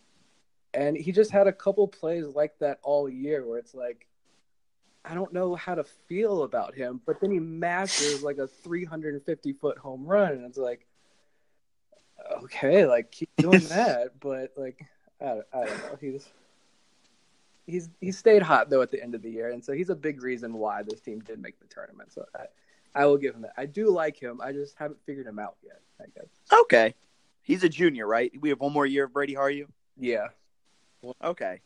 And 0.75 0.97
he 0.97 1.12
just 1.12 1.31
had 1.31 1.47
a 1.47 1.53
couple 1.53 1.87
plays 1.88 2.27
like 2.27 2.59
that 2.61 2.79
all 2.83 3.09
year 3.09 3.47
where 3.47 3.59
it's 3.59 3.75
like, 3.75 4.07
I 5.05 5.15
don't 5.15 5.33
know 5.33 5.55
how 5.55 5.75
to 5.75 5.85
feel 5.85 6.45
about 6.45 6.75
him. 6.75 7.01
But 7.05 7.21
then 7.21 7.31
he 7.31 7.38
mashes 7.41 8.23
like 8.23 8.38
a 8.38 8.47
350 8.47 9.53
foot 9.55 9.77
home 9.79 10.07
run. 10.07 10.33
And 10.33 10.45
it's 10.47 10.57
like, 10.59 10.87
okay, 12.45 12.87
like 12.87 13.11
keep 13.11 13.31
doing 13.37 13.61
that. 13.69 14.19
But 14.21 14.53
like, 14.57 14.85
I, 15.21 15.25
don't- 15.27 15.47
I 15.53 15.65
don't 15.67 15.79
know. 15.79 15.99
He's. 16.01 16.29
He's 17.66 17.88
he 18.01 18.12
stayed 18.12 18.42
hot 18.42 18.70
though 18.70 18.83
at 18.83 18.90
the 18.90 19.03
end 19.03 19.14
of 19.14 19.22
the 19.22 19.31
year, 19.31 19.51
and 19.51 19.64
so 19.64 19.72
he's 19.72 19.90
a 19.90 19.94
big 19.94 20.22
reason 20.22 20.55
why 20.55 20.83
this 20.83 21.01
team 21.01 21.20
did 21.20 21.40
make 21.40 21.61
the 21.61 21.66
tournament. 21.66 22.12
So 22.12 22.25
I, 22.35 23.03
I 23.03 23.07
will 23.07 23.18
give 23.18 23.35
him 23.35 23.42
that. 23.42 23.53
I 23.57 23.66
do 23.66 23.90
like 23.90 24.20
him. 24.20 24.40
I 24.42 24.53
just 24.53 24.77
haven't 24.77 24.98
figured 25.07 25.27
him 25.27 25.38
out 25.38 25.57
yet. 25.62 25.81
I 26.01 26.05
guess. 26.14 26.29
Okay. 26.53 26.94
He's 27.42 27.64
a 27.64 27.68
junior, 27.68 28.07
right? 28.07 28.33
We 28.40 28.48
have 28.51 28.61
one 28.61 28.72
more 28.72 28.87
year 28.87 29.05
of 29.05 29.12
Brady 29.12 29.35
Haryu. 29.35 29.66
Yeah. 29.98 30.29
Okay. 31.22 31.61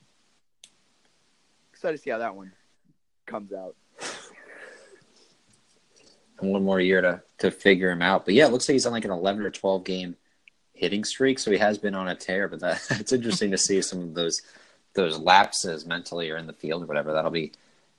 Excited 1.72 1.96
to 1.98 2.02
see 2.02 2.10
how 2.10 2.18
that 2.18 2.34
one 2.34 2.52
comes 3.26 3.52
out. 3.52 3.76
one 6.40 6.64
more 6.64 6.80
year 6.80 7.00
to 7.00 7.22
to 7.38 7.50
figure 7.50 7.90
him 7.90 8.02
out. 8.02 8.24
But 8.24 8.34
yeah, 8.34 8.46
it 8.46 8.52
looks 8.52 8.68
like 8.68 8.74
he's 8.74 8.86
on 8.86 8.92
like 8.92 9.04
an 9.04 9.10
eleven 9.10 9.44
or 9.44 9.50
twelve 9.50 9.84
game 9.84 10.16
hitting 10.72 11.04
streak, 11.04 11.38
so 11.38 11.50
he 11.50 11.58
has 11.58 11.78
been 11.78 11.94
on 11.94 12.08
a 12.08 12.14
tear. 12.14 12.48
But 12.48 12.60
that 12.60 12.86
it's 12.90 13.12
interesting 13.12 13.50
to 13.50 13.58
see 13.58 13.82
some 13.82 14.00
of 14.00 14.14
those 14.14 14.42
those 14.96 15.18
lapses 15.18 15.86
mentally 15.86 16.30
or 16.30 16.36
in 16.36 16.46
the 16.46 16.52
field 16.52 16.82
or 16.82 16.86
whatever. 16.86 17.12
That'll 17.12 17.30
be 17.30 17.52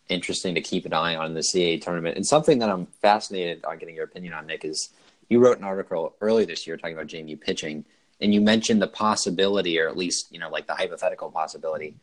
interesting 0.10 0.56
to 0.56 0.62
keep 0.62 0.86
an 0.86 0.94
eye 0.94 1.16
on 1.16 1.28
in 1.28 1.34
the 1.34 1.42
CAA 1.42 1.82
tournament. 1.82 2.16
And 2.18 2.26
something 2.26 2.60
that 2.60 2.70
I'm 2.70 2.86
fascinated 3.02 3.64
on 3.66 3.78
getting 3.78 3.96
your 3.96 4.06
opinion 4.06 4.34
on, 4.34 4.48
Nick, 4.48 4.66
is 4.66 4.90
you 5.30 5.40
wrote 5.40 5.58
an 5.58 5.64
article 5.64 6.16
early 6.22 6.46
this 6.46 6.66
year 6.68 6.78
talking 6.78 6.96
about 6.96 7.08
JMU 7.08 7.40
pitching, 7.40 7.86
and 8.22 8.34
you 8.34 8.42
mentioned 8.42 8.82
the 8.82 8.88
possibility, 8.88 9.80
or 9.80 9.88
at 9.88 9.98
least 9.98 10.32
you 10.32 10.40
know, 10.40 10.50
like 10.50 10.68
the 10.68 10.76
hypothetical 10.76 11.30
possibility 11.32 11.96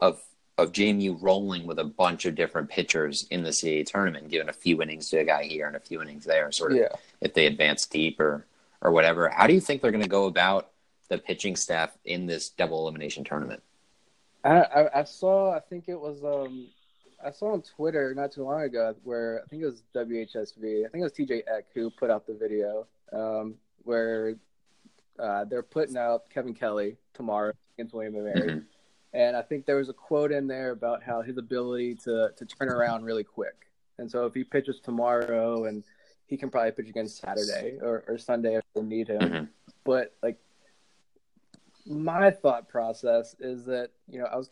of 0.00 0.20
of 0.56 0.70
JMU 0.70 1.20
rolling 1.20 1.66
with 1.66 1.80
a 1.80 1.84
bunch 1.84 2.26
of 2.26 2.36
different 2.36 2.68
pitchers 2.70 3.26
in 3.30 3.42
the 3.42 3.50
CAA 3.50 3.84
tournament, 3.84 4.28
giving 4.28 4.48
a 4.48 4.52
few 4.52 4.80
innings 4.82 5.08
to 5.10 5.18
a 5.18 5.24
guy 5.24 5.42
here 5.44 5.66
and 5.66 5.74
a 5.74 5.80
few 5.80 6.00
innings 6.00 6.24
there, 6.24 6.52
sort 6.52 6.70
of 6.70 6.78
Yeah. 6.78 6.88
if 7.20 7.34
they 7.34 7.46
advance 7.46 7.86
deep 7.86 8.20
or 8.20 8.46
or 8.80 8.92
whatever. 8.92 9.28
How 9.30 9.46
do 9.46 9.54
you 9.54 9.60
think 9.60 9.80
they're 9.82 9.90
going 9.90 10.02
to 10.02 10.08
go 10.08 10.26
about 10.26 10.70
the 11.08 11.18
pitching 11.18 11.56
staff 11.56 11.96
in 12.04 12.26
this 12.26 12.50
double 12.50 12.82
elimination 12.82 13.24
tournament? 13.24 13.62
I, 14.44 14.60
I 14.60 15.00
I 15.00 15.04
saw. 15.04 15.52
I 15.52 15.60
think 15.60 15.84
it 15.88 15.98
was. 15.98 16.22
Um, 16.22 16.68
I 17.24 17.30
saw 17.30 17.52
on 17.52 17.62
Twitter 17.62 18.14
not 18.14 18.32
too 18.32 18.44
long 18.44 18.62
ago 18.62 18.94
where 19.02 19.40
I 19.42 19.48
think 19.48 19.62
it 19.62 19.66
was 19.66 19.82
WHSV. 19.94 20.84
I 20.84 20.88
think 20.88 21.00
it 21.00 21.02
was 21.02 21.12
TJ 21.12 21.42
Eck 21.46 21.64
who 21.74 21.90
put 21.90 22.10
out 22.10 22.26
the 22.26 22.34
video 22.34 22.86
um, 23.12 23.54
where 23.84 24.36
uh, 25.18 25.44
they're 25.44 25.62
putting 25.62 25.96
out 25.96 26.28
Kevin 26.28 26.52
Kelly 26.54 26.96
tomorrow 27.14 27.52
against 27.78 27.94
William 27.94 28.14
and 28.16 28.24
Mary. 28.24 28.50
Mhm. 28.50 28.64
And 29.14 29.36
I 29.36 29.42
think 29.42 29.64
there 29.64 29.76
was 29.76 29.88
a 29.88 29.92
quote 29.92 30.32
in 30.32 30.46
there 30.48 30.72
about 30.72 31.02
how 31.02 31.22
his 31.22 31.38
ability 31.38 31.94
to, 32.04 32.32
to 32.36 32.44
turn 32.44 32.68
around 32.68 33.04
really 33.04 33.22
quick. 33.24 33.68
And 33.98 34.10
so 34.10 34.26
if 34.26 34.34
he 34.34 34.42
pitches 34.42 34.80
tomorrow, 34.80 35.66
and 35.66 35.84
he 36.26 36.36
can 36.36 36.50
probably 36.50 36.72
pitch 36.72 36.88
again 36.88 37.06
Saturday 37.06 37.78
or, 37.80 38.04
or 38.08 38.18
Sunday 38.18 38.56
if 38.56 38.64
they 38.74 38.82
need 38.82 39.08
him. 39.08 39.20
Mhm. 39.20 39.48
But 39.84 40.14
like 40.22 40.36
my 41.86 42.30
thought 42.30 42.68
process 42.68 43.34
is 43.38 43.64
that 43.66 43.90
you 44.08 44.18
know 44.18 44.26
I 44.26 44.36
was 44.36 44.50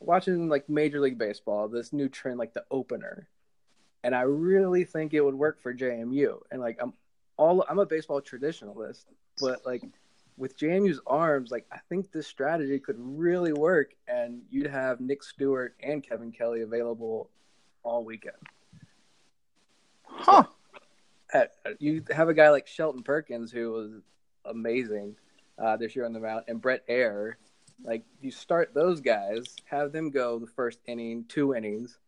watching 0.00 0.48
like 0.48 0.68
Major 0.68 1.00
League 1.00 1.18
Baseball, 1.18 1.68
this 1.68 1.92
new 1.92 2.08
trend 2.08 2.38
like 2.38 2.54
the 2.54 2.64
opener, 2.70 3.28
and 4.02 4.14
I 4.14 4.22
really 4.22 4.84
think 4.84 5.14
it 5.14 5.20
would 5.20 5.34
work 5.34 5.60
for 5.62 5.74
JMU. 5.74 6.38
And 6.50 6.60
like 6.60 6.78
I'm 6.80 6.92
all 7.36 7.64
I'm 7.68 7.78
a 7.78 7.86
baseball 7.86 8.20
traditionalist, 8.20 9.04
but 9.40 9.64
like 9.64 9.82
with 10.36 10.58
JMU's 10.58 11.00
arms, 11.06 11.50
like 11.50 11.66
I 11.70 11.78
think 11.88 12.10
this 12.10 12.26
strategy 12.26 12.78
could 12.78 12.96
really 12.98 13.52
work, 13.52 13.94
and 14.08 14.42
you'd 14.50 14.66
have 14.66 15.00
Nick 15.00 15.22
Stewart 15.22 15.74
and 15.80 16.02
Kevin 16.02 16.32
Kelly 16.32 16.62
available 16.62 17.30
all 17.82 18.04
weekend. 18.04 18.36
Huh. 20.04 20.44
At- 21.32 21.54
You 21.78 22.02
have 22.10 22.28
a 22.28 22.34
guy 22.34 22.50
like 22.50 22.66
Shelton 22.66 23.02
Perkins 23.02 23.52
who 23.52 23.72
was 23.72 23.92
amazing 24.44 25.16
uh, 25.58 25.76
this 25.76 25.94
year 25.94 26.04
on 26.04 26.12
the 26.12 26.20
mound, 26.20 26.44
and 26.48 26.60
Brett 26.60 26.84
Air. 26.88 27.38
Like 27.82 28.04
you 28.20 28.30
start 28.30 28.72
those 28.72 29.00
guys, 29.00 29.44
have 29.64 29.92
them 29.92 30.10
go 30.10 30.38
the 30.38 30.46
first 30.46 30.78
inning, 30.86 31.24
two 31.28 31.54
innings, 31.54 31.98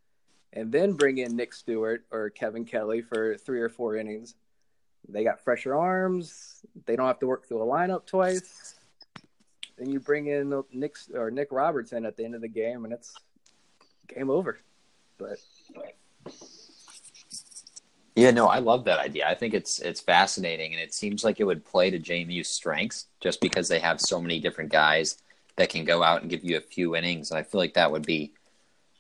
and 0.53 0.71
then 0.71 0.93
bring 0.93 1.19
in 1.19 1.37
Nick 1.37 1.53
Stewart 1.53 2.05
or 2.11 2.31
Kevin 2.31 2.65
Kelly 2.65 3.03
for 3.03 3.37
three 3.37 3.61
or 3.61 3.69
four 3.69 3.97
innings. 3.97 4.37
They 5.09 5.25
got 5.25 5.41
fresher 5.41 5.75
arms. 5.75 6.61
They 6.87 6.97
don't 6.97 7.07
have 7.07 7.19
to 7.21 7.27
work 7.27 7.47
through 7.47 7.63
a 7.63 7.67
lineup 7.67 8.07
twice. 8.07 8.75
Then 9.77 9.91
you 9.91 10.01
bring 10.01 10.29
in 10.29 10.63
Nick 10.73 10.97
or 11.15 11.31
Nick 11.31 11.49
Robertson 11.51 12.07
at 12.07 12.17
the 12.17 12.25
end 12.25 12.35
of 12.35 12.41
the 12.41 12.49
game, 12.49 12.85
and 12.85 12.93
it's 12.93 13.15
game 14.07 14.31
over. 14.31 14.59
But 15.19 15.39
Yeah, 18.17 18.31
no, 18.31 18.47
I 18.49 18.61
love 18.61 18.85
that 18.85 18.99
idea. 18.99 19.29
I 19.29 19.35
think 19.35 19.53
it's 19.53 19.79
it's 19.79 20.01
fascinating, 20.01 20.73
and 20.73 20.81
it 20.83 20.95
seems 20.95 21.23
like 21.23 21.39
it 21.39 21.45
would 21.45 21.67
play 21.67 21.91
to 21.91 21.99
JMU's 21.99 22.49
strengths 22.49 23.09
just 23.21 23.43
because 23.43 23.69
they 23.69 23.79
have 23.79 24.01
so 24.01 24.23
many 24.23 24.41
different 24.41 24.73
guys 24.73 25.19
that 25.57 25.69
can 25.69 25.85
go 25.85 26.03
out 26.03 26.23
and 26.23 26.31
give 26.31 26.43
you 26.43 26.57
a 26.57 26.63
few 26.63 26.97
innings. 26.97 27.31
And 27.31 27.39
I 27.39 27.43
feel 27.43 27.61
like 27.61 27.75
that 27.75 27.93
would 27.93 28.07
be 28.07 28.33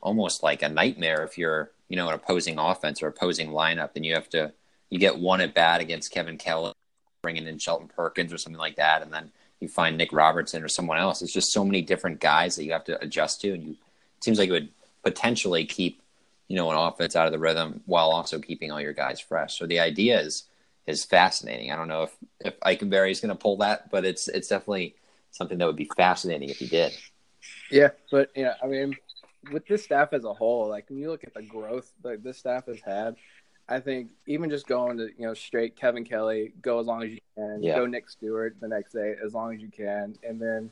almost 0.02 0.42
like 0.42 0.62
a 0.62 0.68
nightmare 0.68 1.24
if 1.24 1.38
you're, 1.38 1.70
you 1.88 1.96
know, 1.96 2.08
an 2.08 2.14
opposing 2.14 2.58
offense 2.58 3.02
or 3.02 3.06
opposing 3.08 3.48
lineup, 3.48 3.90
and 3.96 4.04
you 4.04 4.14
have 4.14 4.28
to 4.30 4.52
you 4.90 4.98
get 4.98 5.18
one 5.18 5.40
at 5.40 5.54
bat 5.54 5.80
against 5.80 6.12
Kevin 6.12 6.36
Kelly, 6.36 6.72
bringing 7.22 7.46
in 7.46 7.58
Shelton 7.58 7.88
Perkins 7.88 8.34
or 8.34 8.38
something 8.38 8.60
like 8.60 8.76
that, 8.76 9.00
and 9.00 9.10
then 9.10 9.32
you 9.60 9.68
find 9.68 9.96
Nick 9.96 10.12
Robertson 10.12 10.62
or 10.62 10.68
someone 10.68 10.98
else. 10.98 11.22
It's 11.22 11.32
just 11.32 11.52
so 11.52 11.64
many 11.64 11.80
different 11.80 12.20
guys 12.20 12.56
that 12.56 12.64
you 12.64 12.72
have 12.72 12.84
to 12.84 13.02
adjust 13.02 13.40
to, 13.40 13.54
and 13.54 13.64
you 13.64 13.70
it 13.70 14.24
seems 14.24 14.38
like 14.38 14.50
it 14.50 14.52
would 14.52 14.68
potentially 15.02 15.64
keep 15.64 16.02
you 16.48 16.56
know, 16.56 16.70
an 16.70 16.76
offense 16.76 17.16
out 17.16 17.26
of 17.26 17.32
the 17.32 17.38
rhythm 17.38 17.82
while 17.86 18.10
also 18.10 18.38
keeping 18.38 18.70
all 18.70 18.80
your 18.80 18.92
guys 18.92 19.20
fresh. 19.20 19.58
So 19.58 19.66
the 19.66 19.80
idea 19.80 20.20
is 20.20 20.44
is 20.86 21.04
fascinating. 21.04 21.72
I 21.72 21.76
don't 21.76 21.88
know 21.88 22.04
if 22.04 22.16
if 22.40 22.60
Ikenberry 22.60 23.10
is 23.10 23.20
going 23.20 23.30
to 23.36 23.40
pull 23.40 23.56
that, 23.58 23.90
but 23.90 24.04
it's 24.04 24.28
it's 24.28 24.48
definitely 24.48 24.94
something 25.32 25.58
that 25.58 25.66
would 25.66 25.76
be 25.76 25.90
fascinating 25.96 26.48
if 26.48 26.58
he 26.58 26.66
did. 26.66 26.92
Yeah, 27.70 27.90
but 28.10 28.30
yeah, 28.36 28.54
I 28.62 28.66
mean, 28.66 28.96
with 29.52 29.66
this 29.66 29.84
staff 29.84 30.12
as 30.12 30.24
a 30.24 30.32
whole, 30.32 30.68
like 30.68 30.88
when 30.88 30.98
you 30.98 31.10
look 31.10 31.24
at 31.24 31.34
the 31.34 31.42
growth 31.42 31.92
that 32.02 32.22
this 32.22 32.38
staff 32.38 32.66
has 32.66 32.80
had, 32.80 33.16
I 33.68 33.80
think 33.80 34.10
even 34.26 34.48
just 34.50 34.66
going 34.66 34.96
to 34.98 35.06
you 35.18 35.26
know 35.26 35.34
straight 35.34 35.76
Kevin 35.76 36.04
Kelly, 36.04 36.52
go 36.62 36.78
as 36.78 36.86
long 36.86 37.02
as 37.02 37.10
you 37.10 37.18
can, 37.36 37.62
Yeah. 37.62 37.76
go 37.76 37.86
Nick 37.86 38.08
Stewart 38.08 38.56
the 38.60 38.68
next 38.68 38.92
day 38.92 39.16
as 39.24 39.34
long 39.34 39.54
as 39.54 39.60
you 39.60 39.68
can, 39.68 40.16
and 40.22 40.40
then 40.40 40.70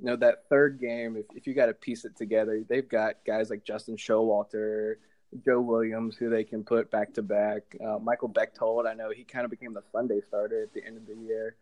you 0.00 0.06
know 0.06 0.16
that 0.16 0.48
third 0.48 0.80
game, 0.80 1.16
if 1.16 1.26
if 1.34 1.46
you 1.46 1.54
got 1.54 1.66
to 1.66 1.74
piece 1.74 2.04
it 2.04 2.16
together, 2.16 2.62
they've 2.68 2.88
got 2.88 3.16
guys 3.26 3.50
like 3.50 3.64
Justin 3.64 3.96
Showalter. 3.96 4.96
Joe 5.44 5.60
Williams, 5.60 6.16
who 6.16 6.30
they 6.30 6.42
can 6.42 6.64
put 6.64 6.90
back 6.90 7.12
to 7.14 7.22
back. 7.22 7.76
Uh, 7.84 7.98
Michael 7.98 8.28
Bechtold, 8.28 8.86
I 8.86 8.94
know 8.94 9.10
he 9.10 9.24
kind 9.24 9.44
of 9.44 9.50
became 9.50 9.74
the 9.74 9.82
Sunday 9.92 10.20
starter 10.26 10.62
at 10.62 10.72
the 10.72 10.82
end 10.82 10.96
of 10.96 11.06
the 11.06 11.14
year. 11.14 11.54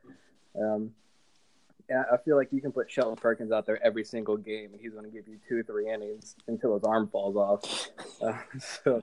Um, 0.54 0.92
and 1.88 2.04
I 2.12 2.16
feel 2.18 2.36
like 2.36 2.52
you 2.52 2.60
can 2.60 2.70
put 2.70 2.88
Shelton 2.90 3.16
Perkins 3.16 3.50
out 3.50 3.66
there 3.66 3.82
every 3.84 4.04
single 4.04 4.36
game, 4.36 4.70
and 4.72 4.80
he's 4.80 4.92
going 4.92 5.04
to 5.04 5.10
give 5.10 5.26
you 5.26 5.38
two, 5.48 5.64
three 5.64 5.92
innings 5.92 6.36
until 6.46 6.74
his 6.74 6.84
arm 6.84 7.08
falls 7.08 7.36
off. 7.36 7.88
Uh, 8.22 8.32
so, 8.58 9.02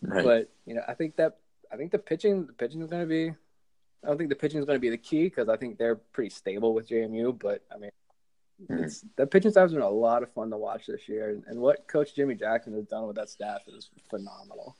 Right. 0.00 0.24
but 0.24 0.50
you 0.64 0.74
know, 0.74 0.80
I 0.88 0.94
think 0.94 1.16
that 1.16 1.36
I 1.70 1.76
think 1.76 1.92
the 1.92 1.98
pitching, 1.98 2.46
the 2.46 2.52
pitching 2.54 2.80
is 2.80 2.88
going 2.88 3.02
to 3.02 3.06
be. 3.06 3.28
I 4.02 4.06
don't 4.06 4.16
think 4.16 4.30
the 4.30 4.36
pitching 4.36 4.58
is 4.58 4.64
going 4.64 4.76
to 4.76 4.80
be 4.80 4.88
the 4.88 4.96
key 4.96 5.24
because 5.24 5.50
I 5.50 5.56
think 5.58 5.76
they're 5.76 5.96
pretty 5.96 6.30
stable 6.30 6.72
with 6.72 6.88
JMU. 6.88 7.38
But 7.38 7.62
I 7.74 7.78
mean. 7.78 7.90
Mm. 8.66 8.84
it's, 8.84 9.04
the 9.16 9.26
pitching 9.26 9.50
staff 9.50 9.64
has 9.64 9.72
been 9.72 9.82
a 9.82 9.88
lot 9.88 10.22
of 10.22 10.32
fun 10.32 10.50
to 10.50 10.56
watch 10.56 10.86
this 10.86 11.08
year, 11.08 11.40
and, 11.46 11.60
what 11.60 11.86
Coach 11.86 12.14
Jimmy 12.14 12.34
Jackson 12.34 12.74
has 12.74 12.86
done 12.86 13.06
with 13.06 13.16
that 13.16 13.28
staff 13.28 13.60
is 13.68 13.90
phenomenal. 14.10 14.76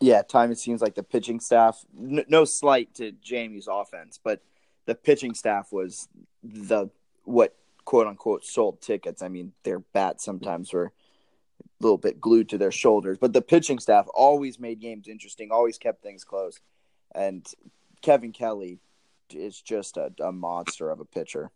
Yeah, 0.00 0.18
at 0.18 0.28
time 0.28 0.50
it 0.50 0.58
seems 0.58 0.82
like 0.82 0.96
the 0.96 1.04
pitching 1.04 1.38
staff. 1.38 1.84
N- 1.96 2.24
no 2.28 2.44
slight 2.44 2.92
to 2.94 3.12
JMU's 3.12 3.68
offense, 3.70 4.18
but 4.22 4.42
the 4.86 4.96
pitching 4.96 5.34
staff 5.34 5.72
was 5.72 6.08
the 6.42 6.90
what 7.24 7.54
quote 7.84 8.08
unquote 8.08 8.44
sold 8.44 8.80
tickets. 8.80 9.22
I 9.22 9.28
mean, 9.28 9.52
their 9.62 9.78
bats 9.78 10.24
sometimes 10.24 10.72
were 10.72 10.86
a 10.86 10.90
little 11.80 11.98
bit 11.98 12.20
glued 12.20 12.48
to 12.48 12.58
their 12.58 12.72
shoulders, 12.72 13.18
but 13.20 13.32
the 13.32 13.42
pitching 13.42 13.78
staff 13.78 14.06
always 14.12 14.58
made 14.58 14.80
games 14.80 15.06
interesting, 15.06 15.52
always 15.52 15.78
kept 15.78 16.02
things 16.02 16.24
close. 16.24 16.58
And 17.14 17.46
Kevin 18.00 18.32
Kelly 18.32 18.80
is 19.34 19.60
just 19.60 19.96
a, 19.96 20.12
a 20.22 20.32
monster 20.32 20.90
of 20.90 21.00
a 21.00 21.04
pitcher. 21.04 21.50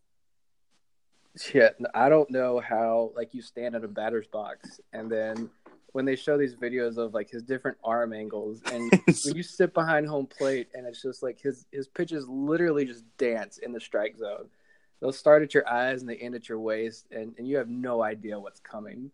Yeah, 1.52 1.70
I 1.94 2.08
don't 2.08 2.30
know 2.30 2.60
how 2.60 3.12
like 3.14 3.34
you 3.34 3.42
stand 3.42 3.74
in 3.74 3.84
a 3.84 3.88
batter's 3.88 4.26
box 4.26 4.80
and 4.92 5.10
then 5.10 5.50
when 5.92 6.04
they 6.04 6.16
show 6.16 6.36
these 6.36 6.54
videos 6.54 6.98
of 6.98 7.14
like 7.14 7.30
his 7.30 7.42
different 7.42 7.78
arm 7.82 8.12
angles 8.12 8.60
and 8.72 8.90
when 9.24 9.34
you 9.34 9.42
sit 9.42 9.72
behind 9.74 10.06
home 10.06 10.26
plate 10.26 10.68
and 10.74 10.86
it's 10.86 11.00
just 11.00 11.22
like 11.22 11.40
his 11.40 11.66
his 11.72 11.88
pitches 11.88 12.28
literally 12.28 12.84
just 12.84 13.04
dance 13.18 13.58
in 13.58 13.72
the 13.72 13.80
strike 13.80 14.16
zone. 14.16 14.46
They'll 15.00 15.12
start 15.12 15.42
at 15.42 15.52
your 15.52 15.68
eyes 15.68 16.00
and 16.00 16.10
they 16.10 16.16
end 16.16 16.34
at 16.34 16.48
your 16.48 16.58
waist 16.58 17.06
and, 17.10 17.34
and 17.38 17.46
you 17.46 17.56
have 17.58 17.68
no 17.68 18.02
idea 18.02 18.38
what's 18.38 18.60
coming. 18.60 19.10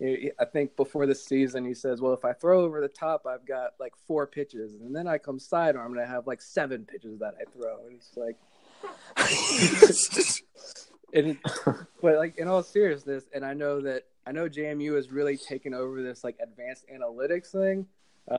I 0.00 0.44
think 0.52 0.76
before 0.76 1.06
the 1.06 1.14
season 1.14 1.64
he 1.64 1.74
says, 1.74 2.00
"Well, 2.00 2.12
if 2.12 2.24
I 2.24 2.32
throw 2.32 2.62
over 2.62 2.80
the 2.80 2.88
top, 2.88 3.26
I've 3.26 3.46
got 3.46 3.74
like 3.78 3.94
four 4.06 4.26
pitches, 4.26 4.74
and 4.80 4.94
then 4.94 5.06
I 5.06 5.18
come 5.18 5.38
sidearm 5.38 5.92
and 5.92 6.00
I 6.00 6.06
have 6.06 6.26
like 6.26 6.42
seven 6.42 6.84
pitches 6.84 7.18
that 7.20 7.34
I 7.40 7.44
throw." 7.52 7.86
And 7.86 7.96
it's 7.96 8.16
like, 8.16 8.36
and 11.14 11.38
but 12.02 12.16
like 12.16 12.38
in 12.38 12.48
all 12.48 12.62
seriousness, 12.62 13.24
and 13.32 13.44
I 13.44 13.54
know 13.54 13.80
that 13.82 14.04
I 14.26 14.32
know 14.32 14.48
JMU 14.48 14.96
has 14.96 15.12
really 15.12 15.36
taken 15.36 15.74
over 15.74 16.02
this 16.02 16.24
like 16.24 16.38
advanced 16.42 16.86
analytics 16.92 17.52
thing, 17.52 17.86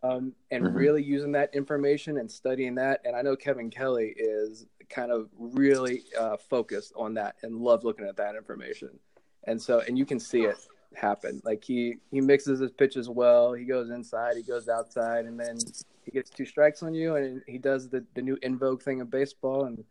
um, 0.03 0.33
and 0.51 0.65
Mhm. 0.65 0.75
really 0.75 1.03
using 1.03 1.31
that 1.33 1.55
information 1.55 2.17
and 2.17 2.29
studying 2.29 2.75
that. 2.75 3.01
And 3.05 3.15
I 3.15 3.21
know 3.21 3.35
Kevin 3.37 3.69
Kelly 3.69 4.13
is 4.17 4.65
kind 4.89 5.11
of 5.11 5.29
really 5.37 6.03
uh, 6.19 6.35
focused 6.37 6.91
on 6.95 7.13
that 7.15 7.37
and 7.43 7.61
loves 7.61 7.85
looking 7.85 8.05
at 8.05 8.17
that 8.17 8.35
information. 8.35 8.99
And 9.45 9.61
so, 9.61 9.79
and 9.79 9.97
you 9.97 10.05
can 10.05 10.19
see 10.19 10.43
it 10.43 10.57
happen. 10.95 11.41
Like 11.43 11.63
he 11.63 11.97
he 12.11 12.21
mixes 12.21 12.59
his 12.59 12.71
pitches 12.71 13.09
well. 13.09 13.53
He 13.53 13.65
goes 13.65 13.89
inside, 13.89 14.37
he 14.37 14.43
goes 14.43 14.67
outside, 14.69 15.25
and 15.25 15.39
then 15.39 15.57
he 16.03 16.11
gets 16.11 16.29
two 16.29 16.45
strikes 16.45 16.83
on 16.83 16.93
you, 16.93 17.15
and 17.15 17.41
he 17.47 17.57
does 17.57 17.89
the 17.89 18.03
the 18.13 18.21
new 18.21 18.37
invoke 18.41 18.81
thing 18.81 19.01
of 19.01 19.09
baseball 19.09 19.65
and 19.65 19.83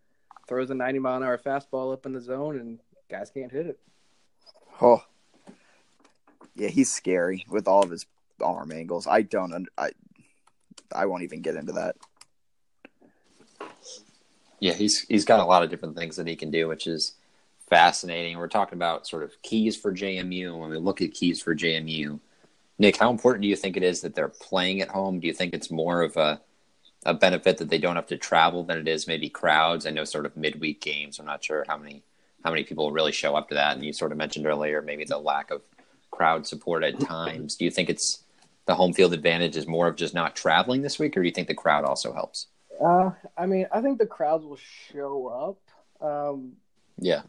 throws 0.47 0.71
a 0.71 0.75
90 0.75 0.99
mile 0.99 1.17
an 1.17 1.23
hour 1.23 1.39
fastball 1.39 1.93
up 1.93 2.07
in 2.07 2.13
the 2.13 2.21
zone, 2.21 2.59
and 2.59 2.79
guys 3.11 3.31
can't 3.31 3.53
hit 3.53 3.67
it. 3.67 3.79
Oh, 4.81 5.03
yeah, 6.55 6.69
he's 6.69 6.93
scary 6.93 7.45
with 7.49 7.69
all 7.69 7.83
of 7.83 7.91
his 7.91 8.07
arm 8.41 8.73
angles. 8.73 9.07
I 9.07 9.23
don't. 9.23 9.69
I 9.79 9.91
I 10.93 11.07
won't 11.07 11.23
even 11.23 11.43
get 11.43 11.57
into 11.57 11.73
that. 11.73 11.97
Yeah, 14.61 14.73
he's 14.73 15.01
he's 15.09 15.25
got 15.25 15.41
a 15.41 15.45
lot 15.45 15.63
of 15.63 15.71
different 15.71 15.97
things 15.97 16.17
that 16.17 16.27
he 16.27 16.37
can 16.37 16.51
do, 16.51 16.69
which 16.69 16.87
is 16.87 17.15
fascinating. 17.75 18.39
We're 18.39 18.47
talking 18.47 18.79
about 18.79 19.05
sort 19.05 19.25
of 19.25 19.43
keys 19.43 19.77
for 19.77 19.93
JMU. 19.93 20.47
and 20.47 20.61
When 20.61 20.71
we 20.71 20.79
look 20.79 21.03
at 21.03 21.13
keys 21.13 21.43
for 21.43 21.57
JMU, 21.57 22.21
Nick, 22.79 22.97
how 22.97 23.11
important 23.11 23.43
do 23.43 23.49
you 23.49 23.57
think 23.57 23.77
it 23.77 23.83
is 23.83 24.01
that 24.03 24.15
they're 24.15 24.29
playing 24.29 24.81
at 24.81 24.89
home? 24.89 25.19
Do 25.19 25.27
you 25.27 25.33
think 25.33 25.53
it's 25.53 25.71
more 25.71 26.03
of 26.03 26.17
a 26.17 26.41
a 27.07 27.13
benefit 27.13 27.59
that 27.59 27.69
they 27.69 27.77
don't 27.77 27.97
have 27.97 28.07
to 28.07 28.17
travel 28.17 28.63
than 28.65 28.79
it 28.79 28.87
is 28.87 29.09
maybe 29.09 29.29
crowds? 29.29 29.87
I 29.87 29.91
know 29.91 30.05
sort 30.05 30.25
of 30.25 30.37
midweek 30.37 30.81
games. 30.81 31.19
I'm 31.19 31.27
not 31.27 31.43
sure 31.43 31.65
how 31.67 31.77
many 31.77 32.05
how 32.45 32.51
many 32.51 32.63
people 32.63 32.93
really 32.93 33.11
show 33.11 33.35
up 33.35 33.49
to 33.49 33.57
that. 33.57 33.75
And 33.77 33.85
you 33.85 33.93
sort 33.93 34.13
of 34.13 34.19
mentioned 34.19 34.47
earlier 34.47 34.81
maybe 34.81 35.05
the 35.05 35.19
lack 35.19 35.51
of 35.51 35.63
crowd 36.13 36.47
support 36.47 36.85
at 36.85 37.01
times. 37.01 37.57
Do 37.57 37.65
you 37.65 37.73
think 37.73 37.91
it's 37.91 38.23
the 38.67 38.77
home 38.77 38.93
field 38.93 39.13
advantage 39.15 39.57
is 39.57 39.67
more 39.67 39.89
of 39.89 39.97
just 39.97 40.15
not 40.15 40.37
traveling 40.37 40.83
this 40.83 41.01
week, 41.01 41.17
or 41.17 41.23
do 41.23 41.27
you 41.27 41.35
think 41.35 41.49
the 41.49 41.55
crowd 41.55 41.85
also 41.85 42.13
helps? 42.13 42.47
Uh, 42.81 43.11
I 43.37 43.47
mean, 43.47 43.67
I 43.73 43.81
think 43.81 43.99
the 43.99 44.07
crowds 44.07 44.45
will 44.45 44.61
show 44.93 45.59
up. 46.01 46.07
Um, 46.09 46.53
Yeah. 46.99 47.23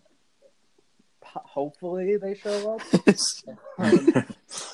Ho- 1.36 1.42
hopefully, 1.46 2.18
they 2.18 2.34
show 2.36 2.76
up. 2.76 2.82
Um, 3.78 4.26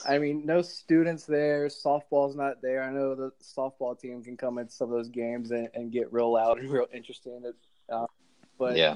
I 0.07 0.19
mean, 0.19 0.45
no 0.45 0.61
students 0.61 1.25
there. 1.25 1.67
Softball's 1.67 2.35
not 2.35 2.61
there. 2.61 2.83
I 2.83 2.91
know 2.91 3.15
the 3.15 3.31
softball 3.41 3.99
team 3.99 4.23
can 4.23 4.37
come 4.37 4.59
into 4.59 4.71
some 4.71 4.89
of 4.89 4.95
those 4.95 5.09
games 5.09 5.49
and, 5.49 5.69
and 5.73 5.91
get 5.91 6.13
real 6.13 6.31
loud 6.31 6.59
and 6.59 6.69
real 6.71 6.85
interesting. 6.93 7.41
Uh, 7.91 8.05
but 8.59 8.77
yeah. 8.77 8.95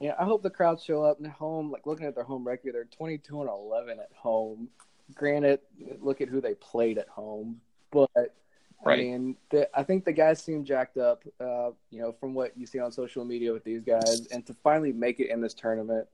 yeah, 0.00 0.14
I 0.18 0.24
hope 0.24 0.42
the 0.42 0.48
crowds 0.48 0.82
show 0.82 1.02
up. 1.02 1.18
And 1.18 1.26
home, 1.26 1.70
like 1.70 1.86
looking 1.86 2.06
at 2.06 2.14
their 2.14 2.24
home 2.24 2.46
record, 2.46 2.74
they're 2.74 2.84
22 2.84 3.42
and 3.42 3.50
11 3.50 4.00
at 4.00 4.10
home. 4.14 4.68
granted, 5.14 5.60
look 6.00 6.22
at 6.22 6.28
who 6.28 6.40
they 6.40 6.54
played 6.54 6.96
at 6.96 7.08
home, 7.08 7.60
but 7.90 8.34
Right. 8.84 8.98
I 8.98 9.02
mean, 9.02 9.36
the, 9.50 9.68
I 9.78 9.82
think 9.82 10.04
the 10.04 10.12
guys 10.12 10.42
seem 10.42 10.64
jacked 10.64 10.98
up. 10.98 11.22
Uh, 11.40 11.70
you 11.90 12.00
know, 12.00 12.12
from 12.12 12.34
what 12.34 12.56
you 12.56 12.66
see 12.66 12.78
on 12.78 12.92
social 12.92 13.24
media 13.24 13.52
with 13.52 13.64
these 13.64 13.82
guys, 13.82 14.26
and 14.30 14.44
to 14.46 14.54
finally 14.62 14.92
make 14.92 15.20
it 15.20 15.30
in 15.30 15.40
this 15.40 15.54
tournament, 15.54 16.06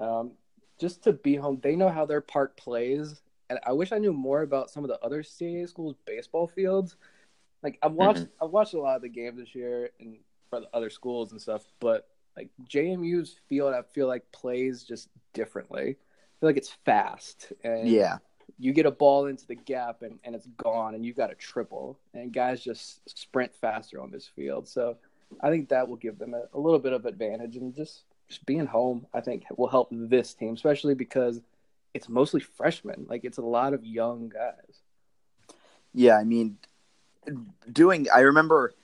um, 0.00 0.32
just 0.80 1.04
to 1.04 1.12
be 1.12 1.36
home, 1.36 1.60
they 1.62 1.76
know 1.76 1.88
how 1.90 2.06
their 2.06 2.20
park 2.22 2.56
plays, 2.56 3.22
and 3.50 3.58
I 3.66 3.72
wish 3.72 3.92
I 3.92 3.98
knew 3.98 4.12
more 4.12 4.42
about 4.42 4.70
some 4.70 4.84
of 4.84 4.88
the 4.88 5.00
other 5.00 5.22
CAA 5.22 5.68
schools' 5.68 5.96
baseball 6.06 6.48
fields. 6.48 6.96
Like 7.62 7.78
I've 7.82 7.92
watched, 7.92 8.26
I've 8.42 8.50
watched 8.50 8.74
a 8.74 8.80
lot 8.80 8.96
of 8.96 9.02
the 9.02 9.08
games 9.08 9.38
this 9.38 9.54
year, 9.54 9.90
and 10.00 10.16
for 10.48 10.60
the 10.60 10.68
other 10.74 10.90
schools 10.90 11.32
and 11.32 11.40
stuff, 11.40 11.62
but 11.80 12.08
like 12.36 12.50
JMU's 12.68 13.36
field, 13.48 13.74
I 13.74 13.82
feel 13.82 14.06
like 14.08 14.30
plays 14.32 14.84
just 14.84 15.08
differently. 15.34 15.90
I 15.90 16.34
feel 16.40 16.48
like 16.48 16.56
it's 16.56 16.76
fast, 16.84 17.52
and 17.62 17.86
Yeah. 17.88 18.18
you 18.58 18.72
get 18.72 18.86
a 18.86 18.90
ball 18.90 19.26
into 19.26 19.46
the 19.46 19.54
gap 19.54 20.02
and, 20.02 20.18
and 20.24 20.34
it's 20.34 20.48
gone 20.56 20.94
and 20.94 21.04
you've 21.04 21.16
got 21.16 21.30
a 21.30 21.34
triple 21.36 21.98
and 22.14 22.32
guys 22.32 22.62
just 22.62 23.08
sprint 23.08 23.54
faster 23.54 24.00
on 24.02 24.10
this 24.10 24.26
field 24.26 24.66
so 24.68 24.96
i 25.40 25.48
think 25.48 25.68
that 25.68 25.88
will 25.88 25.96
give 25.96 26.18
them 26.18 26.34
a, 26.34 26.42
a 26.52 26.58
little 26.58 26.78
bit 26.80 26.92
of 26.92 27.06
advantage 27.06 27.56
and 27.56 27.74
just 27.74 28.04
just 28.30 28.46
being 28.46 28.64
home 28.64 29.06
i 29.12 29.20
think 29.20 29.44
will 29.58 29.68
help 29.68 29.88
this 29.90 30.32
team 30.32 30.54
especially 30.54 30.94
because 30.94 31.40
it's 31.92 32.08
mostly 32.08 32.40
freshmen 32.40 33.04
like 33.08 33.24
it's 33.24 33.38
a 33.38 33.42
lot 33.42 33.74
of 33.74 33.84
young 33.84 34.30
guys 34.30 34.80
Yeah, 35.92 36.16
I 36.16 36.24
mean, 36.24 36.58
doing. 37.70 38.06
I 38.14 38.20
remember 38.20 38.74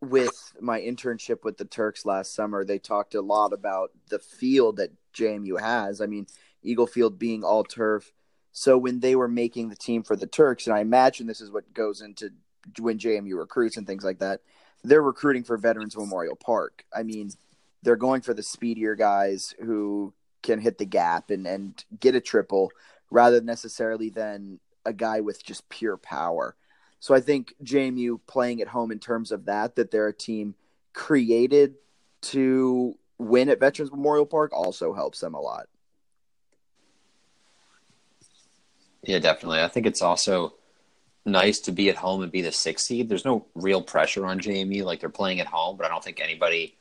with 0.00 0.52
my 0.60 0.80
internship 0.80 1.44
with 1.44 1.58
the 1.58 1.64
Turks 1.64 2.04
last 2.04 2.34
summer, 2.34 2.64
they 2.64 2.78
talked 2.78 3.14
a 3.14 3.20
lot 3.20 3.52
about 3.52 3.90
the 4.08 4.18
field 4.18 4.76
that 4.76 4.92
JMU 5.14 5.60
has. 5.60 6.00
I 6.00 6.06
mean, 6.06 6.26
Eagle 6.62 6.86
Field 6.86 7.18
being 7.18 7.44
all 7.44 7.64
turf. 7.64 8.12
So 8.52 8.78
when 8.78 9.00
they 9.00 9.16
were 9.16 9.28
making 9.28 9.68
the 9.68 9.76
team 9.76 10.02
for 10.02 10.16
the 10.16 10.26
Turks, 10.26 10.66
and 10.66 10.74
I 10.74 10.80
imagine 10.80 11.26
this 11.26 11.42
is 11.42 11.50
what 11.50 11.72
goes 11.74 12.00
into 12.00 12.30
when 12.80 12.98
JMU 12.98 13.36
recruits 13.36 13.76
and 13.76 13.86
things 13.86 14.04
like 14.04 14.20
that, 14.20 14.40
they're 14.82 15.02
recruiting 15.02 15.44
for 15.44 15.58
Veterans 15.58 15.96
Memorial 15.96 16.36
Park. 16.36 16.84
I 16.94 17.02
mean, 17.02 17.30
they're 17.86 17.94
going 17.94 18.20
for 18.20 18.34
the 18.34 18.42
speedier 18.42 18.96
guys 18.96 19.54
who 19.60 20.12
can 20.42 20.58
hit 20.58 20.76
the 20.76 20.84
gap 20.84 21.30
and, 21.30 21.46
and 21.46 21.84
get 22.00 22.16
a 22.16 22.20
triple 22.20 22.72
rather 23.12 23.40
necessarily 23.40 24.10
than 24.10 24.58
a 24.84 24.92
guy 24.92 25.20
with 25.20 25.44
just 25.44 25.68
pure 25.68 25.96
power. 25.96 26.56
So 26.98 27.14
I 27.14 27.20
think 27.20 27.54
JMU 27.62 28.18
playing 28.26 28.60
at 28.60 28.66
home 28.66 28.90
in 28.90 28.98
terms 28.98 29.30
of 29.30 29.44
that, 29.44 29.76
that 29.76 29.92
they're 29.92 30.08
a 30.08 30.12
team 30.12 30.56
created 30.94 31.76
to 32.22 32.98
win 33.18 33.48
at 33.50 33.60
Veterans 33.60 33.92
Memorial 33.92 34.26
Park 34.26 34.52
also 34.52 34.92
helps 34.92 35.20
them 35.20 35.34
a 35.34 35.40
lot. 35.40 35.68
Yeah, 39.04 39.20
definitely. 39.20 39.60
I 39.60 39.68
think 39.68 39.86
it's 39.86 40.02
also 40.02 40.54
nice 41.24 41.60
to 41.60 41.70
be 41.70 41.88
at 41.88 41.94
home 41.94 42.24
and 42.24 42.32
be 42.32 42.42
the 42.42 42.50
sixth 42.50 42.86
seed. 42.86 43.08
There's 43.08 43.24
no 43.24 43.46
real 43.54 43.80
pressure 43.80 44.26
on 44.26 44.40
JMU. 44.40 44.82
Like 44.82 44.98
they're 44.98 45.08
playing 45.08 45.38
at 45.38 45.46
home, 45.46 45.76
but 45.76 45.86
I 45.86 45.88
don't 45.88 46.02
think 46.02 46.20
anybody 46.20 46.76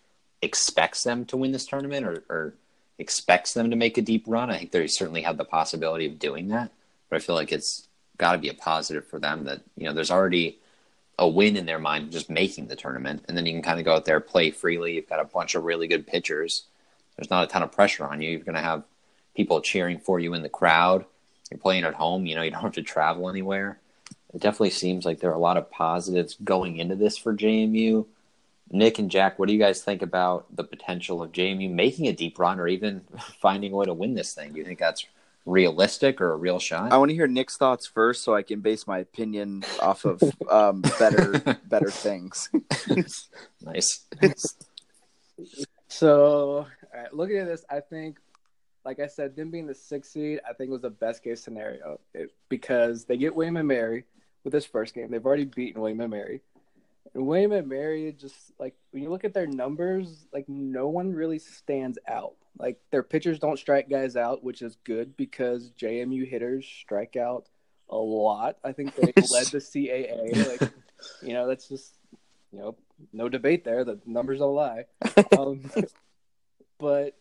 expects 0.45 1.03
them 1.03 1.25
to 1.25 1.37
win 1.37 1.51
this 1.51 1.65
tournament 1.65 2.05
or, 2.05 2.23
or 2.29 2.53
expects 2.97 3.53
them 3.53 3.69
to 3.69 3.75
make 3.75 3.97
a 3.97 4.01
deep 4.01 4.23
run. 4.27 4.49
I 4.49 4.57
think 4.57 4.71
they 4.71 4.87
certainly 4.87 5.21
have 5.23 5.37
the 5.37 5.45
possibility 5.45 6.05
of 6.05 6.19
doing 6.19 6.47
that, 6.49 6.71
but 7.09 7.17
I 7.17 7.19
feel 7.19 7.35
like 7.35 7.51
it's 7.51 7.87
got 8.17 8.33
to 8.33 8.37
be 8.37 8.49
a 8.49 8.53
positive 8.53 9.05
for 9.05 9.19
them 9.19 9.43
that 9.45 9.61
you 9.75 9.85
know 9.85 9.93
there's 9.93 10.11
already 10.11 10.57
a 11.17 11.27
win 11.27 11.55
in 11.55 11.65
their 11.65 11.79
mind 11.79 12.11
just 12.11 12.29
making 12.29 12.67
the 12.67 12.75
tournament, 12.75 13.25
and 13.27 13.37
then 13.37 13.45
you 13.45 13.53
can 13.53 13.61
kind 13.61 13.79
of 13.79 13.85
go 13.85 13.95
out 13.95 14.05
there 14.05 14.19
play 14.19 14.51
freely. 14.51 14.95
You've 14.95 15.09
got 15.09 15.19
a 15.19 15.25
bunch 15.25 15.55
of 15.55 15.63
really 15.63 15.87
good 15.87 16.07
pitchers. 16.07 16.63
There's 17.15 17.29
not 17.29 17.43
a 17.43 17.47
ton 17.47 17.63
of 17.63 17.71
pressure 17.71 18.05
on 18.05 18.21
you. 18.21 18.31
You're 18.31 18.39
going 18.39 18.55
to 18.55 18.61
have 18.61 18.83
people 19.35 19.61
cheering 19.61 19.99
for 19.99 20.19
you 20.19 20.33
in 20.33 20.41
the 20.41 20.49
crowd. 20.49 21.05
You're 21.49 21.57
playing 21.57 21.83
at 21.83 21.93
home. 21.93 22.25
You 22.25 22.35
know 22.35 22.41
you 22.41 22.51
don't 22.51 22.61
have 22.61 22.73
to 22.73 22.81
travel 22.81 23.29
anywhere. 23.29 23.79
It 24.33 24.41
definitely 24.41 24.71
seems 24.71 25.05
like 25.05 25.19
there 25.19 25.31
are 25.31 25.35
a 25.35 25.39
lot 25.39 25.57
of 25.57 25.71
positives 25.71 26.35
going 26.43 26.77
into 26.77 26.95
this 26.95 27.17
for 27.17 27.33
JMU. 27.33 28.05
Nick 28.72 28.99
and 28.99 29.11
Jack, 29.11 29.38
what 29.38 29.47
do 29.47 29.53
you 29.53 29.59
guys 29.59 29.84
think 29.84 30.01
about 30.01 30.53
the 30.55 30.63
potential 30.63 31.22
of 31.22 31.32
JMU 31.32 31.72
making 31.72 32.07
a 32.07 32.13
deep 32.13 32.39
run 32.39 32.59
or 32.59 32.68
even 32.68 33.01
finding 33.41 33.74
a 33.74 33.76
way 33.76 33.86
to 33.86 33.93
win 33.93 34.13
this 34.13 34.34
thing? 34.34 34.53
Do 34.53 34.59
you 34.59 34.66
think 34.66 34.80
that's 34.80 35.05
realistic 35.45 36.20
or 36.20 36.32
a 36.32 36.36
real 36.36 36.59
shot? 36.59 36.91
I 36.91 36.97
want 36.97 37.09
to 37.09 37.16
hear 37.16 37.28
Nick's 37.28 37.57
thoughts 37.57 37.86
first, 37.86 38.24
so 38.24 38.34
I 38.34 38.41
can 38.41 38.61
base 38.61 38.88
my 38.88 38.99
opinion 38.99 39.63
off 39.82 40.05
of 40.05 40.22
um, 40.49 40.82
better 40.99 41.59
better 41.66 41.91
things. 41.91 42.49
nice. 43.61 44.05
So, 45.88 46.57
all 46.57 46.68
right, 46.93 47.13
looking 47.13 47.38
at 47.38 47.47
this, 47.47 47.63
I 47.70 47.80
think, 47.80 48.18
like 48.84 48.99
I 48.99 49.07
said, 49.07 49.36
them 49.36 49.51
being 49.51 49.68
the 49.68 49.76
sixth 49.76 50.11
seed, 50.11 50.41
I 50.49 50.53
think 50.53 50.72
was 50.72 50.82
the 50.82 50.89
best 50.89 51.24
case 51.24 51.41
scenario 51.41 51.99
it, 52.13 52.32
because 52.49 53.05
they 53.05 53.18
get 53.18 53.36
William 53.36 53.57
and 53.57 53.68
Mary 53.68 54.05
with 54.43 54.53
this 54.53 54.66
first 54.66 54.93
game. 54.93 55.11
They've 55.11 55.26
already 55.26 55.45
beaten 55.45 55.82
William 55.82 56.01
and 56.01 56.11
Mary. 56.11 56.41
And 57.14 57.28
William 57.28 57.51
and 57.51 57.68
Mary, 57.68 58.16
just 58.18 58.36
like 58.60 58.76
when 58.91 59.03
you 59.03 59.10
look 59.10 59.24
at 59.24 59.34
their 59.34 59.47
numbers, 59.47 60.28
like 60.34 60.49
no 60.49 60.88
one 60.88 61.14
really 61.14 61.39
stands 61.39 61.97
out. 62.08 62.36
Like 62.58 62.80
their 62.91 63.03
pitchers 63.03 63.39
don't 63.39 63.60
strike 63.60 63.89
guys 63.89 64.16
out, 64.16 64.43
which 64.43 64.62
is 64.62 64.78
good 64.84 65.16
because 65.18 65.72
JMU 65.80 66.28
hitters 66.28 66.66
strike 66.66 67.16
out 67.16 67.47
a 67.89 67.97
lot. 67.97 68.58
I 68.64 68.72
think 68.72 68.95
they 68.95 69.03
led 69.32 69.47
the 69.47 69.60
CAA. 69.60 70.60
Like, 70.62 70.72
you 71.22 71.34
know, 71.34 71.47
that's 71.47 71.68
just 71.68 71.93
you 72.51 72.60
know, 72.60 72.76
no 73.12 73.30
debate 73.30 73.66
there. 73.66 73.84
The 73.84 73.99
numbers 74.06 74.39
don't 74.39 74.56
lie. 74.56 74.86
Um, 75.38 75.70
but 76.78 77.18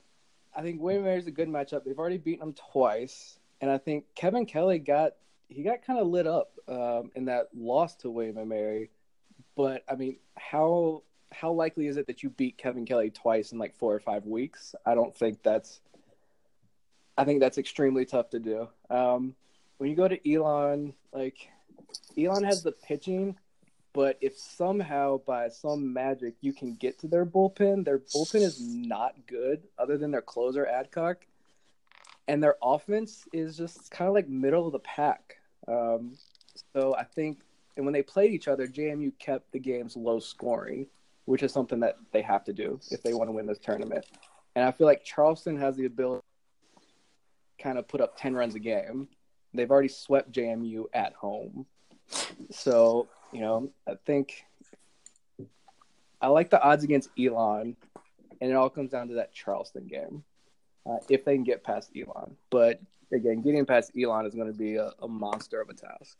I 0.54 0.62
think 0.62 0.80
William 0.80 1.04
Mary's 1.04 1.26
a 1.26 1.32
good 1.32 1.48
matchup. 1.48 1.84
They've 1.84 1.98
already 1.98 2.18
beaten 2.18 2.40
them 2.40 2.54
twice, 2.72 3.38
and 3.60 3.70
I 3.70 3.78
think 3.78 4.04
Kevin 4.14 4.46
Kelly 4.46 4.78
got 4.78 5.12
he 5.48 5.62
got 5.62 5.84
kind 5.84 5.98
of 5.98 6.06
lit 6.06 6.26
up 6.26 6.52
um, 6.68 7.10
in 7.14 7.26
that 7.26 7.48
loss 7.56 7.96
to 7.96 8.10
William 8.10 8.38
and 8.38 8.48
Mary. 8.48 8.90
But 9.56 9.84
I 9.88 9.94
mean, 9.94 10.16
how 10.36 11.02
how 11.32 11.52
likely 11.52 11.86
is 11.86 11.96
it 11.96 12.06
that 12.06 12.22
you 12.22 12.30
beat 12.30 12.58
Kevin 12.58 12.86
Kelly 12.86 13.10
twice 13.10 13.52
in 13.52 13.58
like 13.58 13.74
four 13.74 13.94
or 13.94 14.00
five 14.00 14.26
weeks? 14.26 14.74
I 14.84 14.94
don't 14.94 15.14
think 15.14 15.42
that's. 15.42 15.80
I 17.16 17.24
think 17.24 17.40
that's 17.40 17.58
extremely 17.58 18.04
tough 18.04 18.30
to 18.30 18.40
do. 18.40 18.68
Um, 18.90 19.36
when 19.78 19.88
you 19.88 19.96
go 19.96 20.08
to 20.08 20.32
Elon, 20.32 20.94
like 21.12 21.48
Elon 22.18 22.42
has 22.44 22.62
the 22.62 22.72
pitching, 22.72 23.36
but 23.92 24.18
if 24.20 24.36
somehow 24.36 25.18
by 25.18 25.48
some 25.48 25.92
magic 25.92 26.34
you 26.40 26.52
can 26.52 26.74
get 26.74 26.98
to 27.00 27.06
their 27.08 27.24
bullpen, 27.24 27.84
their 27.84 28.00
bullpen 28.00 28.42
is 28.42 28.60
not 28.60 29.14
good 29.26 29.62
other 29.78 29.96
than 29.96 30.10
their 30.10 30.22
closer 30.22 30.66
Adcock, 30.66 31.24
and 32.26 32.42
their 32.42 32.56
offense 32.62 33.26
is 33.32 33.56
just 33.56 33.90
kind 33.90 34.08
of 34.08 34.14
like 34.14 34.28
middle 34.28 34.66
of 34.66 34.72
the 34.72 34.80
pack. 34.80 35.36
Um, 35.68 36.16
so 36.72 36.94
I 36.96 37.04
think, 37.04 37.40
and 37.76 37.84
when 37.84 37.92
they 37.92 38.02
played 38.02 38.32
each 38.32 38.48
other, 38.48 38.66
JMU 38.66 39.12
kept 39.18 39.52
the 39.52 39.58
games 39.58 39.96
low 39.96 40.20
scoring, 40.20 40.86
which 41.24 41.42
is 41.42 41.52
something 41.52 41.80
that 41.80 41.96
they 42.12 42.22
have 42.22 42.44
to 42.44 42.52
do 42.52 42.78
if 42.90 43.02
they 43.02 43.14
want 43.14 43.28
to 43.28 43.32
win 43.32 43.46
this 43.46 43.58
tournament. 43.58 44.06
And 44.54 44.64
I 44.64 44.70
feel 44.70 44.86
like 44.86 45.04
Charleston 45.04 45.58
has 45.58 45.76
the 45.76 45.86
ability 45.86 46.22
to 46.76 47.62
kind 47.62 47.78
of 47.78 47.88
put 47.88 48.00
up 48.00 48.16
10 48.16 48.34
runs 48.34 48.54
a 48.54 48.60
game. 48.60 49.08
They've 49.52 49.70
already 49.70 49.88
swept 49.88 50.32
JMU 50.32 50.84
at 50.92 51.14
home. 51.14 51.66
So, 52.50 53.08
you 53.32 53.40
know, 53.40 53.70
I 53.88 53.94
think 54.04 54.44
I 56.20 56.28
like 56.28 56.50
the 56.50 56.62
odds 56.62 56.84
against 56.84 57.10
Elon, 57.18 57.76
and 58.40 58.50
it 58.50 58.54
all 58.54 58.70
comes 58.70 58.90
down 58.90 59.08
to 59.08 59.14
that 59.14 59.32
Charleston 59.32 59.86
game. 59.86 60.24
Uh, 60.86 60.98
if 61.08 61.24
they 61.24 61.34
can 61.34 61.44
get 61.44 61.64
past 61.64 61.90
Elon. 61.96 62.36
But 62.50 62.78
again, 63.10 63.40
getting 63.40 63.64
past 63.64 63.92
Elon 63.98 64.26
is 64.26 64.34
going 64.34 64.52
to 64.52 64.58
be 64.58 64.76
a, 64.76 64.92
a 65.00 65.08
monster 65.08 65.60
of 65.60 65.70
a 65.70 65.74
task. 65.74 66.18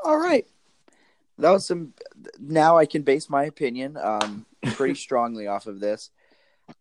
All 0.00 0.18
right. 0.18 0.46
That 1.38 1.50
was 1.50 1.66
some. 1.66 1.94
Now 2.38 2.78
I 2.78 2.86
can 2.86 3.02
base 3.02 3.28
my 3.28 3.44
opinion 3.44 3.96
um, 3.96 4.46
pretty 4.74 4.94
strongly 5.06 5.46
off 5.46 5.66
of 5.66 5.80
this. 5.80 6.10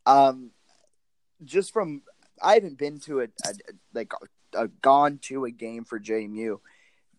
Um, 0.05 0.51
just 1.43 1.73
from 1.73 2.03
I 2.41 2.53
haven't 2.55 2.77
been 2.77 2.99
to 3.01 3.21
a, 3.21 3.23
a 3.23 3.53
like 3.93 4.11
a, 4.53 4.67
gone 4.67 5.17
to 5.23 5.45
a 5.45 5.51
game 5.51 5.85
for 5.85 5.99
JMU 5.99 6.59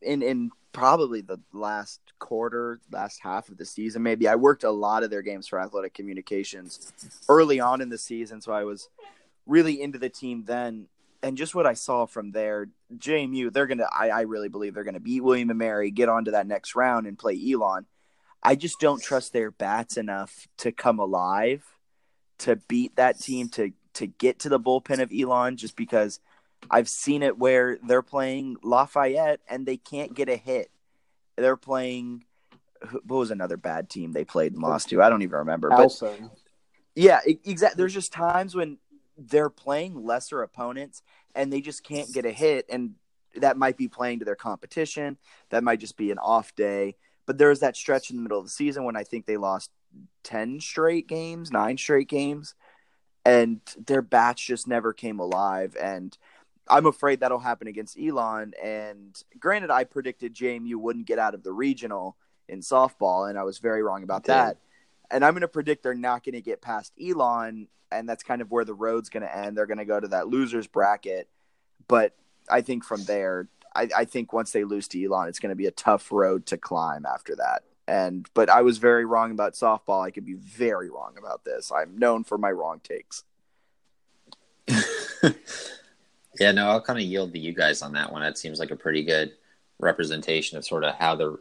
in 0.01 0.23
in 0.23 0.51
probably 0.73 1.21
the 1.21 1.41
last 1.53 2.01
quarter, 2.19 2.81
last 2.91 3.21
half 3.23 3.49
of 3.49 3.57
the 3.57 3.65
season. 3.65 4.03
Maybe 4.03 4.29
I 4.29 4.37
worked 4.37 4.65
a 4.65 4.71
lot 4.71 5.03
of 5.03 5.11
their 5.11 5.23
games 5.23 5.47
for 5.49 5.61
Athletic 5.61 5.95
Communications 5.95 6.93
early 7.29 7.61
on 7.61 7.81
in 7.81 7.89
the 7.89 7.99
season, 7.99 8.41
so 8.41 8.53
I 8.53 8.65
was 8.65 8.89
really 9.47 9.81
into 9.83 9.99
the 9.99 10.09
team 10.09 10.45
then 10.47 10.87
and 11.25 11.39
just 11.39 11.55
what 11.55 11.67
I 11.67 11.73
saw 11.73 12.05
from 12.05 12.33
there, 12.33 12.69
JMU, 12.95 13.51
they're 13.51 13.67
gonna. 13.67 13.89
I, 13.91 14.11
I 14.11 14.21
really 14.23 14.51
believe 14.51 14.75
they're 14.75 14.85
gonna 14.85 15.01
beat 15.01 15.23
William 15.23 15.49
and 15.49 15.59
Mary, 15.59 15.91
get 15.91 16.11
on 16.11 16.27
to 16.27 16.33
that 16.33 16.47
next 16.47 16.77
round, 16.77 17.07
and 17.07 17.19
play 17.19 17.41
Elon. 17.51 17.87
I 18.43 18.57
just 18.57 18.79
don't 18.79 19.03
trust 19.03 19.33
their 19.33 19.51
bats 19.51 19.97
enough 19.97 20.47
to 20.59 20.71
come 20.71 20.99
alive 20.99 21.65
to 22.39 22.57
beat 22.57 22.97
that 22.97 23.19
team 23.19 23.49
to 23.51 23.73
to 23.95 24.07
get 24.07 24.41
to 24.41 24.51
the 24.51 24.61
bullpen 24.61 25.01
of 25.01 25.11
Elon. 25.19 25.57
Just 25.57 25.77
because 25.77 26.21
I've 26.71 26.91
seen 26.91 27.23
it 27.23 27.39
where 27.39 27.79
they're 27.83 28.03
playing 28.03 28.59
Lafayette 28.63 29.41
and 29.49 29.65
they 29.65 29.79
can't 29.79 30.13
get 30.15 30.29
a 30.29 30.37
hit. 30.37 30.71
They're 31.37 31.57
playing. 31.57 32.25
What 33.07 33.17
was 33.17 33.31
another 33.31 33.57
bad 33.57 33.89
team 33.89 34.13
they 34.13 34.27
played 34.27 34.53
and 34.53 34.61
lost 34.61 34.91
to? 34.91 35.03
I 35.03 35.09
don't 35.09 35.23
even 35.23 35.39
remember. 35.39 35.71
But 35.71 35.91
yeah, 36.95 37.21
exactly. 37.25 37.79
There's 37.79 37.95
just 37.95 38.13
times 38.13 38.55
when 38.55 38.77
they're 39.17 39.51
playing 39.51 40.05
lesser 40.05 40.43
opponents 40.43 41.03
and 41.35 41.53
they 41.53 41.61
just 41.61 41.85
can't 41.85 42.13
get 42.13 42.25
a 42.25 42.33
hit. 42.33 42.67
And 42.69 42.95
that 43.37 43.57
might 43.57 43.77
be 43.77 43.89
playing 43.89 44.21
to 44.21 44.25
their 44.25 44.37
competition. 44.37 45.19
That 45.51 45.65
might 45.65 45.81
just 45.81 45.97
be 45.97 46.11
an 46.11 46.19
off 46.19 46.55
day. 46.55 46.97
But 47.27 47.39
there 47.39 47.49
was 47.49 47.61
that 47.61 47.77
stretch 47.77 48.11
in 48.11 48.17
the 48.17 48.23
middle 48.23 48.39
of 48.39 48.45
the 48.45 48.51
season 48.51 48.85
when 48.85 48.97
I 48.97 49.05
think 49.05 49.27
they 49.27 49.37
lost 49.37 49.71
10 50.25 50.61
straight 50.61 51.07
games, 51.09 51.51
nine 51.51 51.79
straight 51.79 52.09
games, 52.09 52.55
and 53.25 53.61
their 53.87 54.03
bats 54.03 54.43
just 54.43 54.69
never 54.69 54.93
came 54.93 55.19
alive. 55.19 55.77
And 55.81 56.17
I'm 56.69 56.87
afraid 56.87 57.21
that'll 57.21 57.39
happen 57.39 57.67
against 57.67 57.99
Elon. 57.99 58.53
And 58.63 59.21
granted, 59.39 59.71
I 59.71 59.85
predicted 59.85 60.35
JMU 60.35 60.77
wouldn't 60.77 61.07
get 61.07 61.19
out 61.19 61.35
of 61.35 61.43
the 61.43 61.53
regional 61.53 62.17
in 62.49 62.61
softball, 62.61 63.29
and 63.29 63.39
I 63.39 63.43
was 63.45 63.59
very 63.59 63.83
wrong 63.83 64.03
about 64.03 64.25
that. 64.25 64.59
And 65.11 65.25
I'm 65.25 65.35
going 65.35 65.43
to 65.43 65.49
predict 65.49 65.83
they're 65.83 65.95
not 65.95 66.25
going 66.25 66.35
to 66.35 66.41
get 66.41 66.63
past 66.63 66.93
Elon, 67.01 67.69
and 67.93 68.09
that's 68.09 68.23
kind 68.23 68.43
of 68.43 68.51
where 68.51 68.65
the 68.65 68.75
road's 68.75 69.09
going 69.09 69.23
to 69.23 69.37
end. 69.37 69.57
They're 69.57 69.67
going 69.67 69.79
to 69.79 69.85
go 69.85 70.01
to 70.01 70.09
that 70.09 70.29
losers 70.29 70.67
bracket. 70.67 71.29
But 71.87 72.15
I 72.51 72.63
think 72.63 72.85
from 72.85 73.05
there, 73.05 73.49
I, 73.75 73.89
I 73.97 74.05
think 74.05 74.33
once 74.33 74.53
they 74.53 74.65
lose 74.65 74.89
to 74.89 75.05
Elon, 75.05 75.29
it's 75.29 75.39
going 75.39 75.51
to 75.51 75.57
be 75.57 75.67
a 75.67 75.73
tough 75.73 76.11
road 76.13 76.47
to 76.47 76.57
climb 76.57 77.07
after 77.07 77.37
that. 77.37 77.63
And 77.87 78.27
but 78.33 78.49
I 78.49 78.63
was 78.63 78.79
very 78.79 79.05
wrong 79.05 79.31
about 79.31 79.53
softball. 79.53 80.05
I 80.05 80.11
could 80.11 80.25
be 80.25 80.35
very 80.35 80.89
wrong 80.89 81.17
about 81.19 81.45
this. 81.45 81.71
I'm 81.71 81.99
known 81.99 82.25
for 82.25 82.39
my 82.39 82.51
wrong 82.51 82.81
takes. 82.83 83.25
yeah, 86.41 86.53
no, 86.53 86.69
I'll 86.69 86.81
kind 86.81 86.99
of 86.99 87.05
yield 87.05 87.33
to 87.35 87.39
you 87.39 87.53
guys 87.53 87.83
on 87.83 87.93
that 87.93 88.11
one. 88.11 88.23
That 88.23 88.39
seems 88.39 88.59
like 88.59 88.71
a 88.71 88.77
pretty 88.77 89.03
good 89.03 89.33
representation 89.79 90.57
of 90.57 90.65
sort 90.65 90.85
of 90.85 90.95
how 90.95 91.15
the 91.15 91.39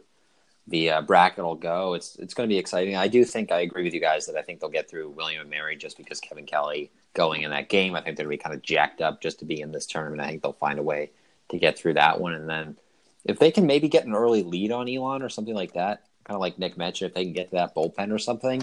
the 0.66 0.90
uh, 0.90 1.02
bracket 1.02 1.44
will 1.44 1.54
go. 1.54 1.94
It's 1.94 2.16
it's 2.16 2.34
going 2.34 2.48
to 2.48 2.52
be 2.52 2.58
exciting. 2.58 2.96
I 2.96 3.08
do 3.08 3.24
think 3.24 3.52
I 3.52 3.60
agree 3.60 3.84
with 3.84 3.94
you 3.94 4.00
guys 4.00 4.26
that 4.26 4.36
I 4.36 4.42
think 4.42 4.60
they'll 4.60 4.70
get 4.70 4.88
through 4.88 5.10
William 5.10 5.42
and 5.42 5.50
Mary 5.50 5.76
just 5.76 5.96
because 5.96 6.20
Kevin 6.20 6.46
Kelly 6.46 6.90
going 7.12 7.42
in 7.42 7.50
that 7.50 7.68
game. 7.68 7.94
I 7.94 8.00
think 8.00 8.16
they're 8.16 8.26
going 8.26 8.38
to 8.38 8.42
be 8.42 8.44
kind 8.44 8.56
of 8.56 8.62
jacked 8.62 9.00
up 9.00 9.20
just 9.20 9.38
to 9.40 9.44
be 9.44 9.60
in 9.60 9.72
this 9.72 9.86
tournament. 9.86 10.22
I 10.22 10.28
think 10.28 10.42
they'll 10.42 10.52
find 10.52 10.78
a 10.78 10.82
way 10.82 11.10
to 11.50 11.58
get 11.58 11.78
through 11.78 11.94
that 11.94 12.20
one, 12.20 12.32
and 12.32 12.48
then 12.48 12.76
if 13.24 13.38
they 13.38 13.50
can 13.50 13.66
maybe 13.66 13.88
get 13.88 14.06
an 14.06 14.14
early 14.14 14.42
lead 14.42 14.72
on 14.72 14.88
Elon 14.88 15.22
or 15.22 15.28
something 15.28 15.54
like 15.54 15.74
that, 15.74 16.04
kind 16.24 16.34
of 16.34 16.40
like 16.40 16.58
Nick 16.58 16.76
mentioned, 16.76 17.08
if 17.08 17.14
they 17.14 17.24
can 17.24 17.32
get 17.32 17.50
to 17.50 17.56
that 17.56 17.74
bullpen 17.74 18.12
or 18.12 18.18
something, 18.18 18.62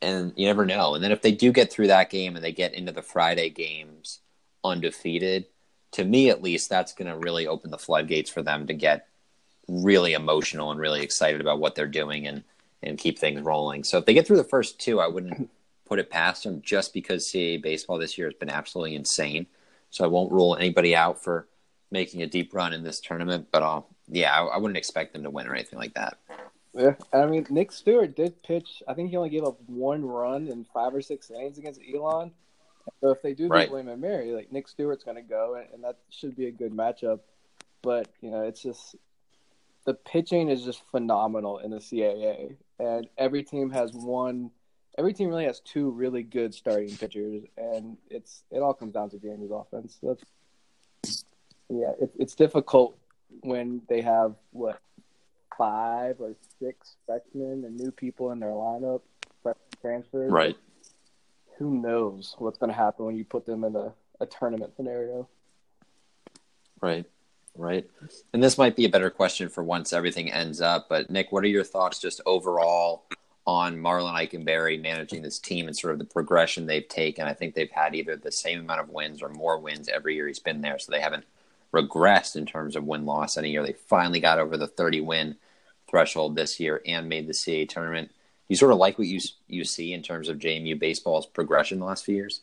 and 0.00 0.32
you 0.36 0.46
never 0.46 0.64
know. 0.64 0.94
And 0.94 1.04
then 1.04 1.12
if 1.12 1.22
they 1.22 1.32
do 1.32 1.52
get 1.52 1.70
through 1.70 1.88
that 1.88 2.10
game 2.10 2.36
and 2.36 2.44
they 2.44 2.52
get 2.52 2.74
into 2.74 2.92
the 2.92 3.02
Friday 3.02 3.50
games 3.50 4.20
undefeated, 4.62 5.46
to 5.92 6.04
me 6.04 6.30
at 6.30 6.42
least, 6.42 6.68
that's 6.68 6.92
going 6.92 7.10
to 7.10 7.16
really 7.16 7.46
open 7.46 7.70
the 7.70 7.78
floodgates 7.78 8.30
for 8.30 8.42
them 8.42 8.66
to 8.66 8.74
get 8.74 9.08
really 9.68 10.12
emotional 10.12 10.70
and 10.70 10.80
really 10.80 11.02
excited 11.02 11.40
about 11.40 11.58
what 11.58 11.74
they're 11.74 11.86
doing 11.86 12.26
and 12.26 12.42
and 12.82 12.98
keep 12.98 13.18
things 13.18 13.40
rolling. 13.40 13.82
So 13.82 13.96
if 13.96 14.04
they 14.04 14.12
get 14.12 14.26
through 14.26 14.36
the 14.36 14.44
first 14.44 14.78
two, 14.78 15.00
I 15.00 15.06
wouldn't 15.06 15.50
put 15.86 15.98
it 15.98 16.10
past 16.10 16.44
them 16.44 16.60
just 16.62 16.92
because 16.92 17.26
CAA 17.26 17.62
baseball 17.62 17.98
this 17.98 18.18
year 18.18 18.26
has 18.26 18.34
been 18.34 18.50
absolutely 18.50 18.94
insane. 18.94 19.46
So 19.90 20.04
I 20.04 20.08
won't 20.08 20.32
rule 20.32 20.54
anybody 20.56 20.94
out 20.94 21.22
for 21.22 21.46
making 21.90 22.20
a 22.22 22.26
deep 22.26 22.52
run 22.52 22.72
in 22.74 22.82
this 22.82 23.00
tournament. 23.00 23.48
But 23.50 23.62
uh, 23.62 23.82
yeah, 24.08 24.34
I, 24.34 24.44
I 24.44 24.56
wouldn't 24.58 24.76
expect 24.76 25.12
them 25.14 25.22
to 25.22 25.30
win 25.30 25.46
or 25.46 25.54
anything 25.54 25.78
like 25.78 25.94
that. 25.94 26.18
Yeah, 26.74 26.94
I 27.12 27.26
mean 27.26 27.46
Nick 27.50 27.72
Stewart 27.72 28.16
did 28.16 28.42
pitch. 28.42 28.82
I 28.88 28.94
think 28.94 29.10
he 29.10 29.16
only 29.16 29.30
gave 29.30 29.44
up 29.44 29.58
one 29.66 30.04
run 30.04 30.48
in 30.48 30.64
five 30.74 30.94
or 30.94 31.00
six 31.00 31.30
innings 31.30 31.56
against 31.56 31.80
Elon. 31.80 32.32
So 33.00 33.10
if 33.10 33.22
they 33.22 33.32
do 33.32 33.48
Right. 33.48 33.66
beat 33.66 33.70
William 33.70 33.88
and 33.88 34.00
Mary, 34.00 34.32
like 34.32 34.52
Nick 34.52 34.68
Stewart's 34.68 35.04
going 35.04 35.16
to 35.16 35.22
go, 35.22 35.54
and, 35.54 35.66
and 35.72 35.84
that 35.84 35.98
should 36.10 36.36
be 36.36 36.46
a 36.48 36.50
good 36.50 36.72
matchup. 36.72 37.20
But 37.80 38.08
you 38.20 38.30
know, 38.30 38.42
it's 38.42 38.60
just 38.60 38.96
the 39.84 39.94
pitching 39.94 40.48
is 40.48 40.64
just 40.64 40.82
phenomenal 40.90 41.58
in 41.58 41.70
the 41.70 41.78
CAA, 41.78 42.56
and 42.78 43.08
every 43.18 43.42
team 43.42 43.70
has 43.70 43.92
one. 43.92 44.50
Every 44.96 45.12
team 45.12 45.28
really 45.28 45.44
has 45.44 45.60
two 45.60 45.90
really 45.90 46.22
good 46.22 46.54
starting 46.54 46.96
pitchers, 46.96 47.42
and 47.56 47.96
it's 48.10 48.44
it 48.50 48.60
all 48.60 48.74
comes 48.74 48.94
down 48.94 49.10
to 49.10 49.16
JMU's 49.16 49.50
offense. 49.50 49.98
So 50.00 50.08
that's 51.02 51.24
yeah, 51.68 51.92
it, 52.00 52.12
it's 52.18 52.34
difficult 52.34 52.96
when 53.40 53.82
they 53.88 54.00
have 54.00 54.34
what 54.52 54.80
five 55.56 56.16
or 56.20 56.34
six 56.58 56.96
freshmen 57.06 57.64
and 57.64 57.76
new 57.76 57.90
people 57.90 58.32
in 58.32 58.40
their 58.40 58.50
lineup, 58.50 59.02
transfers. 59.80 60.32
Right. 60.32 60.56
Who 61.58 61.76
knows 61.76 62.34
what's 62.38 62.58
going 62.58 62.70
to 62.70 62.76
happen 62.76 63.06
when 63.06 63.16
you 63.16 63.24
put 63.24 63.46
them 63.46 63.64
in 63.64 63.76
a, 63.76 63.92
a 64.20 64.26
tournament 64.26 64.72
scenario? 64.76 65.28
Right. 66.80 67.06
Right. 67.56 67.88
And 68.32 68.42
this 68.42 68.58
might 68.58 68.74
be 68.74 68.84
a 68.84 68.90
better 68.90 69.10
question 69.10 69.48
for 69.48 69.62
once 69.62 69.92
everything 69.92 70.30
ends 70.30 70.60
up. 70.60 70.88
But 70.88 71.08
Nick, 71.08 71.30
what 71.30 71.44
are 71.44 71.48
your 71.48 71.64
thoughts 71.64 72.00
just 72.00 72.20
overall 72.26 73.04
on 73.46 73.78
Marlin 73.78 74.14
Ikenberry 74.14 74.80
managing 74.80 75.22
this 75.22 75.38
team 75.38 75.66
and 75.68 75.76
sort 75.76 75.92
of 75.92 75.98
the 76.00 76.04
progression 76.04 76.66
they've 76.66 76.88
taken? 76.88 77.26
I 77.26 77.32
think 77.32 77.54
they've 77.54 77.70
had 77.70 77.94
either 77.94 78.16
the 78.16 78.32
same 78.32 78.60
amount 78.60 78.80
of 78.80 78.88
wins 78.88 79.22
or 79.22 79.28
more 79.28 79.58
wins 79.58 79.88
every 79.88 80.16
year 80.16 80.26
he's 80.26 80.40
been 80.40 80.62
there. 80.62 80.78
So 80.80 80.90
they 80.90 81.00
haven't 81.00 81.24
regressed 81.72 82.34
in 82.34 82.44
terms 82.44 82.74
of 82.74 82.84
win 82.84 83.06
loss 83.06 83.36
any 83.36 83.50
year. 83.50 83.62
They 83.62 83.72
finally 83.72 84.20
got 84.20 84.40
over 84.40 84.56
the 84.56 84.66
30 84.66 85.00
win 85.02 85.36
threshold 85.88 86.34
this 86.34 86.58
year 86.58 86.82
and 86.86 87.08
made 87.08 87.28
the 87.28 87.32
CAA 87.32 87.68
tournament. 87.68 88.10
You 88.48 88.56
sort 88.56 88.72
of 88.72 88.78
like 88.78 88.98
what 88.98 89.06
you 89.06 89.20
you 89.46 89.64
see 89.64 89.92
in 89.92 90.02
terms 90.02 90.28
of 90.28 90.38
JMU 90.38 90.78
baseball's 90.78 91.26
progression 91.26 91.78
the 91.78 91.86
last 91.86 92.04
few 92.04 92.16
years? 92.16 92.40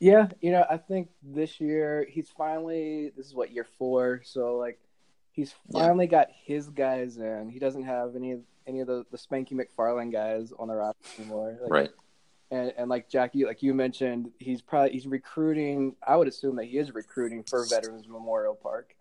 Yeah, 0.00 0.28
you 0.40 0.50
know, 0.50 0.64
I 0.68 0.78
think 0.78 1.10
this 1.22 1.60
year 1.60 2.06
he's 2.08 2.30
finally 2.30 3.12
this 3.16 3.26
is 3.26 3.34
what 3.34 3.52
year 3.52 3.66
four, 3.78 4.22
so 4.24 4.56
like 4.56 4.78
he's 5.32 5.54
Yeah. 5.68 5.82
finally 5.82 6.06
got 6.06 6.28
his 6.44 6.70
guys 6.70 7.18
in. 7.18 7.50
He 7.50 7.58
doesn't 7.58 7.84
have 7.84 8.16
any 8.16 8.32
of 8.32 8.40
any 8.66 8.80
of 8.80 8.86
the, 8.86 9.04
the 9.10 9.18
Spanky 9.18 9.52
McFarland 9.52 10.10
guys 10.12 10.52
on 10.58 10.68
the 10.68 10.74
roster 10.74 11.00
anymore. 11.18 11.58
Like, 11.62 11.70
Right. 11.70 11.90
And 12.50 12.72
and 12.78 12.88
like 12.88 13.08
Jackie, 13.08 13.44
like 13.44 13.62
you 13.62 13.74
mentioned, 13.74 14.30
he's 14.38 14.60
probably 14.62 14.90
he's 14.92 15.06
recruiting. 15.06 15.94
I 16.06 16.16
would 16.16 16.26
assume 16.28 16.56
that 16.56 16.64
he 16.64 16.78
is 16.78 16.92
recruiting 16.94 17.44
for 17.44 17.64
Veterans 17.66 18.08
Memorial 18.08 18.54
Park, 18.54 18.96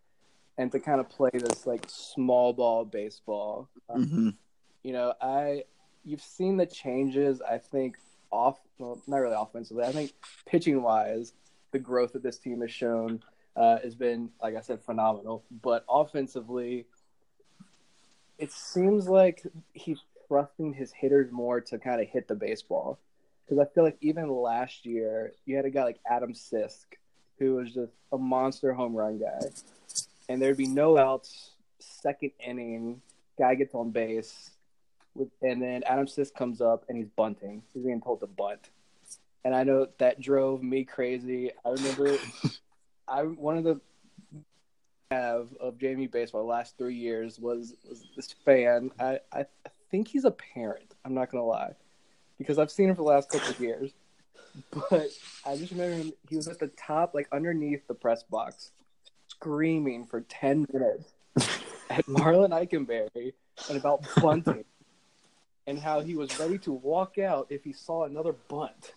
and 0.58 0.72
to 0.74 0.80
kind 0.80 1.00
of 1.00 1.10
play 1.10 1.32
this 1.34 1.66
like 1.66 1.86
small 1.88 2.52
ball 2.54 2.84
baseball. 2.86 3.70
Um, 3.90 4.06
Mm-hmm. 4.06 4.30
you 4.84 4.94
know, 4.94 5.14
I 5.22 5.64
you've 6.06 6.22
seen 6.22 6.58
the 6.58 6.66
changes. 6.68 7.42
I 7.42 7.58
think 7.58 7.98
off, 8.32 8.60
well, 8.78 9.02
not 9.08 9.18
really 9.18 9.36
offensively. 9.38 9.84
I 9.84 9.92
think 9.92 10.14
pitching 10.46 10.82
wise, 10.82 11.34
the 11.72 11.80
growth 11.80 12.14
that 12.14 12.24
this 12.24 12.38
team 12.38 12.62
has 12.62 12.72
shown 12.72 13.22
uh, 13.56 13.80
has 13.80 13.96
been, 13.96 14.30
like 14.42 14.56
I 14.56 14.62
said, 14.62 14.82
phenomenal. 14.84 15.44
But 15.62 15.86
offensively, 15.90 16.86
it 18.38 18.52
seems 18.52 19.08
like 19.08 19.46
he's 19.74 20.00
trusting 20.28 20.74
his 20.74 20.92
hitters 20.92 21.32
more 21.32 21.62
to 21.62 21.78
kind 21.78 22.02
of 22.02 22.08
hit 22.08 22.28
the 22.28 22.36
baseball. 22.36 23.00
Because 23.46 23.66
I 23.66 23.74
feel 23.74 23.84
like 23.84 23.98
even 24.02 24.30
last 24.30 24.86
year, 24.86 25.34
you 25.46 25.56
had 25.56 25.66
a 25.66 25.72
guy 25.72 25.84
like 25.84 26.00
Adam 26.10 26.34
Sisk, 26.34 26.86
who 27.40 27.56
was 27.56 27.74
just 27.74 27.92
a 28.12 28.18
monster 28.18 28.74
home 28.74 28.96
run 28.96 29.18
guy, 29.18 29.40
and 30.28 30.42
there'd 30.42 30.58
be 30.58 30.68
no 30.68 30.98
outs, 30.98 31.52
second 31.80 32.32
inning, 32.46 33.02
guy 33.40 33.56
gets 33.56 33.74
on 33.74 33.90
base, 33.90 34.52
with, 35.20 35.30
and 35.42 35.62
then 35.62 35.84
Adam 35.86 36.06
Sisk 36.06 36.34
comes 36.34 36.62
up 36.62 36.86
and 36.90 36.98
he's 36.98 37.10
bunting. 37.16 37.64
He's 37.74 37.84
being 37.84 38.02
told 38.02 38.22
to 38.22 38.28
bunt, 38.28 38.70
and 39.44 39.56
I 39.56 39.64
know 39.64 39.88
that 39.98 40.20
drove 40.22 40.64
me 40.64 40.84
crazy. 40.84 41.52
I 41.66 41.70
remember, 41.70 42.18
I 43.08 43.22
one 43.24 43.58
of 43.58 43.64
the 43.64 43.80
have 45.12 45.48
of 45.60 45.76
JMU 45.80 46.12
baseball 46.12 46.42
the 46.42 46.48
last 46.48 46.78
three 46.78 46.96
years 46.96 47.40
was 47.40 47.74
was 47.88 48.04
this 48.16 48.34
fan. 48.46 48.92
I 49.00 49.20
I 49.32 49.46
think 49.90 50.08
he's 50.08 50.26
a 50.26 50.32
parent. 50.32 50.94
I'm 51.04 51.14
not 51.14 51.32
gonna 51.32 51.46
lie, 51.46 51.74
because 52.38 52.60
I've 52.60 52.72
seen 52.72 52.90
him 52.90 52.96
for 52.96 53.02
the 53.02 53.10
last 53.10 53.30
couple 53.30 53.50
of 53.50 53.60
years. 53.60 53.92
But 54.72 55.10
I 55.46 55.56
just 55.58 55.72
remember 55.72 55.96
him, 55.96 56.12
he 56.28 56.36
was 56.36 56.48
at 56.48 56.60
the 56.60 56.68
top, 56.70 57.14
like 57.14 57.28
underneath 57.32 57.88
the 57.88 57.94
press 57.94 58.24
box, 58.24 58.72
screaming 59.28 60.06
for 60.06 60.22
ten 60.22 60.66
minutes 60.72 61.14
at 61.90 62.08
Marlin 62.08 62.52
Ikenberry 62.52 63.34
and 63.70 63.78
about 63.78 64.06
bunting, 64.22 64.66
and 65.70 65.78
how 65.80 66.02
he 66.02 66.16
was 66.16 66.38
ready 66.40 66.58
to 66.58 66.74
walk 66.74 67.20
out 67.20 67.46
if 67.50 67.64
he 67.64 67.72
saw 67.72 68.04
another 68.06 68.34
bunt. 68.48 68.94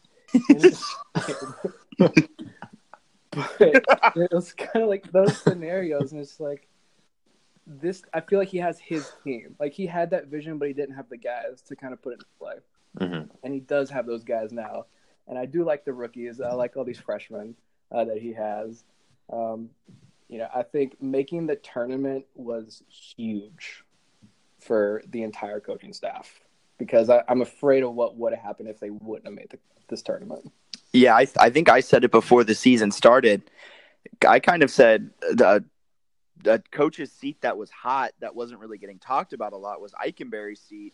But 3.35 3.85
it 4.17 4.33
was 4.33 4.53
kind 4.53 4.83
of 4.83 4.89
like 4.89 5.11
those 5.13 5.37
scenarios, 5.39 6.13
and 6.13 6.21
it's 6.21 6.41
like 6.41 6.67
this. 7.67 8.03
I 8.13 8.21
feel 8.21 8.39
like 8.39 8.49
he 8.49 8.59
has 8.59 8.79
his 8.79 9.11
team. 9.23 9.55
Like 9.61 9.73
he 9.73 9.87
had 9.87 10.11
that 10.11 10.27
vision, 10.27 10.59
but 10.59 10.69
he 10.69 10.75
didn't 10.75 10.97
have 10.97 11.09
the 11.09 11.19
guys 11.19 11.63
to 11.69 11.77
kind 11.77 11.93
of 11.93 12.03
put 12.03 12.11
it 12.11 12.15
into 12.15 12.27
play. 12.39 12.55
Mhm. 12.99 13.31
And 13.43 13.55
he 13.55 13.61
does 13.61 13.91
have 13.91 14.07
those 14.07 14.25
guys 14.25 14.53
now. 14.53 14.87
And 15.29 15.39
I 15.39 15.47
do 15.47 15.65
like 15.65 15.85
the 15.85 15.93
rookies. 15.93 16.41
I 16.41 16.53
like 16.53 16.77
all 16.77 16.85
these 16.85 16.99
freshmen 16.99 17.55
uh, 17.91 18.05
that 18.05 18.19
he 18.19 18.33
has. 18.33 18.85
Um, 19.31 19.71
you 20.29 20.39
know, 20.39 20.49
I 20.55 20.63
think 20.63 21.01
making 21.01 21.47
the 21.47 21.57
tournament 21.57 22.27
was 22.35 22.83
huge 22.89 23.85
for 24.59 25.03
the 25.09 25.23
entire 25.23 25.61
coaching 25.61 25.93
staff 25.93 26.41
because 26.85 27.09
I, 27.09 27.23
I'm 27.29 27.43
afraid 27.43 27.85
of 27.85 27.95
what 27.95 28.17
would 28.17 28.33
have 28.33 28.43
happened 28.43 28.69
if 28.69 28.81
they 28.81 28.91
wouldn't 28.91 29.27
have 29.27 29.35
made 29.35 29.51
the, 29.51 29.59
this 29.89 30.03
tournament. 30.03 30.51
Yeah, 30.93 31.15
I, 31.15 31.27
I 31.39 31.51
think 31.51 31.69
I 31.69 31.81
said 31.81 32.03
it 32.03 32.11
before 32.11 32.43
the 32.43 32.57
season 32.57 32.91
started. 32.91 33.43
I 34.27 34.41
kind 34.41 34.65
of 34.65 34.71
said 34.71 35.11
the, 35.21 35.65
the 36.43 36.61
coach's 36.73 37.13
seat 37.13 37.41
that 37.43 37.57
was 37.57 37.71
hot, 37.71 38.13
that 38.21 38.35
wasn't 38.35 38.59
really 38.61 38.79
getting 38.79 38.99
talked 38.99 39.33
about 39.33 39.53
a 39.53 39.57
lot, 39.57 39.81
was 39.81 39.93
Ikenberry's 39.93 40.61
seat. 40.61 40.93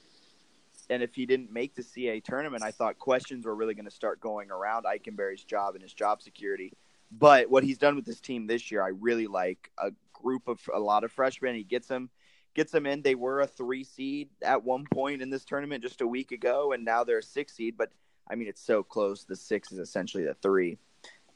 And 0.90 1.02
if 1.02 1.14
he 1.14 1.24
didn't 1.24 1.50
make 1.50 1.74
the 1.74 1.82
CAA 1.82 2.22
tournament, 2.22 2.62
I 2.62 2.70
thought 2.70 2.98
questions 2.98 3.46
were 3.46 3.54
really 3.54 3.74
going 3.74 3.86
to 3.86 3.90
start 3.90 4.20
going 4.20 4.50
around 4.50 4.84
Ikenberry's 4.84 5.44
job 5.44 5.74
and 5.74 5.82
his 5.82 5.94
job 5.94 6.20
security. 6.20 6.74
But 7.10 7.50
what 7.50 7.64
he's 7.64 7.78
done 7.78 7.96
with 7.96 8.04
this 8.04 8.20
team 8.20 8.46
this 8.46 8.70
year, 8.70 8.82
I 8.82 8.88
really 8.88 9.26
like 9.26 9.70
a 9.78 9.92
group 10.12 10.48
of 10.48 10.60
a 10.72 10.78
lot 10.78 11.04
of 11.04 11.12
freshmen. 11.12 11.54
He 11.54 11.64
gets 11.64 11.88
them 11.88 12.10
gets 12.58 12.72
them 12.72 12.86
in. 12.86 13.02
They 13.02 13.14
were 13.14 13.40
a 13.40 13.46
three 13.46 13.84
seed 13.84 14.28
at 14.42 14.64
one 14.64 14.84
point 14.92 15.22
in 15.22 15.30
this 15.30 15.44
tournament 15.44 15.82
just 15.82 16.00
a 16.00 16.06
week 16.06 16.32
ago, 16.32 16.72
and 16.72 16.84
now 16.84 17.04
they're 17.04 17.18
a 17.18 17.22
six 17.22 17.54
seed. 17.54 17.76
But 17.78 17.90
I 18.28 18.34
mean, 18.34 18.48
it's 18.48 18.60
so 18.60 18.82
close. 18.82 19.24
The 19.24 19.36
six 19.36 19.70
is 19.70 19.78
essentially 19.78 20.24
the 20.24 20.34
three. 20.34 20.78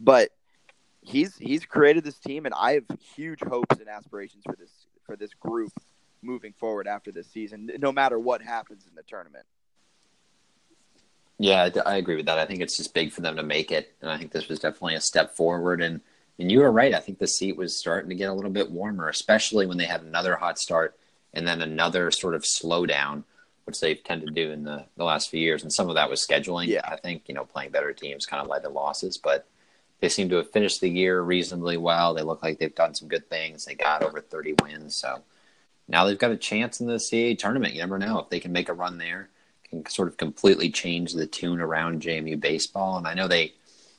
But 0.01 0.31
he's 1.01 1.37
he's 1.37 1.65
created 1.65 2.03
this 2.03 2.19
team, 2.19 2.45
and 2.45 2.55
I 2.55 2.75
have 2.75 2.85
huge 3.15 3.41
hopes 3.41 3.79
and 3.79 3.89
aspirations 3.89 4.43
for 4.45 4.57
this 4.59 4.73
for 5.07 5.17
this 5.17 5.33
group 5.35 5.73
moving 6.23 6.53
forward 6.53 6.87
after 6.87 7.11
this 7.13 7.29
season, 7.29 7.71
no 7.79 7.93
matter 7.93 8.19
what 8.19 8.43
happens 8.43 8.87
in 8.89 8.95
the 8.95 9.03
tournament. 9.03 9.45
Yeah, 11.39 11.71
I 11.87 11.97
agree 11.97 12.17
with 12.17 12.27
that. 12.27 12.39
I 12.39 12.47
think 12.47 12.61
it's 12.61 12.77
just 12.77 12.95
big 12.95 13.13
for 13.13 13.21
them 13.21 13.37
to 13.37 13.43
make 13.43 13.73
it, 13.73 13.95
and 14.03 14.11
I 14.11 14.19
think 14.19 14.33
this 14.33 14.49
was 14.49 14.59
definitely 14.59 14.97
a 14.97 15.01
step 15.01 15.37
forward. 15.37 15.83
And 15.83 16.01
and 16.41 16.51
you 16.51 16.61
were 16.61 16.73
right. 16.73 16.95
I 16.95 17.01
think 17.01 17.21
the 17.21 17.29
seat 17.29 17.57
was 17.57 17.77
starting 17.77 18.11
to 18.11 18.17
get 18.17 18.29
a 18.29 18.35
little 18.35 18.51
bit 18.51 18.73
warmer, 18.73 19.09
especially 19.09 19.67
when 19.67 19.79
they 19.79 19.85
had 19.85 20.03
another 20.03 20.35
hot 20.35 20.59
start 20.59 20.97
and 21.35 21.47
then 21.47 21.63
another 21.63 22.11
sort 22.11 22.35
of 22.35 22.43
slowdown, 22.43 23.25
which 23.65 23.81
they've 23.81 24.03
tended 24.03 24.29
to 24.29 24.35
do 24.35 24.51
in 24.51 24.65
the, 24.65 24.85
the 24.97 25.05
last 25.05 25.31
few 25.31 25.41
years. 25.41 25.63
And 25.63 25.73
some 25.73 25.89
of 25.89 25.95
that 25.95 26.11
was 26.11 26.27
scheduling. 26.27 26.67
Yeah. 26.67 26.83
I 26.85 26.97
think, 26.97 27.25
you 27.27 27.35
know, 27.35 27.45
playing 27.45 27.71
better 27.71 27.93
teams 27.93 28.27
kind 28.27 28.43
of 28.43 28.49
led 28.49 28.63
to 28.63 28.69
losses, 28.69 29.19
but 29.19 29.47
they 30.01 30.09
seem 30.09 30.29
to 30.31 30.37
have 30.37 30.51
finished 30.51 30.81
the 30.81 30.91
year 30.91 31.21
reasonably 31.21 31.77
well. 31.77 32.13
They 32.13 32.23
look 32.23 32.43
like 32.43 32.59
they've 32.59 32.75
done 32.75 32.95
some 32.95 33.09
good 33.09 33.29
things. 33.31 33.65
They 33.65 33.75
got 33.75 34.03
over 34.03 34.21
30 34.21 34.55
wins. 34.63 34.97
So 34.97 35.23
now 35.89 36.05
they've 36.05 36.19
got 36.19 36.33
a 36.33 36.37
chance 36.37 36.81
in 36.81 36.87
the 36.87 36.95
CAA 36.95 37.39
tournament. 37.39 37.75
You 37.75 37.81
never 37.81 37.99
know 37.99 38.19
if 38.19 38.29
they 38.29 38.41
can 38.41 38.53
make 38.53 38.69
a 38.69 38.75
run 38.75 38.99
there, 38.99 39.29
can 39.71 39.87
sort 39.87 40.09
of 40.09 40.17
completely 40.17 40.71
change 40.71 41.13
the 41.13 41.27
tune 41.27 41.61
around 41.61 42.03
JMU 42.03 42.41
baseball. 42.41 42.99
And 42.99 43.07
I 43.07 43.15
know 43.15 43.29
they, 43.29 43.55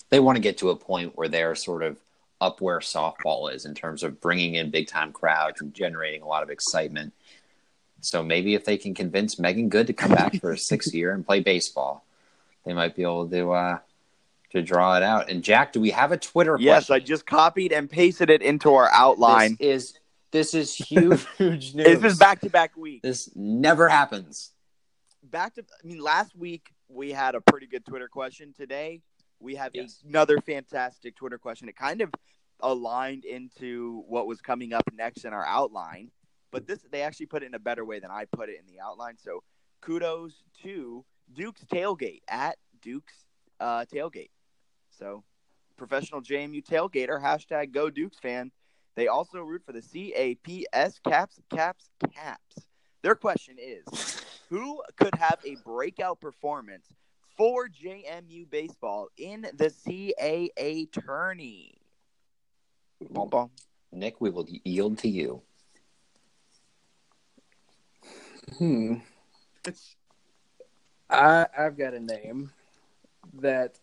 they 0.10 0.20
want 0.20 0.36
to 0.36 0.42
get 0.42 0.58
to 0.60 0.70
a 0.70 0.76
point 0.76 1.18
where 1.18 1.28
they're 1.28 1.56
sort 1.56 1.84
of 1.84 1.98
up 2.40 2.60
where 2.60 2.80
softball 2.80 3.54
is 3.54 3.66
in 3.66 3.74
terms 3.74 4.04
of 4.04 4.20
bringing 4.20 4.56
in 4.56 4.70
big 4.70 4.88
time 4.88 5.14
crowds 5.14 5.62
and 5.62 5.74
generating 5.74 6.22
a 6.22 6.28
lot 6.28 6.44
of 6.44 6.50
excitement. 6.50 7.14
So 8.04 8.22
maybe 8.22 8.54
if 8.54 8.66
they 8.66 8.78
can 8.78 8.94
convince 8.94 9.40
Megan 9.40 9.70
Good 9.70 9.88
to 9.88 9.94
come 9.94 10.12
back 10.12 10.36
for 10.42 10.52
a 10.52 10.58
sixth 10.58 10.94
year 10.94 11.14
and 11.14 11.26
play 11.26 11.40
baseball, 11.40 12.06
they 12.66 12.74
might 12.74 12.96
be 12.96 13.04
able 13.04 13.30
to 13.30 13.52
uh, 13.54 13.78
to 14.52 14.62
draw 14.62 14.98
it 14.98 15.04
out. 15.04 15.30
And 15.30 15.42
Jack, 15.42 15.72
do 15.72 15.80
we 15.80 15.92
have 15.92 16.12
a 16.12 16.18
Twitter? 16.18 16.58
Yes, 16.60 16.88
question? 16.88 16.96
I 16.96 17.06
just 17.06 17.26
copied 17.26 17.72
and 17.72 17.90
pasted 17.90 18.30
it 18.30 18.42
into 18.42 18.74
our 18.74 18.90
outline. 18.92 19.56
This 19.60 19.94
is 19.94 20.00
this 20.32 20.54
is 20.54 20.76
huge 20.76 21.26
news. 21.40 21.74
This 21.74 22.04
is 22.04 22.20
back 22.20 22.42
to 22.42 22.50
back 22.50 22.76
week. 22.76 23.02
This 23.04 23.30
never 23.36 23.88
happens. 23.88 24.52
Back 25.24 25.56
to 25.56 25.62
I 25.62 25.88
mean 25.88 26.02
last 26.02 26.36
week 26.36 26.68
we 26.90 27.12
had 27.12 27.36
a 27.36 27.42
pretty 27.42 27.68
good 27.68 27.86
Twitter 27.86 28.10
question. 28.10 28.54
Today 28.54 29.02
we 29.40 29.56
have 29.56 29.72
Yes. 29.74 30.04
another 30.08 30.40
fantastic 30.42 31.16
Twitter 31.16 31.38
question. 31.38 31.70
It 31.70 31.78
kind 31.78 32.02
of 32.02 32.14
aligned 32.60 33.24
into 33.26 34.04
what 34.08 34.28
was 34.28 34.42
coming 34.42 34.74
up 34.74 34.84
next 34.94 35.24
in 35.26 35.34
our 35.34 35.46
outline, 35.46 36.12
but 36.54 36.68
this 36.68 36.80
they 36.92 37.02
actually 37.02 37.26
put 37.26 37.44
it 37.44 37.48
in 37.48 37.56
a 37.56 37.60
better 37.60 37.84
way 37.84 38.00
than 38.00 38.12
I 38.12 38.26
put 38.26 38.48
it 38.48 38.60
in 38.60 38.74
the 38.74 38.80
outline. 38.80 39.18
So 39.18 39.44
kudos 39.82 40.44
to 40.62 41.04
Duke's 41.34 41.66
tailgate 41.66 42.22
at 42.30 42.58
Duke's 42.82 43.26
uh, 43.60 43.86
tailgate. 43.92 44.30
So 44.92 45.24
professional 45.76 46.22
JMU 46.22 46.64
tailgater 46.64 47.22
hashtag 47.22 47.72
Go 47.72 47.90
Dukes 47.90 48.20
fan. 48.20 48.52
They 48.96 49.08
also 49.08 49.40
root 49.40 49.64
for 49.66 49.74
the 49.74 49.82
CAPS 49.82 51.00
Caps 51.04 51.40
Caps 51.50 51.90
Caps. 52.14 52.68
Their 53.02 53.16
question 53.16 53.58
is, 53.60 54.22
who 54.50 54.82
could 54.96 55.16
have 55.16 55.40
a 55.46 55.56
breakout 55.66 56.22
performance 56.22 56.86
for 57.36 57.68
JMU 57.68 58.50
baseball 58.50 59.10
in 59.18 59.42
the 59.42 59.74
CAA 59.86 60.92
tourney? 60.92 61.74
Nick, 63.92 64.22
we 64.22 64.30
will 64.30 64.48
yield 64.64 65.00
to 65.00 65.10
you. 65.10 65.42
Hmm. 68.58 68.96
I 71.10 71.48
I've 71.58 71.78
got 71.78 71.94
a 71.94 72.00
name 72.00 72.52
that 73.36 73.80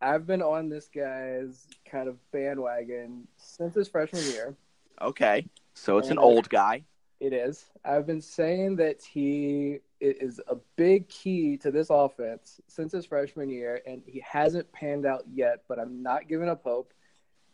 I've 0.00 0.26
been 0.26 0.42
on 0.42 0.68
this 0.68 0.88
guy's 0.88 1.66
kind 1.84 2.08
of 2.08 2.16
bandwagon 2.32 3.28
since 3.36 3.74
his 3.74 3.88
freshman 3.88 4.24
year. 4.24 4.54
Okay, 5.02 5.46
so 5.74 5.98
it's 5.98 6.10
an 6.10 6.18
old 6.18 6.48
guy. 6.48 6.84
It 7.20 7.34
is. 7.34 7.66
I've 7.84 8.06
been 8.06 8.22
saying 8.22 8.76
that 8.76 9.02
he 9.02 9.80
is 10.00 10.40
a 10.48 10.56
big 10.76 11.06
key 11.10 11.58
to 11.58 11.70
this 11.70 11.88
offense 11.90 12.60
since 12.66 12.92
his 12.92 13.04
freshman 13.04 13.50
year, 13.50 13.82
and 13.86 14.02
he 14.06 14.20
hasn't 14.26 14.72
panned 14.72 15.04
out 15.04 15.24
yet. 15.30 15.64
But 15.68 15.78
I'm 15.78 16.02
not 16.02 16.28
giving 16.28 16.48
up 16.48 16.62
hope, 16.64 16.94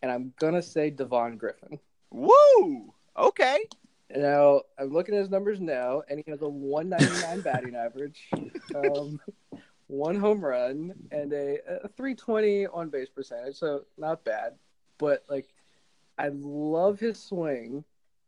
and 0.02 0.12
I'm 0.12 0.32
gonna 0.38 0.62
say 0.62 0.90
Devon 0.90 1.36
Griffin. 1.36 1.80
Woo! 2.12 2.94
Okay. 3.18 3.58
Now 4.14 4.62
I'm 4.78 4.92
looking 4.92 5.14
at 5.14 5.20
his 5.20 5.30
numbers 5.30 5.60
now, 5.60 6.02
and 6.08 6.22
he 6.24 6.30
has 6.30 6.42
a 6.42 6.48
199 6.48 7.40
batting 7.40 7.74
average, 7.76 8.28
um, 8.74 9.20
one 9.88 10.16
home 10.16 10.44
run, 10.44 10.94
and 11.10 11.32
a, 11.32 11.58
a 11.84 11.88
320 11.88 12.66
on 12.66 12.88
base 12.88 13.08
percentage. 13.08 13.56
So 13.56 13.82
not 13.98 14.24
bad, 14.24 14.54
but 14.98 15.24
like 15.28 15.48
I 16.18 16.28
love 16.32 17.00
his 17.00 17.22
swing. 17.22 17.84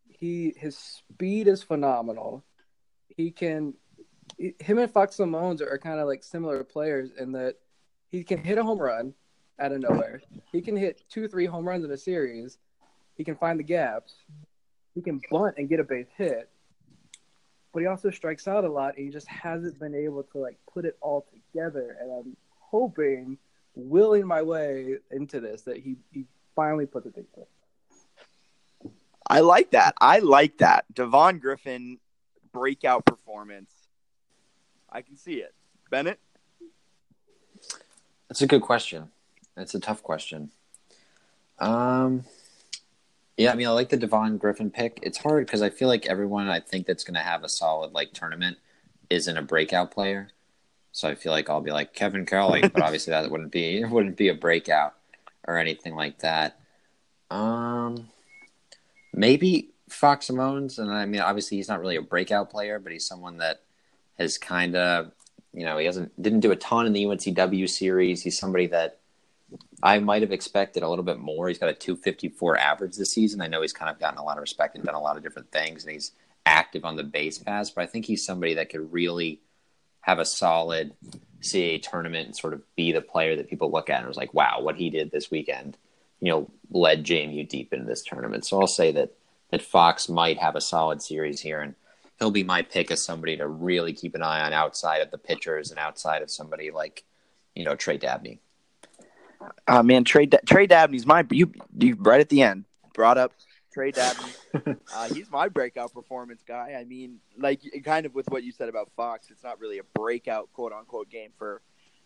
He 0.08 0.54
his 0.56 0.76
speed 0.76 1.46
is 1.46 1.62
phenomenal. 1.62 2.44
He 3.08 3.30
can 3.30 3.74
him 4.36 4.78
and 4.78 4.90
Fox 4.90 5.16
Semones 5.16 5.60
are 5.60 5.78
kind 5.78 6.00
of 6.00 6.06
like 6.06 6.22
similar 6.22 6.64
players 6.64 7.10
in 7.18 7.32
that 7.32 7.56
he 8.08 8.24
can 8.24 8.38
hit 8.38 8.58
a 8.58 8.62
home 8.62 8.78
run 8.78 9.14
out 9.58 9.72
of 9.72 9.80
nowhere. 9.80 10.22
He 10.52 10.60
can 10.60 10.76
hit 10.76 11.02
two, 11.08 11.28
three 11.28 11.46
home 11.46 11.66
runs 11.66 11.84
in 11.84 11.90
a 11.90 11.96
series. 11.96 12.58
He 13.14 13.24
can 13.24 13.36
find 13.36 13.58
the 13.58 13.64
gaps. 13.64 14.14
He 14.98 15.02
can 15.02 15.20
bunt 15.30 15.54
and 15.58 15.68
get 15.68 15.78
a 15.78 15.84
base 15.84 16.08
hit. 16.16 16.50
But 17.72 17.80
he 17.80 17.86
also 17.86 18.10
strikes 18.10 18.48
out 18.48 18.64
a 18.64 18.68
lot 18.68 18.96
and 18.96 19.06
he 19.06 19.12
just 19.12 19.28
hasn't 19.28 19.78
been 19.78 19.94
able 19.94 20.24
to 20.24 20.38
like 20.38 20.58
put 20.74 20.84
it 20.84 20.98
all 21.00 21.24
together. 21.32 21.96
And 22.00 22.10
I'm 22.10 22.36
hoping, 22.58 23.38
willing 23.76 24.26
my 24.26 24.42
way 24.42 24.96
into 25.12 25.38
this, 25.38 25.62
that 25.62 25.76
he, 25.76 25.98
he 26.10 26.24
finally 26.56 26.84
puts 26.84 27.06
it 27.06 27.14
together. 27.14 27.46
I 29.30 29.38
like 29.38 29.70
that. 29.70 29.94
I 30.00 30.18
like 30.18 30.58
that. 30.58 30.92
Devon 30.92 31.38
Griffin 31.38 32.00
breakout 32.52 33.04
performance. 33.04 33.70
I 34.90 35.02
can 35.02 35.16
see 35.16 35.34
it. 35.34 35.54
Bennett? 35.92 36.18
That's 38.28 38.42
a 38.42 38.48
good 38.48 38.62
question. 38.62 39.12
It's 39.56 39.76
a 39.76 39.80
tough 39.80 40.02
question. 40.02 40.50
Um, 41.60 42.24
yeah, 43.38 43.52
I 43.52 43.54
mean, 43.54 43.68
I 43.68 43.70
like 43.70 43.88
the 43.88 43.96
Devon 43.96 44.36
Griffin 44.36 44.70
pick. 44.70 44.98
It's 45.02 45.18
hard 45.18 45.46
because 45.46 45.62
I 45.62 45.70
feel 45.70 45.86
like 45.86 46.06
everyone 46.06 46.48
I 46.48 46.58
think 46.58 46.86
that's 46.86 47.04
going 47.04 47.14
to 47.14 47.20
have 47.20 47.44
a 47.44 47.48
solid 47.48 47.92
like 47.92 48.12
tournament 48.12 48.58
isn't 49.08 49.36
a 49.36 49.42
breakout 49.42 49.92
player. 49.92 50.28
So 50.90 51.08
I 51.08 51.14
feel 51.14 51.30
like 51.30 51.48
I'll 51.48 51.60
be 51.60 51.70
like 51.70 51.94
Kevin 51.94 52.26
Kelly, 52.26 52.62
but 52.62 52.82
obviously 52.82 53.12
that 53.12 53.30
wouldn't 53.30 53.52
be 53.52 53.78
it 53.80 53.88
wouldn't 53.88 54.16
be 54.16 54.28
a 54.28 54.34
breakout 54.34 54.94
or 55.46 55.56
anything 55.56 55.94
like 55.94 56.18
that. 56.18 56.58
Um, 57.30 58.08
maybe 59.14 59.70
Fox 59.88 60.28
Semones, 60.28 60.78
and 60.78 60.90
I 60.90 61.06
mean, 61.06 61.20
obviously 61.20 61.58
he's 61.58 61.68
not 61.68 61.80
really 61.80 61.96
a 61.96 62.02
breakout 62.02 62.50
player, 62.50 62.80
but 62.80 62.92
he's 62.92 63.06
someone 63.06 63.38
that 63.38 63.62
has 64.18 64.36
kind 64.36 64.74
of, 64.74 65.12
you 65.52 65.64
know, 65.64 65.78
he 65.78 65.86
hasn't 65.86 66.20
didn't 66.20 66.40
do 66.40 66.50
a 66.50 66.56
ton 66.56 66.86
in 66.86 66.92
the 66.92 67.04
UNCW 67.04 67.68
series. 67.68 68.22
He's 68.22 68.38
somebody 68.38 68.66
that 68.66 68.98
I 69.82 69.98
might 69.98 70.22
have 70.22 70.32
expected 70.32 70.82
a 70.82 70.88
little 70.88 71.04
bit 71.04 71.18
more. 71.18 71.48
He's 71.48 71.58
got 71.58 71.70
a 71.70 71.74
254 71.74 72.58
average 72.58 72.96
this 72.96 73.12
season. 73.12 73.40
I 73.40 73.46
know 73.46 73.62
he's 73.62 73.72
kind 73.72 73.90
of 73.90 73.98
gotten 73.98 74.18
a 74.18 74.24
lot 74.24 74.36
of 74.36 74.42
respect 74.42 74.74
and 74.74 74.84
done 74.84 74.94
a 74.94 75.00
lot 75.00 75.16
of 75.16 75.22
different 75.22 75.50
things, 75.50 75.84
and 75.84 75.92
he's 75.92 76.12
active 76.44 76.84
on 76.84 76.96
the 76.96 77.04
base 77.04 77.38
pass, 77.38 77.70
but 77.70 77.82
I 77.82 77.86
think 77.86 78.06
he's 78.06 78.24
somebody 78.24 78.54
that 78.54 78.70
could 78.70 78.92
really 78.92 79.40
have 80.00 80.18
a 80.18 80.24
solid 80.24 80.94
CAA 81.42 81.82
tournament 81.82 82.26
and 82.26 82.36
sort 82.36 82.54
of 82.54 82.62
be 82.74 82.92
the 82.92 83.02
player 83.02 83.36
that 83.36 83.50
people 83.50 83.70
look 83.70 83.90
at 83.90 83.98
and 83.98 84.08
was 84.08 84.16
like, 84.16 84.34
wow, 84.34 84.60
what 84.60 84.76
he 84.76 84.90
did 84.90 85.10
this 85.10 85.30
weekend, 85.30 85.76
you 86.20 86.30
know, 86.30 86.50
led 86.70 87.04
JMU 87.04 87.48
deep 87.48 87.72
into 87.72 87.84
this 87.84 88.02
tournament. 88.02 88.44
So 88.44 88.60
I'll 88.60 88.66
say 88.66 88.92
that 88.92 89.12
that 89.50 89.62
Fox 89.62 90.08
might 90.08 90.38
have 90.38 90.56
a 90.56 90.60
solid 90.60 91.02
series 91.02 91.40
here, 91.40 91.60
and 91.60 91.74
he'll 92.18 92.30
be 92.30 92.44
my 92.44 92.62
pick 92.62 92.90
as 92.90 93.04
somebody 93.04 93.36
to 93.36 93.46
really 93.46 93.92
keep 93.92 94.14
an 94.14 94.22
eye 94.22 94.40
on 94.40 94.52
outside 94.52 95.00
of 95.00 95.10
the 95.10 95.18
pitchers 95.18 95.70
and 95.70 95.78
outside 95.78 96.22
of 96.22 96.30
somebody 96.30 96.70
like, 96.70 97.04
you 97.54 97.64
know, 97.64 97.74
Trey 97.74 97.96
Dabney. 97.96 98.40
Oh 99.66 99.82
man, 99.82 100.04
Trey 100.04 100.26
Da- 100.26 100.38
Trey 100.46 100.66
Dabney's 100.66 101.06
my 101.06 101.26
you 101.30 101.52
you 101.78 101.96
right 101.98 102.20
at 102.20 102.28
the 102.28 102.42
end 102.42 102.64
brought 102.94 103.18
up 103.18 103.32
Trey 103.72 103.92
Dabney. 103.92 104.32
uh, 104.94 105.08
he's 105.14 105.30
my 105.30 105.48
breakout 105.48 105.92
performance 105.92 106.42
guy. 106.46 106.76
I 106.78 106.84
mean, 106.84 107.20
like 107.38 107.60
kind 107.84 108.06
of 108.06 108.14
with 108.14 108.28
what 108.28 108.42
you 108.42 108.50
said 108.50 108.68
about 108.68 108.90
Fox, 108.96 109.30
it's 109.30 109.44
not 109.44 109.60
really 109.60 109.78
a 109.78 109.84
breakout 109.94 110.52
quote 110.52 110.72
unquote 110.72 111.08
game 111.10 111.30
for 111.38 111.62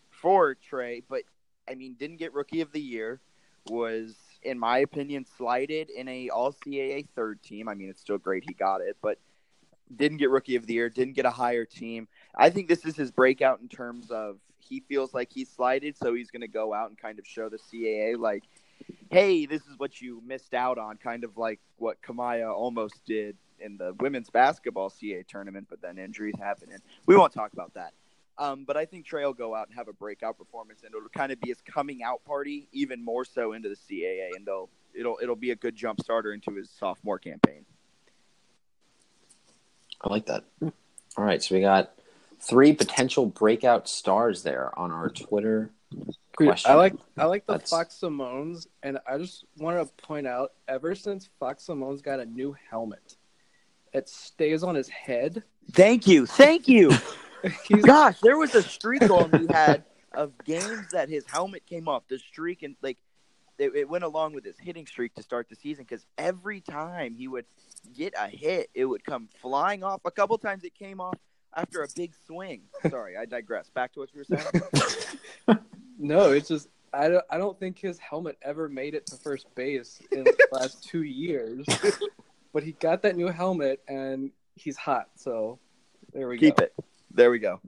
for 0.09 0.55
Trey, 0.55 1.01
but 1.09 1.23
I 1.67 1.75
mean, 1.75 1.95
didn't 1.97 2.17
get 2.17 2.33
rookie 2.33 2.61
of 2.61 2.71
the 2.71 2.81
year, 2.81 3.21
was 3.69 4.15
in 4.43 4.59
my 4.59 4.79
opinion 4.79 5.25
slighted 5.37 5.89
in 5.89 6.07
a 6.07 6.29
All 6.29 6.53
CAA 6.53 7.07
third 7.15 7.41
team. 7.41 7.67
I 7.67 7.73
mean, 7.73 7.89
it's 7.89 8.01
still 8.01 8.17
great 8.17 8.43
he 8.47 8.53
got 8.53 8.81
it, 8.81 8.97
but 9.01 9.17
didn't 9.95 10.17
get 10.17 10.29
rookie 10.29 10.55
of 10.55 10.67
the 10.67 10.73
year, 10.75 10.89
didn't 10.89 11.13
get 11.13 11.25
a 11.25 11.31
higher 11.31 11.65
team. 11.65 12.07
I 12.35 12.49
think 12.49 12.67
this 12.67 12.85
is 12.85 12.95
his 12.95 13.11
breakout 13.11 13.61
in 13.61 13.67
terms 13.67 14.11
of 14.11 14.37
he 14.67 14.81
feels 14.81 15.13
like 15.13 15.31
he's 15.31 15.49
slighted, 15.49 15.97
so 15.97 16.13
he's 16.13 16.31
going 16.31 16.41
to 16.41 16.47
go 16.47 16.73
out 16.73 16.89
and 16.89 16.97
kind 16.97 17.19
of 17.19 17.27
show 17.27 17.49
the 17.49 17.57
CAA 17.57 18.17
like, 18.17 18.43
hey, 19.11 19.45
this 19.45 19.61
is 19.61 19.77
what 19.77 20.01
you 20.01 20.21
missed 20.25 20.53
out 20.53 20.77
on, 20.77 20.97
kind 20.97 21.23
of 21.23 21.37
like 21.37 21.59
what 21.77 22.01
Kamiah 22.01 22.51
almost 22.53 23.05
did 23.05 23.37
in 23.59 23.77
the 23.77 23.93
women's 23.99 24.29
basketball 24.29 24.89
CAA 24.89 25.27
tournament, 25.27 25.67
but 25.69 25.81
then 25.81 25.97
injuries 25.97 26.35
happen, 26.39 26.69
and 26.71 26.81
we 27.05 27.15
won't 27.15 27.33
talk 27.33 27.53
about 27.53 27.73
that. 27.75 27.93
Um, 28.37 28.65
but 28.65 28.75
I 28.75 28.85
think 28.85 29.05
Trey 29.05 29.23
will 29.23 29.33
go 29.33 29.53
out 29.53 29.67
and 29.67 29.77
have 29.77 29.87
a 29.87 29.93
breakout 29.93 30.37
performance, 30.37 30.81
and 30.83 30.93
it'll 30.95 31.07
kind 31.09 31.31
of 31.31 31.39
be 31.39 31.49
his 31.49 31.61
coming 31.61 32.01
out 32.01 32.25
party, 32.25 32.67
even 32.71 33.03
more 33.03 33.25
so 33.25 33.53
into 33.53 33.69
the 33.69 33.75
CAA, 33.75 34.35
and 34.35 34.45
they'll 34.45 34.69
it'll 34.93 35.19
it'll 35.21 35.35
be 35.35 35.51
a 35.51 35.55
good 35.55 35.75
jump 35.75 36.01
starter 36.01 36.33
into 36.33 36.51
his 36.55 36.69
sophomore 36.69 37.19
campaign. 37.19 37.65
I 40.01 40.09
like 40.09 40.25
that. 40.25 40.45
All 40.61 41.23
right, 41.23 41.41
so 41.41 41.53
we 41.53 41.61
got 41.61 41.93
three 42.47 42.73
potential 42.73 43.25
breakout 43.25 43.87
stars 43.87 44.43
there 44.43 44.77
on 44.77 44.91
our 44.91 45.09
Twitter 45.09 45.71
question. 46.35 46.71
I 46.71 46.75
like 46.75 46.93
I 47.17 47.25
like 47.25 47.45
the 47.45 47.53
That's- 47.53 47.69
Fox 47.69 47.97
Semones, 48.01 48.67
and 48.81 48.99
I 49.07 49.17
just 49.17 49.45
want 49.57 49.85
to 49.85 50.03
point 50.03 50.27
out, 50.27 50.53
ever 50.67 50.95
since 50.95 51.29
Fox 51.39 51.65
Semones 51.67 52.01
got 52.01 52.19
a 52.19 52.25
new 52.25 52.55
helmet, 52.69 53.15
it 53.93 54.09
stays 54.09 54.63
on 54.63 54.75
his 54.75 54.89
head. 54.89 55.43
Thank 55.71 56.07
you, 56.07 56.25
thank 56.25 56.67
you. 56.67 56.91
Gosh, 57.81 58.19
there 58.21 58.37
was 58.37 58.55
a 58.55 58.63
streak 58.63 59.09
on 59.09 59.29
we 59.31 59.47
had 59.53 59.83
of 60.13 60.31
games 60.45 60.87
that 60.91 61.09
his 61.09 61.25
helmet 61.25 61.65
came 61.65 61.87
off. 61.87 62.03
The 62.07 62.19
streak 62.19 62.63
and 62.63 62.75
like 62.81 62.97
it, 63.57 63.75
it 63.75 63.89
went 63.89 64.03
along 64.03 64.33
with 64.33 64.45
his 64.45 64.57
hitting 64.57 64.85
streak 64.85 65.13
to 65.15 65.23
start 65.23 65.47
the 65.49 65.55
season 65.55 65.85
because 65.87 66.05
every 66.17 66.61
time 66.61 67.13
he 67.13 67.27
would 67.27 67.45
get 67.95 68.13
a 68.17 68.27
hit, 68.27 68.69
it 68.73 68.85
would 68.85 69.03
come 69.03 69.29
flying 69.41 69.83
off. 69.83 70.01
A 70.05 70.11
couple 70.11 70.37
times 70.37 70.63
it 70.63 70.73
came 70.73 70.99
off 70.99 71.17
after 71.55 71.83
a 71.83 71.87
big 71.95 72.13
swing. 72.25 72.61
Sorry, 72.89 73.17
I 73.17 73.25
digress. 73.25 73.69
Back 73.69 73.93
to 73.93 73.99
what 73.99 74.09
you 74.13 74.23
were 74.27 74.37
saying. 74.37 75.59
no, 75.99 76.31
it's 76.31 76.47
just 76.47 76.69
I 76.93 77.09
don't 77.09 77.25
I 77.29 77.37
don't 77.37 77.59
think 77.59 77.79
his 77.79 77.97
helmet 77.99 78.37
ever 78.41 78.69
made 78.69 78.93
it 78.93 79.05
to 79.07 79.15
first 79.15 79.53
base 79.55 80.01
in 80.11 80.23
the 80.23 80.37
last 80.51 80.83
two 80.83 81.03
years. 81.03 81.65
But 82.53 82.63
he 82.63 82.73
got 82.73 83.01
that 83.01 83.15
new 83.15 83.27
helmet, 83.27 83.81
and 83.87 84.31
he's 84.55 84.77
hot. 84.77 85.09
So 85.15 85.59
there 86.13 86.27
we 86.27 86.37
Keep 86.37 86.57
go. 86.57 86.63
Keep 86.63 86.65
it. 86.65 86.85
There 87.13 87.31
we 87.31 87.39
go. 87.39 87.59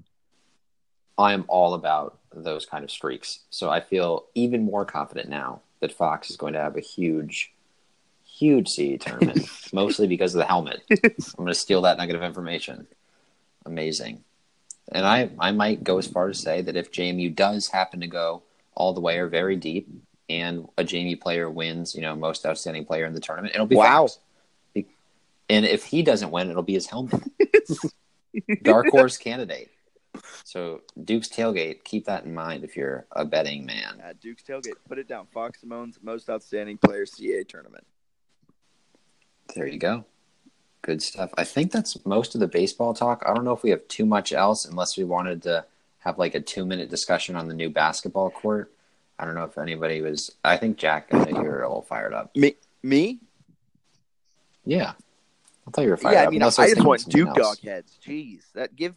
I 1.17 1.33
am 1.33 1.45
all 1.47 1.73
about 1.73 2.19
those 2.33 2.65
kind 2.65 2.83
of 2.83 2.91
streaks. 2.91 3.39
So 3.49 3.69
I 3.69 3.79
feel 3.79 4.25
even 4.35 4.63
more 4.63 4.85
confident 4.85 5.29
now 5.29 5.61
that 5.79 5.91
Fox 5.91 6.29
is 6.29 6.37
going 6.37 6.53
to 6.53 6.59
have 6.59 6.75
a 6.75 6.81
huge, 6.81 7.53
huge 8.25 8.67
CAA 8.69 8.99
tournament, 8.99 9.47
mostly 9.73 10.07
because 10.07 10.35
of 10.35 10.39
the 10.39 10.45
helmet. 10.45 10.83
I'm 10.91 11.13
going 11.37 11.47
to 11.47 11.55
steal 11.55 11.81
that 11.83 11.97
nugget 11.97 12.15
of 12.15 12.23
information. 12.23 12.87
Amazing. 13.65 14.23
And 14.91 15.05
I, 15.05 15.29
I 15.39 15.51
might 15.51 15.83
go 15.83 15.97
as 15.97 16.07
far 16.07 16.29
as 16.29 16.39
say 16.39 16.61
that 16.61 16.75
if 16.75 16.91
JMU 16.91 17.35
does 17.35 17.67
happen 17.67 18.01
to 18.01 18.07
go 18.07 18.43
all 18.75 18.93
the 18.93 19.01
way 19.01 19.17
or 19.17 19.27
very 19.27 19.55
deep, 19.55 19.89
and 20.29 20.67
a 20.77 20.83
JMU 20.83 21.19
player 21.19 21.49
wins, 21.49 21.95
you 21.95 22.01
know, 22.01 22.15
most 22.15 22.45
outstanding 22.45 22.85
player 22.85 23.05
in 23.05 23.13
the 23.13 23.19
tournament, 23.19 23.53
it'll 23.53 23.67
be 23.67 23.75
Wow. 23.75 24.07
Fox. 24.07 24.19
And 25.47 25.63
if 25.63 25.83
he 25.83 26.01
doesn't 26.01 26.31
win, 26.31 26.49
it'll 26.49 26.63
be 26.63 26.73
his 26.73 26.87
helmet. 26.87 27.21
Dark 28.63 28.87
horse 28.89 29.17
candidate. 29.17 29.69
So 30.43 30.81
Duke's 31.03 31.29
tailgate, 31.29 31.83
keep 31.83 32.05
that 32.05 32.25
in 32.25 32.33
mind 32.33 32.63
if 32.63 32.75
you're 32.75 33.05
a 33.11 33.25
betting 33.25 33.65
man. 33.65 34.01
At 34.03 34.19
Duke's 34.19 34.41
tailgate, 34.43 34.73
put 34.87 34.97
it 34.97 35.07
down. 35.07 35.27
Fox 35.33 35.59
Semones 35.63 35.97
most 36.01 36.29
outstanding 36.29 36.77
player 36.77 37.05
CAA 37.05 37.47
tournament. 37.47 37.85
There 39.55 39.67
you 39.67 39.77
go. 39.77 40.05
Good 40.85 41.01
stuff. 41.01 41.31
I 41.35 41.43
think 41.45 41.71
that's 41.71 42.05
most 42.05 42.35
of 42.35 42.41
the 42.41 42.47
baseball 42.47 42.93
talk. 42.93 43.23
I 43.25 43.33
don't 43.33 43.43
know 43.43 43.53
if 43.53 43.63
we 43.63 43.71
have 43.71 43.87
too 43.87 44.05
much 44.05 44.31
else 44.31 44.65
unless 44.65 44.97
we 44.97 45.03
wanted 45.03 45.41
to 45.43 45.65
have 45.97 46.19
like 46.19 46.35
a 46.35 46.39
two 46.39 46.63
minute 46.63 46.91
discussion 46.91 47.35
on 47.35 47.47
the 47.47 47.55
new 47.55 47.71
basketball 47.71 48.29
court. 48.29 48.71
I 49.17 49.25
don't 49.25 49.33
know 49.33 49.45
if 49.45 49.57
anybody 49.57 50.01
was 50.01 50.29
I 50.43 50.57
think 50.57 50.77
Jack, 50.77 51.07
I 51.11 51.23
think 51.23 51.37
you 51.37 51.43
were 51.43 51.63
a 51.63 51.67
little 51.67 51.81
fired 51.81 52.13
up. 52.13 52.35
Me, 52.35 52.53
me? 52.83 53.17
Yeah. 54.63 54.93
I 55.67 55.71
thought 55.71 55.81
you 55.85 55.89
were 55.89 55.97
fired 55.97 56.13
Yeah, 56.13 56.21
up. 56.21 56.27
I 56.27 56.29
mean, 56.29 56.43
I 56.43 56.45
was 56.45 56.55
just 56.57 56.85
want 56.85 57.09
Duke 57.09 57.29
else. 57.29 57.37
dog 57.37 57.59
heads. 57.61 57.97
Jeez, 58.05 58.41
that 58.53 58.75
give 58.75 58.93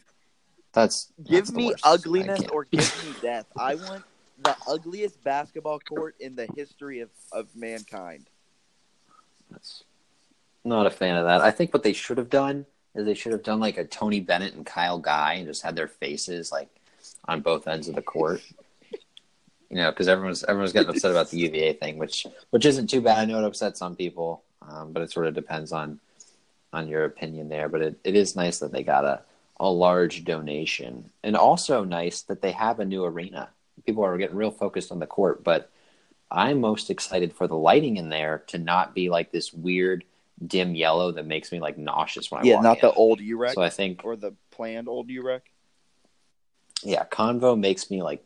That's 0.75 1.11
give 1.25 1.47
that's 1.47 1.53
me. 1.53 1.73
Ugliness 1.85 2.49
or 2.53 2.65
give 2.67 3.05
me 3.07 3.15
death. 3.23 3.47
I 3.57 3.77
want 3.77 4.05
the 4.43 4.55
ugliest 4.69 5.25
basketball 5.25 5.81
court 5.81 6.17
in 6.21 6.37
the 6.37 6.49
history 6.55 7.01
of, 7.01 7.09
of 7.33 7.49
mankind. 7.57 8.29
That's 9.51 9.85
not 10.69 10.87
a 10.87 10.91
fan 10.91 11.17
of 11.17 11.25
that. 11.27 11.41
I 11.41 11.51
think 11.51 11.73
what 11.73 11.83
they 11.83 11.93
should 11.93 12.19
have 12.19 12.31
done 12.31 12.67
is 12.95 13.07
they 13.07 13.15
should 13.15 13.33
have 13.33 13.43
done 13.43 13.61
like 13.61 13.79
a 13.79 13.85
Tony 13.85 14.21
Bennett 14.21 14.55
and 14.55 14.67
Kyle 14.67 14.99
Guy 14.99 15.35
and 15.35 15.47
just 15.47 15.63
had 15.63 15.77
their 15.77 15.89
faces 15.89 16.53
like 16.53 16.69
on 17.27 17.41
both 17.41 17.69
ends 17.69 17.89
of 17.89 17.95
the 17.95 18.03
court. 18.03 18.43
You 19.71 19.77
know, 19.77 19.91
because 19.91 20.09
everyone's 20.09 20.45
everyone's 20.45 20.73
getting 20.73 20.89
upset 20.89 21.11
about 21.11 21.31
the 21.31 21.39
UVA 21.39 21.75
thing, 21.75 21.99
which 21.99 22.27
which 22.51 22.65
isn't 22.65 22.89
too 22.89 23.03
bad. 23.03 23.19
I 23.19 23.25
know 23.27 23.39
it 23.39 23.45
upsets 23.45 23.79
some 23.79 23.97
people, 23.97 24.43
um, 24.63 24.93
but 24.93 25.03
it 25.03 25.13
sort 25.13 25.27
of 25.27 25.35
depends 25.35 25.73
on 25.73 26.01
on 26.73 26.89
your 26.89 27.05
opinion 27.05 27.49
there. 27.49 27.69
But 27.69 27.83
it, 27.83 27.99
it 28.03 28.15
is 28.15 28.35
nice 28.35 28.61
that 28.61 28.73
they 28.73 28.83
got 28.83 29.05
a 29.05 29.21
a 29.61 29.69
large 29.69 30.25
donation, 30.25 31.11
and 31.23 31.37
also 31.37 31.85
nice 31.85 32.23
that 32.23 32.41
they 32.41 32.53
have 32.53 32.81
a 32.81 32.85
new 32.85 33.05
arena. 33.05 33.51
People 33.85 34.05
are 34.05 34.17
getting 34.17 34.37
real 34.37 34.51
focused 34.51 34.91
on 34.91 35.01
the 35.01 35.07
court, 35.07 35.45
but 35.45 35.71
I'm 36.31 36.61
most 36.61 36.91
excited 36.91 37.33
for 37.33 37.47
the 37.47 37.57
lighting 37.57 37.97
in 37.97 38.09
there 38.09 38.45
to 38.49 38.59
not 38.59 38.95
be 38.95 39.11
like 39.11 39.33
this 39.33 39.53
weird 39.53 40.05
dim 40.47 40.75
yellow 40.75 41.13
that 41.13 41.27
makes 41.27 41.51
me 41.53 41.61
like 41.61 41.77
nauseous 41.79 42.31
when 42.31 42.41
I 42.43 42.45
yeah, 42.45 42.61
not 42.61 42.79
in. 42.79 42.89
the 42.89 42.93
old 42.93 43.21
UREC 43.21 43.55
So 43.55 43.63
I 43.63 43.71
think 43.71 44.05
or 44.05 44.17
the 44.17 44.35
planned 44.51 44.89
old 44.89 45.09
UREC. 45.09 45.41
yeah, 46.85 47.05
Convo 47.05 47.59
makes 47.59 47.91
me 47.91 48.03
like 48.03 48.25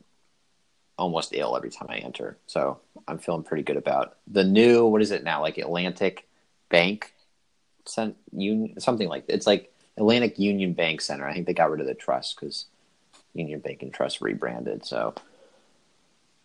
almost 0.98 1.30
ill 1.32 1.56
every 1.56 1.70
time 1.70 1.86
I 1.90 1.96
enter. 1.98 2.36
So 2.46 2.80
I'm 3.08 3.18
feeling 3.18 3.42
pretty 3.42 3.62
good 3.62 3.76
about 3.78 4.16
the 4.26 4.44
new. 4.44 4.86
What 4.86 5.02
is 5.02 5.10
it 5.10 5.24
now? 5.24 5.40
Like 5.40 5.58
Atlantic 5.58 6.28
Bank, 6.68 7.12
Cent- 7.86 8.16
Union, 8.32 8.78
something 8.78 9.08
like 9.08 9.24
it's 9.28 9.46
like 9.46 9.72
Atlantic 9.96 10.38
Union 10.38 10.74
Bank 10.74 11.00
Center. 11.00 11.26
I 11.26 11.32
think 11.32 11.46
they 11.46 11.54
got 11.54 11.70
rid 11.70 11.80
of 11.80 11.86
the 11.86 11.94
trust 11.94 12.36
because 12.38 12.66
Union 13.34 13.60
Bank 13.60 13.82
and 13.82 13.92
Trust 13.92 14.20
rebranded. 14.20 14.84
So 14.84 15.14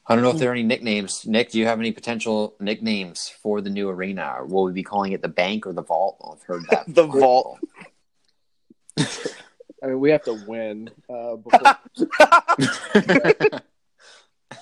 I 0.10 0.16
don't 0.16 0.24
know 0.24 0.30
if 0.32 0.38
there 0.38 0.49
are 0.49 0.53
any 0.53 0.64
nicknames. 0.64 1.26
Nick, 1.26 1.51
do 1.51 1.60
you 1.60 1.66
have 1.66 1.80
any 1.80 1.91
potential 1.91 2.55
nicknames 2.62 3.28
for 3.28 3.60
the 3.62 3.70
new 3.70 3.89
arena? 3.89 4.36
Or 4.38 4.45
will 4.45 4.64
we 4.64 4.72
be 4.72 4.84
calling 4.84 5.12
it 5.12 5.22
the 5.22 5.28
Bank 5.28 5.68
or 5.68 5.74
the 5.74 5.84
Vault? 5.84 6.18
I've 6.32 6.43
heard 6.43 6.64
that. 6.70 6.86
The 6.93 7.05
Vault. 7.08 7.60
I 9.84 9.88
mean, 9.88 9.99
we 9.99 10.10
have 10.12 10.24
to 10.24 10.34
win 10.34 10.89
uh, 11.10 11.36
before 11.36 11.62
I, 11.64 11.76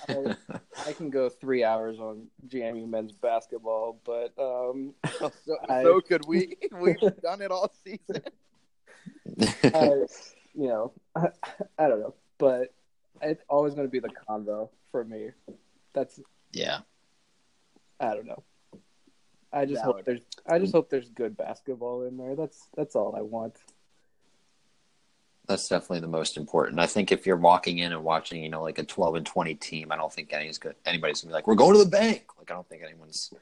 I 0.86 0.92
can 0.92 1.10
go 1.10 1.28
three 1.28 1.64
hours 1.64 1.98
on 1.98 2.26
JMU 2.48 2.86
men's 2.88 3.12
basketball, 3.12 4.00
but 4.04 4.32
um, 4.38 4.94
so, 5.18 5.56
I- 5.68 5.82
so 5.84 6.00
could 6.00 6.26
we? 6.26 6.56
We've 6.72 6.98
done 7.22 7.40
it 7.40 7.50
all 7.50 7.72
season. 7.84 8.22
I, 9.64 9.86
you 10.54 10.68
know, 10.68 10.92
I, 11.14 11.28
I 11.78 11.88
don't 11.88 12.00
know, 12.00 12.14
but 12.38 12.74
it's 13.22 13.42
always 13.48 13.74
going 13.74 13.86
to 13.86 13.90
be 13.90 13.98
the 13.98 14.10
convo 14.28 14.68
for 14.90 15.04
me. 15.04 15.30
That's 15.92 16.20
yeah. 16.52 16.80
I 17.98 18.14
don't 18.14 18.26
know. 18.26 18.42
I 19.52 19.64
just 19.64 19.82
Valid. 19.82 19.96
hope 19.96 20.04
there's 20.04 20.20
I 20.46 20.58
just 20.58 20.72
hope 20.72 20.90
there's 20.90 21.08
good 21.08 21.36
basketball 21.36 22.02
in 22.02 22.16
there. 22.16 22.36
That's 22.36 22.68
that's 22.76 22.94
all 22.94 23.14
I 23.16 23.22
want. 23.22 23.54
That's 25.46 25.68
definitely 25.68 26.00
the 26.00 26.08
most 26.08 26.36
important. 26.36 26.80
I 26.80 26.86
think 26.86 27.12
if 27.12 27.24
you're 27.24 27.36
walking 27.36 27.78
in 27.78 27.92
and 27.92 28.02
watching, 28.02 28.42
you 28.42 28.48
know, 28.48 28.62
like 28.62 28.78
a 28.78 28.82
12 28.82 29.14
and 29.14 29.26
20 29.26 29.54
team, 29.54 29.92
I 29.92 29.96
don't 29.96 30.12
think 30.12 30.32
anybody's 30.32 30.58
good. 30.58 30.74
Anybody's 30.84 31.20
gonna 31.20 31.30
be 31.30 31.34
like, 31.34 31.46
"We're 31.46 31.54
going 31.54 31.72
to 31.72 31.84
the 31.84 31.90
bank." 31.90 32.24
Like, 32.36 32.50
I 32.50 32.54
don't 32.54 32.68
think 32.68 32.82
anyone's 32.82 33.32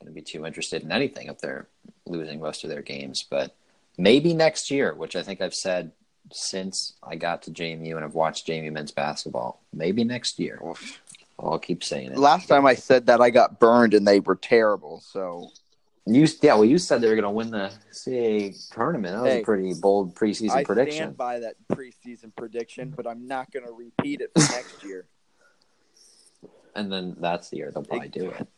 gonna 0.00 0.12
be 0.12 0.22
too 0.22 0.46
interested 0.46 0.82
in 0.82 0.90
anything 0.90 1.28
if 1.28 1.38
they're 1.38 1.68
losing 2.06 2.40
most 2.40 2.64
of 2.64 2.70
their 2.70 2.82
games. 2.82 3.22
But 3.28 3.54
maybe 3.98 4.34
next 4.34 4.70
year, 4.70 4.94
which 4.94 5.14
I 5.14 5.22
think 5.22 5.40
I've 5.40 5.54
said 5.54 5.92
since 6.30 6.94
I 7.02 7.16
got 7.16 7.42
to 7.42 7.50
JMU 7.50 7.96
and 7.96 8.04
I've 8.04 8.14
watched 8.14 8.46
JMU 8.46 8.72
men's 8.72 8.92
basketball. 8.92 9.62
Maybe 9.72 10.04
next 10.04 10.38
year. 10.38 10.60
I'll 11.38 11.58
keep 11.58 11.82
saying 11.82 12.12
it. 12.12 12.18
Last 12.18 12.46
time 12.46 12.66
I 12.66 12.74
said 12.74 13.06
that, 13.06 13.20
I 13.20 13.30
got 13.30 13.58
burned 13.58 13.94
and 13.94 14.06
they 14.06 14.20
were 14.20 14.36
terrible. 14.36 15.00
So 15.00 15.50
You, 16.06 16.26
yeah, 16.40 16.54
well, 16.54 16.64
you 16.64 16.78
said 16.78 17.00
they 17.00 17.08
were 17.08 17.14
going 17.14 17.24
to 17.24 17.30
win 17.30 17.50
the 17.50 17.72
CAA 17.92 18.70
tournament. 18.72 19.14
That 19.16 19.22
was 19.22 19.32
Hey, 19.32 19.40
a 19.40 19.44
pretty 19.44 19.74
bold 19.74 20.14
preseason 20.14 20.50
I 20.50 20.64
prediction. 20.64 20.96
stand 20.96 21.16
by 21.16 21.40
that 21.40 21.56
preseason 21.72 22.34
prediction, 22.36 22.92
but 22.96 23.06
I'm 23.06 23.26
not 23.26 23.50
going 23.50 23.66
to 23.66 23.72
repeat 23.72 24.20
it 24.20 24.30
for 24.34 24.40
next 24.40 24.84
year. 24.84 25.06
And 26.74 26.90
then 26.90 27.16
that's 27.20 27.50
the 27.50 27.58
year 27.58 27.70
they'll 27.70 27.84
probably 27.84 28.08
do 28.08 28.30
it. 28.30 28.48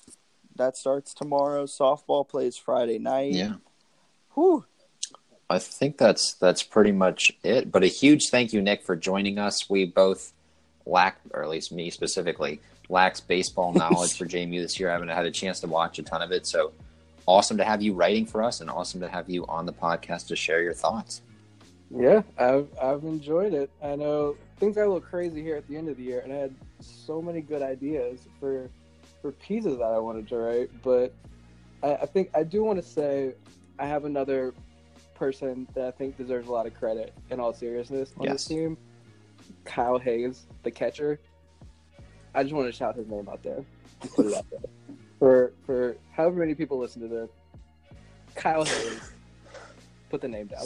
that 0.56 0.76
starts 0.76 1.14
tomorrow. 1.14 1.64
Softball 1.64 2.28
plays 2.28 2.56
Friday 2.56 2.98
night. 2.98 3.32
Yeah. 3.32 3.54
Whew. 4.34 4.64
I 5.50 5.58
think 5.58 5.98
that's 5.98 6.34
that's 6.34 6.62
pretty 6.62 6.92
much 6.92 7.32
it. 7.42 7.70
But 7.70 7.84
a 7.84 7.88
huge 7.88 8.28
thank 8.30 8.52
you, 8.52 8.62
Nick, 8.62 8.82
for 8.82 8.96
joining 8.96 9.38
us. 9.38 9.68
We 9.68 9.84
both 9.84 10.32
lack, 10.86 11.20
or 11.32 11.42
at 11.42 11.48
least 11.48 11.72
me 11.72 11.90
specifically, 11.90 12.60
lacks 12.88 13.20
baseball 13.20 13.72
knowledge 13.74 14.16
for 14.16 14.26
JMU 14.26 14.60
this 14.62 14.80
year. 14.80 14.90
I 14.90 14.92
haven't 14.92 15.08
had 15.08 15.26
a 15.26 15.30
chance 15.30 15.60
to 15.60 15.66
watch 15.66 15.98
a 15.98 16.02
ton 16.02 16.22
of 16.22 16.32
it, 16.32 16.46
so 16.46 16.72
awesome 17.26 17.58
to 17.58 17.64
have 17.64 17.82
you 17.82 17.92
writing 17.92 18.26
for 18.26 18.42
us, 18.42 18.60
and 18.60 18.70
awesome 18.70 19.00
to 19.00 19.08
have 19.08 19.28
you 19.28 19.44
on 19.46 19.66
the 19.66 19.72
podcast 19.72 20.28
to 20.28 20.36
share 20.36 20.62
your 20.62 20.74
thoughts. 20.74 21.20
Yeah, 21.96 22.22
I've 22.38 22.68
I've 22.82 23.04
enjoyed 23.04 23.54
it. 23.54 23.70
I 23.82 23.94
know 23.96 24.36
things 24.58 24.74
got 24.76 24.82
a 24.82 24.86
little 24.86 25.00
crazy 25.00 25.42
here 25.42 25.56
at 25.56 25.66
the 25.68 25.76
end 25.76 25.88
of 25.88 25.96
the 25.96 26.02
year, 26.02 26.20
and 26.20 26.32
I 26.32 26.36
had 26.36 26.54
so 26.80 27.22
many 27.22 27.40
good 27.40 27.62
ideas 27.62 28.20
for 28.40 28.68
for 29.22 29.32
pieces 29.32 29.78
that 29.78 29.84
I 29.84 29.98
wanted 29.98 30.26
to 30.28 30.36
write. 30.36 30.70
But 30.82 31.14
I, 31.82 31.94
I 31.94 32.06
think 32.06 32.30
I 32.34 32.42
do 32.42 32.64
want 32.64 32.82
to 32.82 32.88
say 32.88 33.34
I 33.78 33.86
have 33.86 34.04
another 34.04 34.54
person 35.14 35.68
that 35.74 35.86
I 35.86 35.90
think 35.92 36.16
deserves 36.16 36.48
a 36.48 36.52
lot 36.52 36.66
of 36.66 36.74
credit 36.74 37.14
in 37.30 37.38
all 37.38 37.52
seriousness 37.54 38.12
on 38.18 38.24
Yes. 38.24 38.32
this 38.32 38.44
team. 38.46 38.76
Kyle 39.64 39.98
Hayes, 39.98 40.46
the 40.64 40.70
catcher. 40.70 41.20
I 42.34 42.42
just 42.42 42.54
want 42.54 42.66
to 42.66 42.72
shout 42.72 42.96
his 42.96 43.06
name 43.06 43.28
out 43.28 43.42
there. 43.44 43.64
Put 44.16 44.26
it 44.26 44.34
out 44.34 44.46
there. 44.50 44.60
For 45.20 45.52
for 45.64 45.96
however 46.12 46.40
many 46.40 46.54
people 46.54 46.76
listen 46.78 47.00
to 47.02 47.08
this, 47.08 47.30
Kyle 48.34 48.64
Hayes, 48.64 49.12
put 50.10 50.20
the 50.20 50.28
name 50.28 50.48
down. 50.48 50.64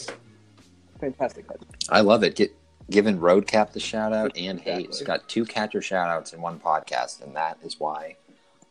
Fantastic 1.01 1.47
catcher. 1.47 1.67
I 1.89 2.01
love 2.01 2.23
it. 2.23 2.37
Get 2.37 2.55
giving 2.91 3.19
Roadcap 3.19 3.73
the 3.73 3.81
shout 3.81 4.13
out 4.13 4.37
and 4.37 4.59
Exactly. 4.59 4.85
Hayes 4.85 5.03
got 5.03 5.29
two 5.29 5.45
catcher 5.45 5.83
shout 5.83 6.09
outs 6.09 6.33
in 6.33 6.41
one 6.41 6.59
podcast, 6.59 7.23
and 7.23 7.37
that 7.37 7.59
is 7.63 7.79
why 7.79 8.17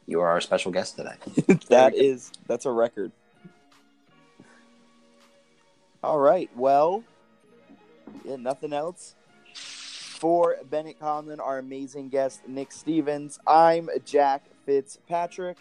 you 0.06 0.20
are 0.22 0.28
our 0.28 0.42
special 0.42 0.72
guest 0.72 0.96
today. 0.96 1.16
that 1.70 1.96
is 1.96 2.32
that's 2.48 2.66
a 2.66 2.72
record. 2.72 3.12
All 6.04 6.20
right. 6.20 6.50
Well, 6.56 7.04
yeah, 8.24 8.38
nothing 8.38 8.74
else. 8.74 9.16
For 9.54 10.58
Bennett 10.70 11.00
Conlon, 11.00 11.40
our 11.40 11.60
amazing 11.60 12.10
guest 12.10 12.42
Nick 12.48 12.72
Stevens, 12.72 13.40
I'm 13.46 13.90
Jack 14.04 14.46
Fitzpatrick. 14.66 15.58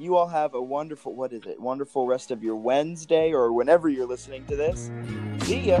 You 0.00 0.16
all 0.16 0.28
have 0.28 0.54
a 0.54 0.62
wonderful 0.62 1.12
what 1.12 1.32
is 1.32 1.44
it? 1.44 1.58
Wonderful 1.60 2.06
rest 2.06 2.30
of 2.30 2.40
your 2.40 2.54
Wednesday 2.54 3.32
or 3.32 3.52
whenever 3.52 3.88
you're 3.88 4.06
listening 4.06 4.44
to 4.46 4.54
this. 4.54 4.92
See 5.42 5.58
ya. 5.58 5.80